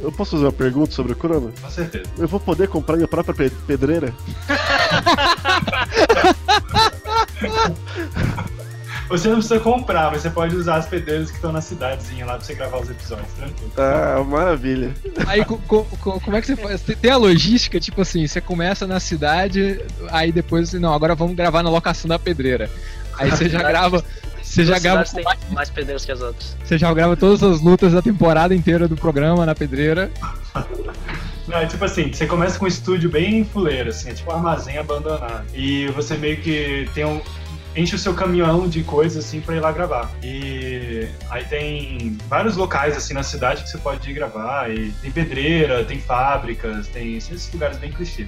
Eu 0.00 0.10
posso 0.12 0.30
fazer 0.32 0.44
uma 0.44 0.52
pergunta 0.52 0.92
sobre 0.92 1.12
o 1.12 1.16
Chroma? 1.16 1.52
Com 1.60 1.70
certeza. 1.70 2.04
Eu 2.18 2.26
vou 2.26 2.40
poder 2.40 2.68
comprar 2.68 2.96
minha 2.96 3.08
própria 3.08 3.34
pe- 3.34 3.50
pedreira? 3.66 4.14
Você 9.08 9.26
não 9.28 9.36
precisa 9.38 9.58
comprar, 9.58 10.12
mas 10.12 10.22
você 10.22 10.30
pode 10.30 10.54
usar 10.54 10.76
as 10.76 10.86
pedreiras 10.86 11.30
que 11.30 11.36
estão 11.36 11.50
na 11.52 11.60
cidadezinha 11.60 12.24
lá 12.24 12.34
pra 12.36 12.44
você 12.44 12.54
gravar 12.54 12.78
os 12.78 12.88
episódios, 12.88 13.26
tranquilo. 13.32 13.72
Ah, 13.76 14.22
maravilha. 14.24 14.94
Aí 15.26 15.44
co- 15.44 15.58
co- 15.66 15.84
co- 16.00 16.20
como 16.20 16.36
é 16.36 16.40
que 16.40 16.46
você 16.46 16.54
faz? 16.54 16.80
Tem- 16.82 16.94
Tem 16.94 17.10
a 17.10 17.16
logística, 17.16 17.80
tipo 17.80 18.00
assim, 18.00 18.24
você 18.24 18.40
começa 18.40 18.86
na 18.86 19.00
cidade, 19.00 19.84
aí 20.10 20.30
depois, 20.30 20.72
não, 20.74 20.94
agora 20.94 21.16
vamos 21.16 21.34
gravar 21.34 21.64
na 21.64 21.70
locação 21.70 22.08
da 22.08 22.20
pedreira. 22.20 22.70
Aí 23.18 23.28
você 23.30 23.48
já 23.48 23.58
grava. 23.68 24.04
Você 24.50 24.64
já 24.64 24.80
grava, 24.80 25.04
têm 25.04 25.24
mais 25.50 25.70
pedreiros 25.70 26.04
que 26.04 26.10
as 26.10 26.20
outras. 26.20 26.56
você 26.64 26.76
já 26.76 26.92
grava 26.92 27.16
todas 27.16 27.40
as 27.40 27.60
lutas 27.60 27.92
da 27.92 28.02
temporada 28.02 28.52
inteira 28.52 28.88
do 28.88 28.96
programa 28.96 29.46
na 29.46 29.54
pedreira. 29.54 30.10
Não, 31.46 31.56
é 31.56 31.66
tipo 31.66 31.84
assim, 31.84 32.12
você 32.12 32.26
começa 32.26 32.58
com 32.58 32.64
um 32.64 32.68
estúdio 32.68 33.08
bem 33.08 33.44
fuleiro, 33.44 33.90
assim, 33.90 34.10
é 34.10 34.12
tipo 34.12 34.28
um 34.28 34.34
armazém 34.34 34.76
abandonado. 34.76 35.46
E 35.54 35.86
você 35.88 36.16
meio 36.16 36.38
que 36.38 36.88
tem 36.94 37.04
um. 37.04 37.22
Enche 37.76 37.94
o 37.94 37.98
seu 37.98 38.12
caminhão 38.12 38.68
de 38.68 38.82
coisas 38.82 39.24
assim 39.24 39.40
pra 39.40 39.54
ir 39.54 39.60
lá 39.60 39.70
gravar. 39.70 40.10
E 40.20 41.08
aí 41.30 41.44
tem 41.44 42.18
vários 42.28 42.56
locais 42.56 42.96
assim 42.96 43.14
na 43.14 43.22
cidade 43.22 43.62
que 43.62 43.70
você 43.70 43.78
pode 43.78 44.10
ir 44.10 44.14
gravar. 44.14 44.68
E 44.68 44.90
tem 45.00 45.12
pedreira, 45.12 45.84
tem 45.84 46.00
fábricas, 46.00 46.88
tem 46.88 47.16
esses 47.16 47.52
lugares 47.52 47.78
bem 47.78 47.92
clichê. 47.92 48.26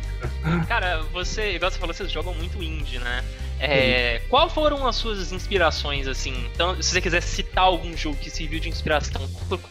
Cara, 0.69 1.03
você, 1.13 1.57
igual 1.57 1.73
você 1.73 1.79
falou, 1.79 1.93
vocês 1.93 2.13
jogam 2.13 2.33
muito 2.35 2.63
indie, 2.63 3.01
né? 3.01 3.25
É, 3.65 4.21
qual 4.29 4.51
foram 4.51 4.85
as 4.89 4.97
suas 4.97 5.31
inspirações, 5.31 6.09
assim? 6.09 6.35
Então, 6.53 6.75
se 6.83 6.91
você 6.91 7.01
quiser 7.01 7.23
citar 7.23 7.63
algum 7.63 7.97
jogo 7.97 8.17
que 8.17 8.29
serviu 8.29 8.59
de 8.59 8.69
inspiração 8.69 9.23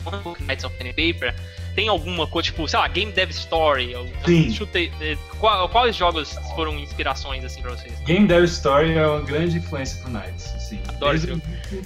quanto 0.02 0.42
Knights 0.44 0.64
of 0.64 0.74
Pen 0.78 0.92
and 0.92 0.94
Paper, 0.94 1.36
tem 1.76 1.88
alguma 1.88 2.28
coisa, 2.28 2.45
tipo, 2.47 2.67
sei 2.67 2.80
lá, 2.80 2.88
Game 2.88 3.11
Dev 3.11 3.30
Story? 3.32 3.95
Ou, 3.95 4.07
Sim. 4.26 4.55
eh, 5.01 5.17
qual- 5.39 5.67
quais 5.69 5.95
jogos 5.95 6.36
foram 6.55 6.78
inspirações, 6.78 7.43
assim, 7.43 7.61
pra 7.61 7.72
vocês? 7.72 7.97
Game 8.01 8.28
Dev 8.28 8.43
Story 8.45 8.93
é 8.93 9.05
uma 9.07 9.22
grande 9.22 9.57
influência 9.57 10.01
pro 10.01 10.11
Knights. 10.11 10.53
Assim. 10.55 10.80
Adoro 10.88 11.15
esse 11.17 11.28
Desde- 11.28 11.43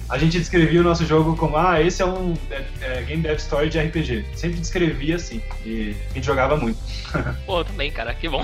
A 0.08 0.18
gente 0.18 0.38
descrevia 0.38 0.80
o 0.80 0.84
nosso 0.84 1.04
jogo 1.06 1.36
como, 1.36 1.56
ah, 1.56 1.80
esse 1.80 2.02
é 2.02 2.06
um 2.06 2.34
é, 2.50 2.64
é, 2.80 3.02
Game 3.02 3.22
Dev 3.22 3.36
Story 3.36 3.68
de 3.68 3.78
RPG. 3.78 4.24
Sempre 4.34 4.60
descrevia 4.60 5.16
assim. 5.16 5.40
E 5.64 5.96
a 6.10 6.14
gente 6.14 6.24
jogava 6.26 6.56
muito. 6.56 6.78
Pô, 7.46 7.60
eu 7.60 7.64
também, 7.64 7.90
cara, 7.90 8.14
que 8.14 8.28
bom. 8.28 8.42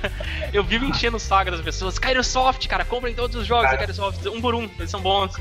eu 0.52 0.62
vivo 0.64 0.84
enchendo 0.84 1.16
o 1.16 1.20
saco 1.20 1.50
das 1.50 1.60
pessoas. 1.60 1.98
Kairosoft, 1.98 2.66
cara, 2.66 2.84
comprem 2.84 3.14
todos 3.14 3.36
os 3.36 3.46
jogos 3.46 3.64
da 3.64 3.76
Cara. 3.76 3.78
Kairosoft, 3.86 4.24
um 4.26 4.40
por 4.40 4.54
um, 4.54 4.68
eles 4.78 4.90
são 4.90 5.00
bons. 5.00 5.34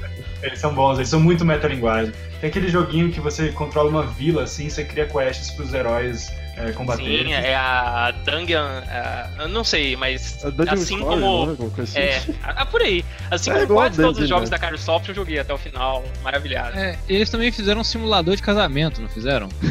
Eles 0.44 0.60
são 0.60 0.74
bons, 0.74 0.98
eles 0.98 1.10
são 1.10 1.20
muito 1.20 1.44
metalinguagem. 1.46 2.14
Tem 2.42 2.50
aquele 2.50 2.68
joguinho 2.70 3.12
que 3.12 3.20
você 3.22 3.50
controla 3.54 3.90
uma 3.90 4.04
vila, 4.06 4.44
assim, 4.44 4.70
você 4.70 4.84
cria 4.84 5.06
quests 5.08 5.52
pros 5.52 5.74
heróis 5.74 6.28
é, 6.58 6.72
combaterem. 6.74 7.28
Sim, 7.28 7.34
é 7.34 7.56
a 7.56 8.12
Dungeon. 8.26 8.68
é, 8.90 9.28
eu 9.40 9.48
não 9.48 9.64
sei, 9.64 9.96
mas 9.96 10.44
A 10.46 10.50
Dungeon 10.50 10.74
assim 10.74 10.96
é? 10.98 11.00
como. 11.00 11.26
Alguma 11.26 11.70
coisa 11.72 11.84
assim. 11.84 12.00
É, 12.00 12.22
ah, 12.44 12.66
por 12.66 12.82
aí. 12.82 13.04
Assim 13.32 13.50
É 13.50 13.54
como 13.54 13.68
quase 13.68 14.02
todos 14.02 14.20
os 14.22 14.28
jogos 14.30 14.50
né? 14.50 14.58
da 14.58 14.60
Kairosoft 14.60 15.08
eu 15.08 15.16
joguei 15.16 15.40
até 15.40 15.54
o 15.54 15.58
final, 15.58 16.04
maravilhado. 16.22 16.78
É, 16.78 16.98
eles 17.08 17.30
também 17.30 17.52
fizeram 17.52 17.82
um 17.82 17.84
simulador 17.86 18.36
de 18.36 18.42
casamento, 18.44 19.02
não 19.02 19.10
fizeram? 19.10 19.48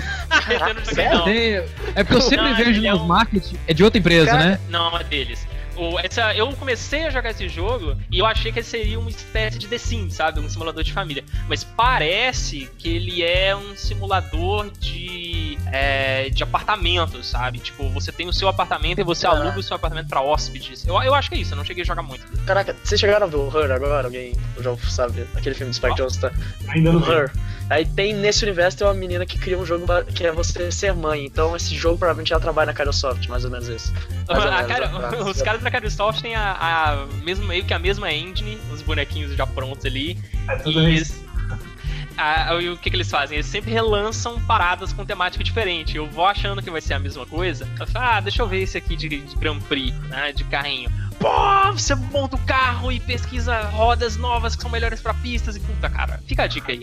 Eu 0.50 0.74
não 0.74 0.84
joguei, 0.84 1.58
não. 1.60 1.64
É 1.94 2.02
porque 2.02 2.16
eu 2.16 2.20
sempre 2.22 2.48
Não, 2.48 2.56
vejo 2.56 2.70
ele 2.70 2.86
é 2.86 2.90
nos 2.90 3.02
um- 3.02 3.06
marketing. 3.06 3.56
É 3.68 3.74
de 3.74 3.84
outra 3.84 3.98
empresa, 4.00 4.30
Cara, 4.30 4.44
né? 4.44 4.60
Não, 4.68 4.96
é 4.98 5.04
deles. 5.04 5.46
O, 5.76 5.98
essa, 5.98 6.34
eu 6.34 6.52
comecei 6.54 7.04
a 7.06 7.10
jogar 7.10 7.30
esse 7.30 7.48
jogo 7.48 7.96
e 8.10 8.18
eu 8.18 8.26
achei 8.26 8.52
que 8.52 8.58
ele 8.58 8.66
seria 8.66 8.98
uma 8.98 9.08
espécie 9.10 9.58
de 9.58 9.66
The 9.68 9.78
Sims, 9.78 10.14
sabe? 10.14 10.38
Um 10.40 10.48
simulador 10.48 10.82
de 10.84 10.92
família. 10.92 11.24
Mas 11.48 11.64
parece 11.64 12.68
que 12.78 12.88
ele 12.88 13.22
é 13.22 13.54
um 13.56 13.74
simulador 13.76 14.70
de, 14.78 15.56
é, 15.72 16.28
de 16.30 16.42
apartamentos, 16.42 17.26
sabe? 17.28 17.58
Tipo, 17.58 17.88
você 17.90 18.12
tem 18.12 18.28
o 18.28 18.32
seu 18.32 18.48
apartamento 18.48 19.00
e 19.00 19.04
você 19.04 19.26
Ah. 19.26 19.30
aluga 19.30 19.58
o 19.58 19.62
seu 19.62 19.76
apartamento 19.76 20.08
pra 20.08 20.20
hóspedes. 20.20 20.86
Eu, 20.86 21.00
eu 21.02 21.14
acho 21.14 21.28
que 21.30 21.36
é 21.36 21.38
isso, 21.38 21.52
eu 21.54 21.56
não 21.56 21.64
cheguei 21.64 21.82
a 21.82 21.86
jogar 21.86 22.02
muito. 22.02 22.24
Caraca, 22.44 22.76
vocês 22.82 23.00
chegaram 23.00 23.26
a 23.26 23.28
ver 23.30 23.36
o 23.36 23.48
Her 23.48 23.70
agora? 23.72 24.06
Alguém 24.08 24.36
já 24.60 24.76
sabe? 24.88 25.26
Aquele 25.34 25.54
filme 25.54 25.70
do 25.70 25.74
Spike 25.76 25.96
Jonze, 25.96 26.20
tá? 26.20 26.30
Ainda 26.68 26.90
O 26.90 26.92
não 26.94 27.00
vi. 27.00 27.30
Aí 27.72 27.86
tem 27.86 28.12
nesse 28.14 28.44
universo 28.44 28.76
tem 28.78 28.86
uma 28.86 28.92
menina 28.94 29.24
que 29.24 29.38
cria 29.38 29.58
um 29.58 29.64
jogo 29.64 29.86
que 30.14 30.24
é 30.26 30.30
você 30.32 30.70
ser 30.70 30.92
mãe. 30.94 31.24
Então 31.24 31.56
esse 31.56 31.74
jogo 31.76 31.98
provavelmente 31.98 32.32
ela 32.32 32.40
trabalha 32.42 32.66
na 32.66 32.72
Kairosoft, 32.74 33.26
mais 33.28 33.44
ou 33.44 33.50
menos 33.50 33.68
isso. 33.68 33.92
Mais 34.28 34.44
ou 34.44 34.50
A 34.50 34.54
menos, 34.62 34.66
cara- 34.72 34.88
pra- 35.08 35.24
os 35.24 35.42
caras 35.42 35.62
da 35.62 35.70
Kairosoft 35.70 36.20
têm 36.20 36.34
a, 36.34 36.52
a 36.52 37.06
mesmo, 37.24 37.46
meio 37.46 37.64
que 37.64 37.72
a 37.74 37.78
mesma 37.78 38.12
engine, 38.12 38.58
os 38.72 38.82
bonequinhos 38.82 39.34
já 39.36 39.46
prontos 39.46 39.84
ali. 39.86 40.18
É 40.48 40.56
tudo 40.56 40.80
E 40.88 40.94
isso. 40.96 41.22
a- 42.16 42.54
e 42.60 42.68
o 42.68 42.76
que, 42.76 42.90
que 42.90 42.96
eles 42.96 43.10
fazem? 43.10 43.36
Eles 43.36 43.46
sempre 43.46 43.70
relançam 43.72 44.38
paradas 44.42 44.92
com 44.92 45.04
temática 45.04 45.42
diferente. 45.42 45.96
Eu 45.96 46.06
vou 46.10 46.26
achando 46.26 46.62
que 46.62 46.70
vai 46.70 46.80
ser 46.80 46.94
a 46.94 46.98
mesma 46.98 47.24
coisa. 47.26 47.66
Eu 47.80 47.86
falo, 47.86 48.04
ah, 48.04 48.20
deixa 48.20 48.42
eu 48.42 48.46
ver 48.48 48.62
esse 48.62 48.76
aqui 48.76 48.96
de, 48.96 49.08
de 49.08 49.36
Grand 49.36 49.60
Prix, 49.60 49.94
né? 50.08 50.32
De 50.32 50.44
carrinho. 50.44 50.90
Pô, 51.22 51.72
você 51.72 51.94
monta 51.94 52.34
o 52.34 52.38
carro 52.40 52.90
e 52.90 52.98
pesquisa 52.98 53.62
rodas 53.68 54.16
novas 54.16 54.56
que 54.56 54.62
são 54.62 54.68
melhores 54.68 55.00
pra 55.00 55.14
pistas 55.14 55.54
e 55.54 55.60
puta, 55.60 55.88
cara. 55.88 56.20
Fica 56.26 56.42
a 56.42 56.46
dica 56.48 56.72
aí. 56.72 56.80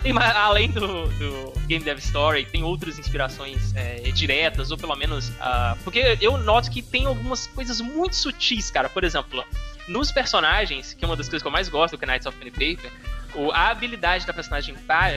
Tem, 0.00 0.16
além 0.16 0.70
do, 0.70 1.08
do 1.08 1.52
Game 1.66 1.84
Dev 1.84 1.98
Story, 1.98 2.44
tem 2.44 2.62
outras 2.62 3.00
inspirações 3.00 3.74
é, 3.74 3.96
diretas, 4.12 4.70
ou 4.70 4.78
pelo 4.78 4.94
menos. 4.94 5.32
ah, 5.40 5.76
porque 5.82 6.16
eu 6.20 6.38
noto 6.38 6.70
que 6.70 6.82
tem 6.82 7.04
algumas 7.06 7.48
coisas 7.48 7.80
muito 7.80 8.14
sutis, 8.14 8.70
cara. 8.70 8.88
Por 8.88 9.02
exemplo, 9.02 9.44
nos 9.88 10.12
personagens, 10.12 10.94
que 10.94 11.04
é 11.04 11.08
uma 11.08 11.16
das 11.16 11.28
coisas 11.28 11.42
que 11.42 11.48
eu 11.48 11.52
mais 11.52 11.68
gosto 11.68 11.96
do 11.96 12.06
Knights 12.06 12.26
of 12.26 12.38
Pen 12.38 12.48
and 12.48 12.52
Paper, 12.52 12.92
o- 13.34 13.50
a 13.52 13.68
habilidade 13.68 14.26
da 14.26 14.32
personagem 14.32 14.74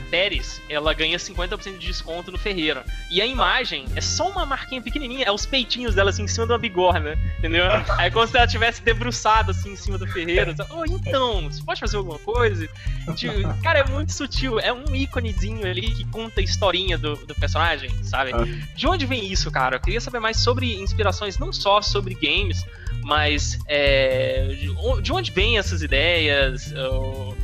Pérez, 0.09 0.61
ela 0.69 0.93
ganha 0.93 1.17
50% 1.17 1.77
de 1.77 1.87
desconto 1.87 2.31
no 2.31 2.37
Ferreira. 2.37 2.85
E 3.09 3.21
a 3.21 3.25
imagem 3.25 3.85
é 3.95 4.01
só 4.01 4.29
uma 4.29 4.45
marquinha 4.45 4.81
pequenininha, 4.81 5.25
é 5.25 5.31
os 5.31 5.45
peitinhos 5.45 5.95
dela 5.95 6.09
assim 6.09 6.23
em 6.23 6.27
cima 6.27 6.45
de 6.45 6.53
uma 6.53 6.59
bigorna, 6.59 7.17
entendeu? 7.39 7.65
Aí 7.97 8.09
como 8.11 8.27
se 8.27 8.37
ela 8.37 8.47
tivesse 8.47 8.81
debruçado 8.81 9.51
assim 9.51 9.73
em 9.73 9.75
cima 9.75 9.97
do 9.97 10.07
Ferreira. 10.07 10.55
Oh, 10.69 10.85
então, 10.85 11.43
você 11.49 11.61
pode 11.63 11.79
fazer 11.79 11.97
alguma 11.97 12.19
coisa? 12.19 12.67
Tipo, 13.15 13.61
cara, 13.61 13.79
é 13.79 13.87
muito 13.89 14.11
sutil, 14.13 14.59
é 14.59 14.71
um 14.71 14.95
íconezinho 14.95 15.65
ali 15.67 15.91
que 15.91 16.05
conta 16.05 16.39
a 16.39 16.43
historinha 16.43 16.97
do, 16.97 17.15
do 17.15 17.35
personagem, 17.35 17.89
sabe? 18.03 18.31
Ah. 18.33 18.43
De 18.75 18.87
onde 18.87 19.05
vem 19.05 19.31
isso, 19.31 19.51
cara? 19.51 19.75
Eu 19.75 19.79
queria 19.79 19.99
saber 20.01 20.19
mais 20.19 20.37
sobre 20.37 20.75
inspirações, 20.81 21.37
não 21.37 21.51
só 21.51 21.81
sobre 21.81 22.13
games, 22.15 22.65
mas 23.03 23.59
é, 23.67 24.47
de 24.59 24.69
on- 24.71 25.01
de 25.01 25.11
onde 25.11 25.31
vêm 25.31 25.57
essas 25.57 25.81
ideias? 25.81 26.71
o- 26.73 27.35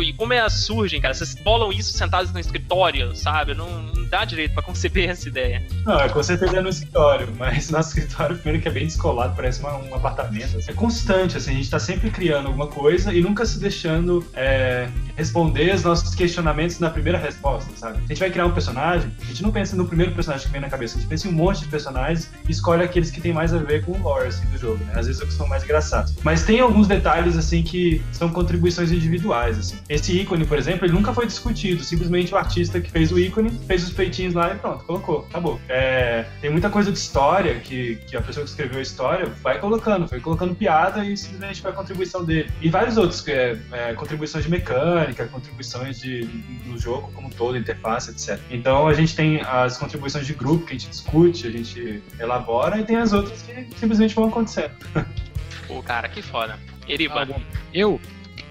e 0.00 0.12
como 0.12 0.32
elas 0.32 0.52
surgem, 0.54 1.00
cara? 1.00 1.14
Vocês 1.14 1.34
bolam 1.34 1.72
isso 1.72 1.92
sentados 1.92 2.32
no 2.32 2.38
escritório, 2.40 3.14
sabe? 3.14 3.54
Não, 3.54 3.82
não 3.82 4.04
dá 4.06 4.24
direito 4.24 4.52
pra 4.54 4.62
conceber 4.62 5.08
essa 5.10 5.28
ideia. 5.28 5.62
Não, 5.84 5.98
é 6.00 6.08
com 6.08 6.22
certeza 6.22 6.58
é 6.58 6.60
no 6.60 6.68
escritório, 6.68 7.28
mas 7.38 7.68
nosso 7.70 7.90
escritório, 7.98 8.36
primeiro 8.36 8.62
que 8.62 8.68
é 8.68 8.72
bem 8.72 8.86
descolado, 8.86 9.34
parece 9.36 9.60
uma- 9.60 9.76
um 9.76 9.94
apartamento. 9.94 10.56
assim. 10.58 10.70
É 10.70 10.74
constante, 10.74 11.36
assim, 11.36 11.52
a 11.52 11.54
gente 11.54 11.70
tá 11.70 11.78
sempre 11.78 12.10
criando 12.10 12.46
alguma 12.46 12.66
coisa 12.66 13.12
e 13.12 13.20
nunca 13.20 13.44
se 13.46 13.58
deixando 13.58 14.24
é, 14.34 14.88
responder 15.16 15.74
os 15.74 15.82
nossos 15.84 16.14
questionamentos 16.14 16.78
na 16.78 16.90
primeira 16.90 17.18
resposta, 17.18 17.70
sabe? 17.76 17.98
A 17.98 18.06
gente 18.08 18.18
vai 18.18 18.30
criar 18.30 18.46
um 18.46 18.52
personagem, 18.52 19.12
a 19.20 19.24
gente 19.24 19.42
não 19.42 19.50
pensa 19.52 19.76
no 19.76 19.86
primeiro 19.86 20.12
personagem 20.12 20.46
que 20.46 20.52
vem 20.52 20.60
na 20.60 20.68
cabeça, 20.68 20.96
a 20.96 21.00
gente 21.00 21.08
pensa 21.08 21.28
em 21.28 21.30
um 21.30 21.34
monte 21.34 21.60
de 21.60 21.68
personagens 21.68 22.30
e 22.48 22.50
escolhe 22.50 22.82
aqueles 22.82 23.10
que 23.10 23.20
tem 23.20 23.32
mais 23.32 23.52
a 23.54 23.58
ver 23.58 23.84
com 23.84 23.92
o 23.92 24.02
lore, 24.02 24.28
assim, 24.28 24.44
do 24.46 24.58
jogo, 24.58 24.82
né? 24.84 24.92
Às 24.96 25.06
vezes 25.06 25.20
é 25.20 25.24
os 25.24 25.30
que 25.30 25.36
são 25.36 25.46
mais 25.46 25.62
engraçados. 25.64 26.14
Mas 26.22 26.44
tem 26.44 26.60
alguns 26.60 26.86
detalhes, 26.88 27.36
assim, 27.36 27.62
que 27.62 28.02
são 28.12 28.28
contribuições 28.30 28.90
individuais, 28.90 29.58
assim. 29.60 29.78
Esse 29.88 30.18
ícone, 30.18 30.44
por 30.44 30.58
exemplo, 30.58 30.86
ele 30.86 30.92
nunca 30.92 31.12
foi 31.12 31.26
discutido, 31.26 31.82
simplesmente 31.84 32.34
o 32.34 32.36
artista 32.36 32.80
que 32.80 32.90
fez 32.90 33.12
o 33.12 33.18
ícone, 33.18 33.50
fez 33.66 33.84
os 33.84 33.92
peitinhos 33.92 34.34
lá 34.34 34.52
e 34.52 34.58
pronto, 34.58 34.84
colocou, 34.84 35.26
acabou. 35.28 35.60
É, 35.68 36.24
tem 36.40 36.50
muita 36.50 36.68
coisa 36.70 36.90
de 36.90 36.98
história 36.98 37.60
que, 37.60 37.96
que 38.06 38.16
a 38.16 38.20
pessoa 38.20 38.44
que 38.44 38.50
escreveu 38.50 38.78
a 38.78 38.82
história 38.82 39.26
vai 39.42 39.58
colocando, 39.58 40.08
foi 40.08 40.20
colocando 40.20 40.54
piada 40.54 41.04
e 41.04 41.16
simplesmente 41.16 41.60
foi 41.60 41.70
a 41.70 41.74
contribuição 41.74 42.24
dele. 42.24 42.50
E 42.60 42.68
vários 42.68 42.96
outros, 42.96 43.20
que 43.20 43.30
é, 43.30 43.58
é, 43.72 43.94
contribuições 43.94 44.44
de 44.44 44.50
mecânica, 44.50 45.26
contribuições 45.26 46.00
de, 46.00 46.24
do 46.24 46.78
jogo 46.78 47.10
como 47.12 47.28
um 47.28 47.30
todo, 47.30 47.56
interface, 47.56 48.10
etc. 48.10 48.40
Então 48.50 48.88
a 48.88 48.94
gente 48.94 49.14
tem 49.14 49.40
as 49.42 49.76
contribuições 49.76 50.26
de 50.26 50.34
grupo 50.34 50.66
que 50.66 50.74
a 50.74 50.78
gente 50.78 50.88
discute, 50.88 51.46
a 51.46 51.50
gente 51.50 52.02
elabora, 52.18 52.78
e 52.78 52.84
tem 52.84 52.96
as 52.96 53.12
outras 53.12 53.42
que 53.42 53.78
simplesmente 53.78 54.14
vão 54.14 54.28
acontecendo. 54.28 54.72
Pô, 55.66 55.82
cara, 55.82 56.08
que 56.08 56.20
foda. 56.20 56.58
Eriba. 56.88 57.28
Ah. 57.30 57.40
Eu, 57.72 58.00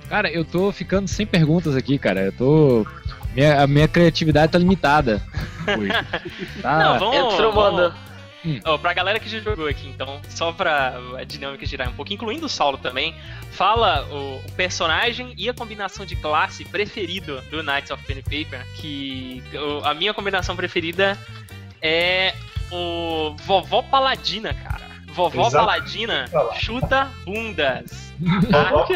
cara, 0.09 0.29
eu 0.29 0.43
tô 0.43 0.71
ficando 0.71 1.07
sem 1.07 1.25
perguntas 1.25 1.75
aqui, 1.75 1.97
cara. 1.97 2.21
Eu 2.21 2.31
tô. 2.33 2.87
Minha, 3.33 3.61
a 3.61 3.67
minha 3.67 3.87
criatividade 3.87 4.51
tá 4.51 4.57
limitada. 4.57 5.21
Hoje. 5.77 5.91
Tá- 6.61 6.79
Não, 6.79 6.99
vamos. 6.99 7.33
Entrou, 7.33 7.53
vamos... 7.53 7.93
Hum. 8.45 8.57
Ó, 8.63 8.77
pra 8.77 8.93
galera 8.93 9.19
que 9.19 9.27
já 9.27 9.39
jogou 9.39 9.67
aqui, 9.67 9.85
então, 9.89 10.21
só 10.29 10.53
pra 10.53 10.93
a 11.17 11.25
dinâmica 11.25 11.65
girar 11.65 11.89
um 11.89 11.91
pouco, 11.91 12.13
incluindo 12.13 12.45
o 12.45 12.49
Saulo 12.49 12.77
também, 12.77 13.13
fala 13.51 14.07
o, 14.09 14.37
o 14.37 14.51
personagem 14.53 15.33
e 15.37 15.49
a 15.49 15.53
combinação 15.53 16.05
de 16.05 16.15
classe 16.15 16.63
preferido 16.63 17.41
do 17.51 17.61
Knights 17.61 17.91
of 17.91 18.01
Pen 18.05 18.19
and 18.19 18.21
Paper, 18.23 18.65
que 18.75 19.43
o- 19.53 19.85
a 19.85 19.93
minha 19.93 20.13
combinação 20.13 20.55
preferida 20.55 21.17
é 21.81 22.33
o 22.71 23.35
Vovó 23.45 23.81
Paladina, 23.81 24.53
cara. 24.53 24.87
Vovó 25.13 25.47
Exato. 25.47 25.65
Paladina 25.65 26.25
chuta 26.61 27.09
bundas. 27.25 28.13
Vovó 28.21 28.83
que? 28.85 28.93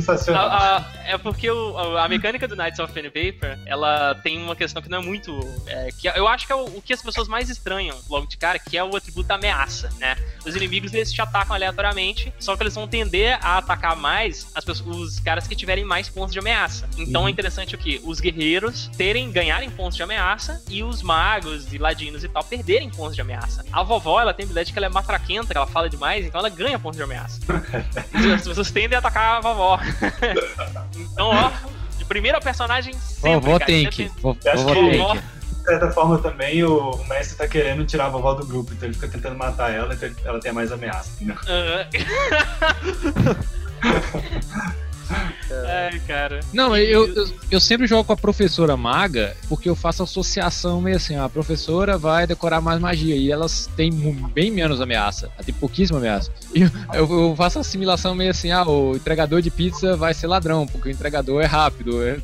Sensacional. 0.00 0.48
A- 0.48 0.76
a- 0.78 0.84
é 1.06 1.18
porque 1.18 1.50
o- 1.50 1.96
a, 1.98 2.08
mecânica 2.08 2.46
do 2.46 2.54
Knights 2.56 2.78
of 2.78 2.92
Pen 2.92 3.04
Paper, 3.04 3.58
ela 3.66 4.14
tem 4.16 4.38
uma 4.42 4.54
questão 4.56 4.82
que 4.82 4.88
não 4.88 4.98
é 4.98 5.02
muito. 5.02 5.38
é, 5.66 5.88
que 5.98 6.08
eu 6.08 6.26
acho 6.28 6.46
que 6.46 6.52
é 6.52 6.56
o, 6.56 6.64
o 6.78 6.82
que 6.82 6.92
as 6.92 7.02
pessoas 7.02 7.28
mais 7.28 7.48
estranham 7.50 7.96
logo 8.08 8.26
de 8.26 8.36
cara, 8.36 8.58
que 8.58 8.76
é 8.76 8.84
o 8.84 8.94
atributo 8.96 9.28
da 9.28 9.34
ameaça, 9.36 9.90
né? 9.98 10.16
os 10.44 10.56
inimigos 10.56 10.94
eles 10.94 11.12
te 11.12 11.20
atacam 11.20 11.54
aleatoriamente, 11.54 12.32
só 12.38 12.56
que 12.56 12.62
eles 12.62 12.74
vão 12.74 12.88
tender 12.88 13.38
a 13.42 13.58
atacar 13.58 13.94
mais 13.96 14.46
as 14.54 14.64
pessoas, 14.64 14.96
os 15.14 15.20
caras 15.20 15.46
que 15.46 15.54
tiverem 15.54 15.84
mais 15.84 16.08
pontos 16.08 16.32
de 16.32 16.38
ameaça. 16.38 16.88
Então 16.96 17.26
é 17.28 17.30
interessante 17.30 17.74
o 17.74 17.78
que? 17.78 18.00
Os 18.04 18.18
guerreiros 18.20 18.88
terem, 18.96 19.30
ganharem 19.30 19.68
pontos 19.70 19.96
de 19.96 20.02
ameaça 20.02 20.62
e 20.70 20.82
os 20.82 21.02
magos 21.02 21.72
e 21.72 21.78
ladinos 21.78 22.24
e 22.24 22.28
tal 22.28 22.42
perderem 22.44 22.88
pontos 22.90 23.14
de 23.14 23.20
ameaça. 23.20 23.64
A 23.70 23.82
vovó, 23.82 24.20
ela 24.20 24.32
tem 24.32 24.44
a 24.44 24.46
habilidade 24.46 24.72
que 24.72 24.78
ela 24.78 24.86
é 24.86 24.90
matraquenta, 24.90 25.48
que 25.52 25.56
ela 25.56 25.66
fala 25.66 25.88
demais, 25.90 26.24
então 26.24 26.38
ela 26.38 26.48
ganha 26.48 26.78
pontos 26.78 26.96
de 26.96 27.02
ameaça. 27.02 27.40
As 28.34 28.46
pessoas 28.46 28.70
tendem 28.70 28.96
a 28.96 28.98
atacar 28.98 29.36
a 29.36 29.40
vovó. 29.40 29.78
então, 31.12 31.28
ó, 31.28 31.50
de 31.96 32.04
primeira 32.04 32.40
personagem 32.40 32.94
sempre, 32.94 33.40
Vovó 33.40 33.58
cara, 33.58 33.66
tem 33.66 33.90
que. 33.90 34.10
Vovó 34.20 34.74
tem 34.74 35.06
que. 35.12 35.38
De 35.58 35.64
certa 35.64 35.90
forma 35.90 36.18
também 36.18 36.64
o, 36.64 36.92
o 36.92 37.08
mestre 37.08 37.36
tá 37.36 37.46
querendo 37.46 37.84
tirar 37.84 38.06
a 38.06 38.08
vovó 38.08 38.32
do 38.32 38.46
grupo, 38.46 38.72
então 38.72 38.88
ele 38.88 38.94
fica 38.94 39.08
tentando 39.08 39.36
matar 39.36 39.70
ela, 39.70 39.92
então 39.92 40.10
ela 40.24 40.40
tem 40.40 40.50
mais 40.50 40.72
ameaça. 40.72 41.10
entendeu? 41.20 41.36
Ai, 45.66 46.00
cara. 46.06 46.40
Não, 46.52 46.76
eu, 46.76 47.06
eu, 47.14 47.34
eu 47.50 47.60
sempre 47.60 47.86
jogo 47.86 48.04
com 48.04 48.12
a 48.12 48.16
professora 48.16 48.76
maga 48.76 49.36
porque 49.48 49.68
eu 49.68 49.74
faço 49.74 50.02
associação 50.02 50.80
meio 50.80 50.96
assim, 50.96 51.16
a 51.16 51.28
professora 51.28 51.96
vai 51.96 52.26
decorar 52.26 52.60
mais 52.60 52.80
magia 52.80 53.16
e 53.16 53.30
elas 53.30 53.68
têm 53.76 53.90
bem 54.32 54.50
menos 54.50 54.80
ameaça, 54.80 55.30
tem 55.44 55.54
pouquíssima 55.54 55.98
ameaça. 55.98 56.30
E 56.54 56.62
eu, 56.62 56.70
eu 56.92 57.34
faço 57.36 57.58
assimilação 57.58 58.14
meio 58.14 58.30
assim, 58.30 58.50
ah, 58.50 58.66
o 58.68 58.96
entregador 58.96 59.40
de 59.40 59.50
pizza 59.50 59.96
vai 59.96 60.12
ser 60.14 60.26
ladrão, 60.26 60.66
porque 60.66 60.88
o 60.88 60.92
entregador 60.92 61.42
é 61.42 61.46
rápido. 61.46 62.02
Eu, 62.02 62.22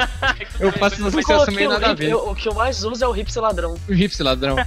eu 0.60 0.72
faço 0.72 1.06
associação 1.06 1.54
meio 1.54 1.68
nada 1.68 1.90
a 1.90 1.94
ver. 1.94 2.14
o 2.14 2.34
que 2.34 2.48
eu 2.48 2.54
mais 2.54 2.84
uso 2.84 3.04
é 3.04 3.08
o 3.08 3.12
hipster 3.12 3.42
ladrão. 3.42 3.76
O 3.88 3.92
hipster 3.92 4.24
ladrão. 4.24 4.56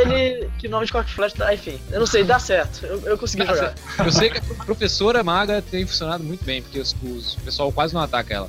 Ele. 0.00 0.48
Que 0.58 0.68
nome 0.68 0.86
de 0.86 0.92
Cock 0.92 1.10
Flash 1.10 1.32
tá. 1.32 1.52
Enfim, 1.52 1.80
eu 1.90 2.00
não 2.00 2.06
sei, 2.06 2.24
dá 2.24 2.38
certo. 2.38 2.84
Eu, 2.84 3.00
eu 3.00 3.18
consegui 3.18 3.44
Dá 3.44 3.54
jogar. 3.54 3.74
Eu 3.98 4.12
sei 4.12 4.30
que 4.30 4.38
a 4.38 4.64
professora 4.64 5.22
maga 5.22 5.45
tem 5.62 5.86
funcionado 5.86 6.22
muito 6.24 6.44
bem, 6.44 6.62
porque 6.62 6.78
os, 6.80 6.94
os- 7.02 7.34
o 7.36 7.40
pessoal 7.40 7.72
quase 7.72 7.94
não 7.94 8.00
ataca 8.02 8.34
ela. 8.34 8.48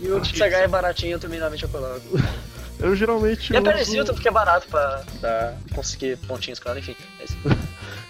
E 0.00 0.08
o 0.08 0.24
CH 0.24 0.40
é 0.42 0.68
baratinho, 0.68 1.12
eu 1.12 1.18
também 1.20 1.38
normalmente 1.38 1.62
eu 1.64 1.68
coloco. 1.68 2.00
Eu 2.80 2.96
geralmente 2.96 3.52
E 3.52 3.56
é 3.56 3.60
uso, 3.60 3.64
parecido 3.70 4.12
porque 4.12 4.26
é 4.28 4.30
barato 4.32 4.66
pra, 4.68 5.04
pra 5.20 5.54
conseguir 5.74 6.16
pontinhos, 6.26 6.58
claro, 6.58 6.78
enfim. 6.80 6.96
É 7.20 7.24
isso. 7.24 7.36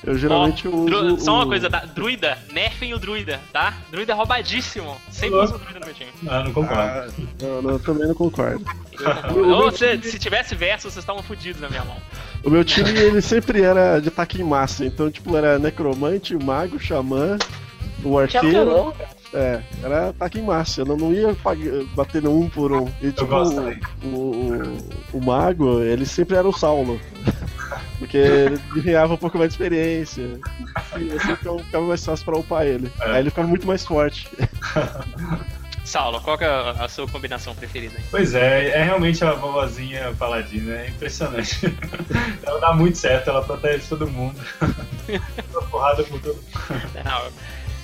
eu 0.02 0.16
geralmente 0.16 0.62
dru- 0.66 1.14
uso 1.14 1.24
Só 1.24 1.34
uma 1.34 1.44
o- 1.44 1.48
coisa, 1.48 1.68
tá? 1.68 1.80
Druida, 1.80 2.38
nerfem 2.50 2.94
o 2.94 2.98
druida, 2.98 3.38
tá? 3.52 3.74
Druida 3.90 4.12
é 4.12 4.14
roubadíssimo. 4.16 4.96
Sempre 5.10 5.38
usa 5.40 5.56
o 5.56 5.58
druida 5.58 5.78
no 5.80 5.84
meu 5.84 5.94
time. 5.94 6.10
Ah, 6.26 6.42
não 6.44 6.52
concordo. 6.54 6.82
Ah, 6.82 7.08
não, 7.42 7.62
não, 7.62 7.70
eu 7.72 7.78
também 7.80 8.08
não 8.08 8.14
concordo. 8.14 8.64
Ou 9.36 9.70
se, 9.72 10.00
se 10.02 10.18
tivesse 10.18 10.54
verso, 10.54 10.84
vocês 10.90 11.02
estavam 11.02 11.22
fodidos 11.22 11.60
na 11.60 11.68
minha 11.68 11.84
mão. 11.84 11.96
O 12.42 12.48
meu 12.48 12.64
time, 12.64 12.88
ele 12.90 13.20
sempre 13.20 13.60
era 13.62 14.00
de 14.00 14.08
ataque 14.08 14.40
em 14.40 14.44
massa, 14.44 14.86
então, 14.86 15.10
tipo, 15.10 15.36
era 15.36 15.58
necromante, 15.58 16.34
mago, 16.34 16.78
xamã, 16.80 17.36
o 18.04 18.26
Que 18.26 18.36
arqueiro. 18.36 18.94
É, 19.34 19.62
era 19.82 20.10
ataque 20.10 20.38
em 20.38 20.42
massa, 20.42 20.82
eu 20.82 20.84
não, 20.84 20.96
não 20.96 21.12
ia 21.12 21.34
batendo 21.94 22.30
um 22.30 22.50
por 22.50 22.70
um. 22.70 22.86
E, 23.00 23.10
tipo, 23.12 23.34
o, 24.04 24.06
o, 24.06 24.78
o, 25.14 25.24
mago, 25.24 25.80
ele 25.82 26.04
sempre 26.04 26.36
era 26.36 26.46
o 26.46 26.52
Saulo. 26.52 27.00
Porque 27.98 28.18
ele 28.18 28.60
ganhava 28.82 29.14
um 29.14 29.16
pouco 29.16 29.38
mais 29.38 29.50
de 29.50 29.54
experiência. 29.54 30.38
E 30.98 31.12
assim 31.12 31.32
então 31.32 31.58
ficava 31.60 31.86
mais 31.86 32.04
fácil 32.04 32.24
pra 32.24 32.36
upar 32.36 32.66
ele. 32.66 32.92
É. 33.00 33.10
Aí 33.12 33.20
ele 33.20 33.30
ficava 33.30 33.48
muito 33.48 33.66
mais 33.66 33.86
forte. 33.86 34.28
Saulo, 35.84 36.20
qual 36.20 36.38
que 36.38 36.44
é 36.44 36.48
a 36.48 36.88
sua 36.88 37.08
combinação 37.08 37.54
preferida 37.54 37.94
aí? 37.98 38.04
Pois 38.10 38.34
é, 38.34 38.68
é 38.68 38.82
realmente 38.82 39.24
a 39.24 39.32
vovozinha 39.32 40.14
paladina, 40.18 40.74
é 40.74 40.88
impressionante. 40.88 41.74
ela 42.44 42.60
dá 42.60 42.72
muito 42.72 42.96
certo, 42.96 43.30
ela 43.30 43.42
protege 43.42 43.86
todo 43.88 44.06
mundo. 44.06 44.38
Dá 45.52 45.62
porrada 45.70 46.04
por 46.04 46.20
todo 46.20 46.36
mundo. 46.36 46.44
Não, 47.04 47.32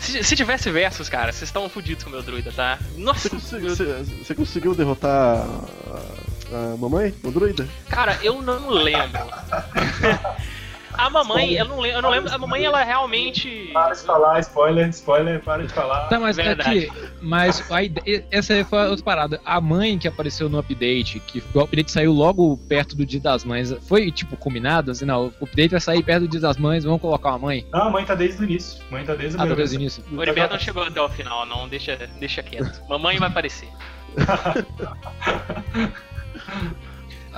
se, 0.01 0.23
se 0.25 0.37
tivesse 0.37 0.71
versos, 0.71 1.09
cara, 1.09 1.33
vocês 1.33 1.49
estão 1.49 1.69
fodidos 1.69 2.03
com 2.05 2.11
o 2.11 2.13
meu 2.13 2.23
druida, 2.23 2.53
tá? 2.53 2.79
Nossa, 2.97 3.29
Você, 3.29 3.31
conseguiu- 3.31 3.77
você- 3.77 4.05
você 4.25 4.35
conseguiu 4.35 4.75
derrotar 4.75 5.11
a, 5.11 6.73
a 6.73 6.77
mamãe, 6.77 7.15
o 7.23 7.31
druida? 7.31 7.69
cara, 7.89 8.19
eu 8.23 8.41
não 8.43 8.69
lembro. 8.71 9.21
A 10.99 11.09
mamãe, 11.09 11.53
eu 11.53 11.65
não, 11.65 11.79
lembro, 11.79 11.99
eu 11.99 12.03
não 12.03 12.11
lembro. 12.11 12.35
A 12.35 12.39
mamãe, 12.39 12.65
ela 12.65 12.83
realmente. 12.83 13.71
Para 13.73 13.95
de 13.95 14.03
falar, 14.03 14.41
spoiler, 14.41 14.89
spoiler, 14.89 15.41
para 15.41 15.65
de 15.65 15.73
falar. 15.73 16.09
Tá, 16.09 16.19
mas 16.19 16.35
Verdade. 16.37 16.87
aqui, 16.89 17.09
mas 17.23 17.71
a 17.71 17.85
ide- 17.85 18.25
essa 18.33 18.53
aí 18.53 18.65
foi 18.65 18.89
outra 18.89 19.05
parada. 19.05 19.41
A 19.45 19.61
mãe 19.61 19.97
que 19.97 20.09
apareceu 20.09 20.49
no 20.49 20.59
update, 20.59 21.21
que 21.21 21.41
o 21.55 21.61
update 21.61 21.93
saiu 21.93 22.13
logo 22.13 22.57
perto 22.69 22.97
do 22.97 23.07
Dia 23.07 23.21
das 23.21 23.45
Mães, 23.45 23.73
foi 23.87 24.11
tipo 24.11 24.37
combinado? 24.37 24.91
Assim, 24.91 25.05
não, 25.05 25.33
o 25.41 25.45
update 25.45 25.71
vai 25.71 25.81
sair 25.81 26.03
perto 26.03 26.23
do 26.23 26.29
Dia 26.29 26.41
das 26.41 26.57
Mães, 26.57 26.83
vamos 26.83 27.01
colocar 27.01 27.29
uma 27.31 27.39
mãe? 27.39 27.65
Não, 27.73 27.83
a 27.83 27.91
mãe 27.91 28.05
tá 28.05 28.17
desde 28.17 28.43
o 28.43 28.45
início. 28.45 28.83
A 28.89 28.93
mãe 28.93 29.05
tá 29.05 29.15
desde 29.15 29.39
o 29.39 29.41
Ah, 29.41 29.47
tá 29.47 29.55
desde 29.55 29.77
o 29.77 29.81
início. 29.81 30.03
O 30.13 30.21
Heriberto 30.21 30.55
não 30.55 30.61
chegou 30.61 30.83
até 30.83 31.01
o 31.01 31.09
final, 31.09 31.47
não. 31.47 31.69
Deixa, 31.69 31.97
deixa 32.19 32.43
quieto. 32.43 32.83
Mamãe 32.89 33.19
vai 33.19 33.29
aparecer. 33.29 33.69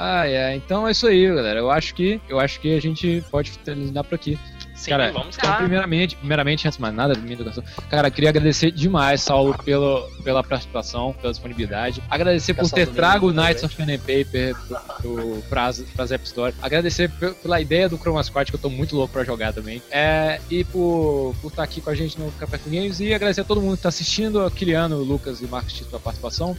Ah, 0.02 0.26
é. 0.26 0.56
Então 0.56 0.88
é 0.88 0.92
isso 0.92 1.06
aí, 1.06 1.28
galera. 1.28 1.58
Eu 1.60 1.70
acho 1.70 1.94
que, 1.94 2.20
eu 2.28 2.40
acho 2.40 2.58
que 2.58 2.74
a 2.74 2.80
gente 2.80 3.22
pode 3.30 3.58
terminar 3.58 4.02
por 4.04 4.14
aqui. 4.14 4.38
Sim, 4.74 4.92
Cara, 4.92 5.12
vamos 5.12 5.36
então, 5.36 5.50
lá. 5.50 5.56
primeiramente, 5.58 6.16
primeiramente, 6.16 6.66
antes 6.66 6.78
de 6.78 6.80
mais 6.82 6.94
nada, 6.94 7.14
minha 7.14 7.34
educação. 7.34 7.62
Cara, 7.90 8.10
queria 8.10 8.30
agradecer 8.30 8.70
demais, 8.70 9.20
Saulo, 9.20 9.54
pelo, 9.62 10.00
pela 10.24 10.42
participação, 10.42 11.12
pela 11.20 11.30
disponibilidade. 11.30 12.02
Agradecer 12.08 12.54
por 12.54 12.70
ter 12.70 12.86
trago 12.86 13.28
o 13.28 13.30
Knights 13.30 13.62
of 13.62 13.76
Pen 13.76 13.94
and 13.94 13.98
Paper 13.98 14.56
pro, 15.02 15.42
pras 15.50 15.84
App 16.10 16.24
Store. 16.24 16.54
Agradecer 16.62 17.10
pe- 17.10 17.34
pela 17.42 17.60
ideia 17.60 17.90
do 17.90 17.98
Chroma 17.98 18.22
Squad, 18.22 18.50
que 18.50 18.56
eu 18.56 18.60
tô 18.60 18.70
muito 18.70 18.96
louco 18.96 19.12
pra 19.12 19.22
jogar 19.22 19.52
também. 19.52 19.82
É, 19.90 20.40
e 20.50 20.64
por 20.64 21.34
por 21.42 21.48
estar 21.48 21.62
aqui 21.62 21.82
com 21.82 21.90
a 21.90 21.94
gente 21.94 22.18
no 22.18 22.32
Café 22.32 22.56
com 22.56 22.70
Games. 22.70 23.00
E 23.00 23.12
agradecer 23.12 23.42
a 23.42 23.44
todo 23.44 23.60
mundo 23.60 23.76
que 23.76 23.82
tá 23.82 23.90
assistindo, 23.90 24.40
a 24.40 24.50
Kiliano, 24.50 24.96
o 24.96 25.04
Lucas 25.04 25.42
e 25.42 25.44
o 25.44 25.48
Marcos 25.48 25.74
Tito 25.74 25.90
pela 25.90 26.00
participação. 26.00 26.56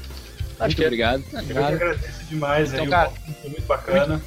Muito 0.66 0.76
que 0.76 0.84
é. 0.84 0.86
obrigado. 0.88 1.24
Eu 1.34 1.44
que 1.44 1.54
Nada. 1.54 1.68
agradeço 1.76 2.24
demais 2.30 2.70
Então, 2.74 2.84
aí, 2.84 2.90
cara, 2.90 3.10
o 3.10 3.34
foi 3.34 3.50
muito 3.50 3.66
bacana. 3.68 4.22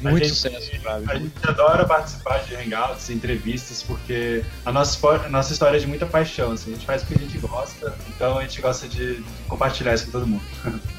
Muito 0.00 0.18
gente- 0.18 0.28
sucesso, 0.34 0.70
A 0.76 0.80
Flávio. 0.80 1.18
gente 1.20 1.32
adora 1.48 1.84
participar 1.84 2.38
de 2.44 2.54
hangouts, 2.54 3.10
entrevistas, 3.10 3.82
porque 3.82 4.44
a 4.64 4.72
nossa, 4.72 5.08
a 5.08 5.28
nossa 5.28 5.52
história 5.52 5.76
é 5.76 5.80
de 5.80 5.86
muita 5.86 6.06
paixão. 6.06 6.52
Assim, 6.52 6.70
a 6.72 6.74
gente 6.74 6.86
faz 6.86 7.02
porque 7.02 7.22
a 7.22 7.26
gente 7.26 7.38
gosta, 7.38 7.94
então 8.14 8.38
a 8.38 8.42
gente 8.42 8.60
gosta 8.60 8.86
de 8.88 9.22
compartilhar 9.48 9.94
isso 9.94 10.06
com 10.06 10.12
todo 10.12 10.26
mundo. 10.26 10.44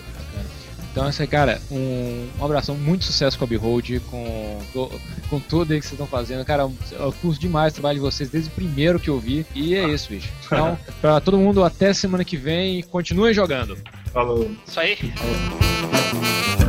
Então, 0.91 1.07
esse 1.07 1.27
cara, 1.27 1.61
um, 1.69 2.27
um 2.39 2.43
abração, 2.45 2.73
muito 2.73 3.05
sucesso 3.05 3.37
com 3.37 3.43
a 3.43 3.47
Behold, 3.47 3.99
com, 4.09 4.59
com 5.29 5.39
tudo 5.39 5.71
aí 5.71 5.79
que 5.79 5.85
vocês 5.85 5.91
estão 5.93 6.07
fazendo. 6.07 6.43
Cara, 6.43 6.63
eu 6.91 7.13
curto 7.21 7.39
demais 7.39 7.71
o 7.71 7.75
trabalho 7.75 7.97
de 7.99 8.01
vocês 8.01 8.31
desde 8.31 8.49
o 8.49 8.53
primeiro 8.53 8.99
que 8.99 9.07
eu 9.07 9.19
vi. 9.19 9.45
E 9.53 9.75
é 9.75 9.87
isso, 9.87 10.09
bicho. 10.09 10.27
Então, 10.47 10.75
pra 10.99 11.21
todo 11.21 11.37
mundo, 11.37 11.63
até 11.63 11.93
semana 11.93 12.25
que 12.25 12.35
vem, 12.35 12.81
continuem 12.81 13.31
jogando. 13.31 13.77
Falou. 14.17 14.49
Isso 14.65 14.79
aí. 14.79 14.95
Falou. 14.95 16.66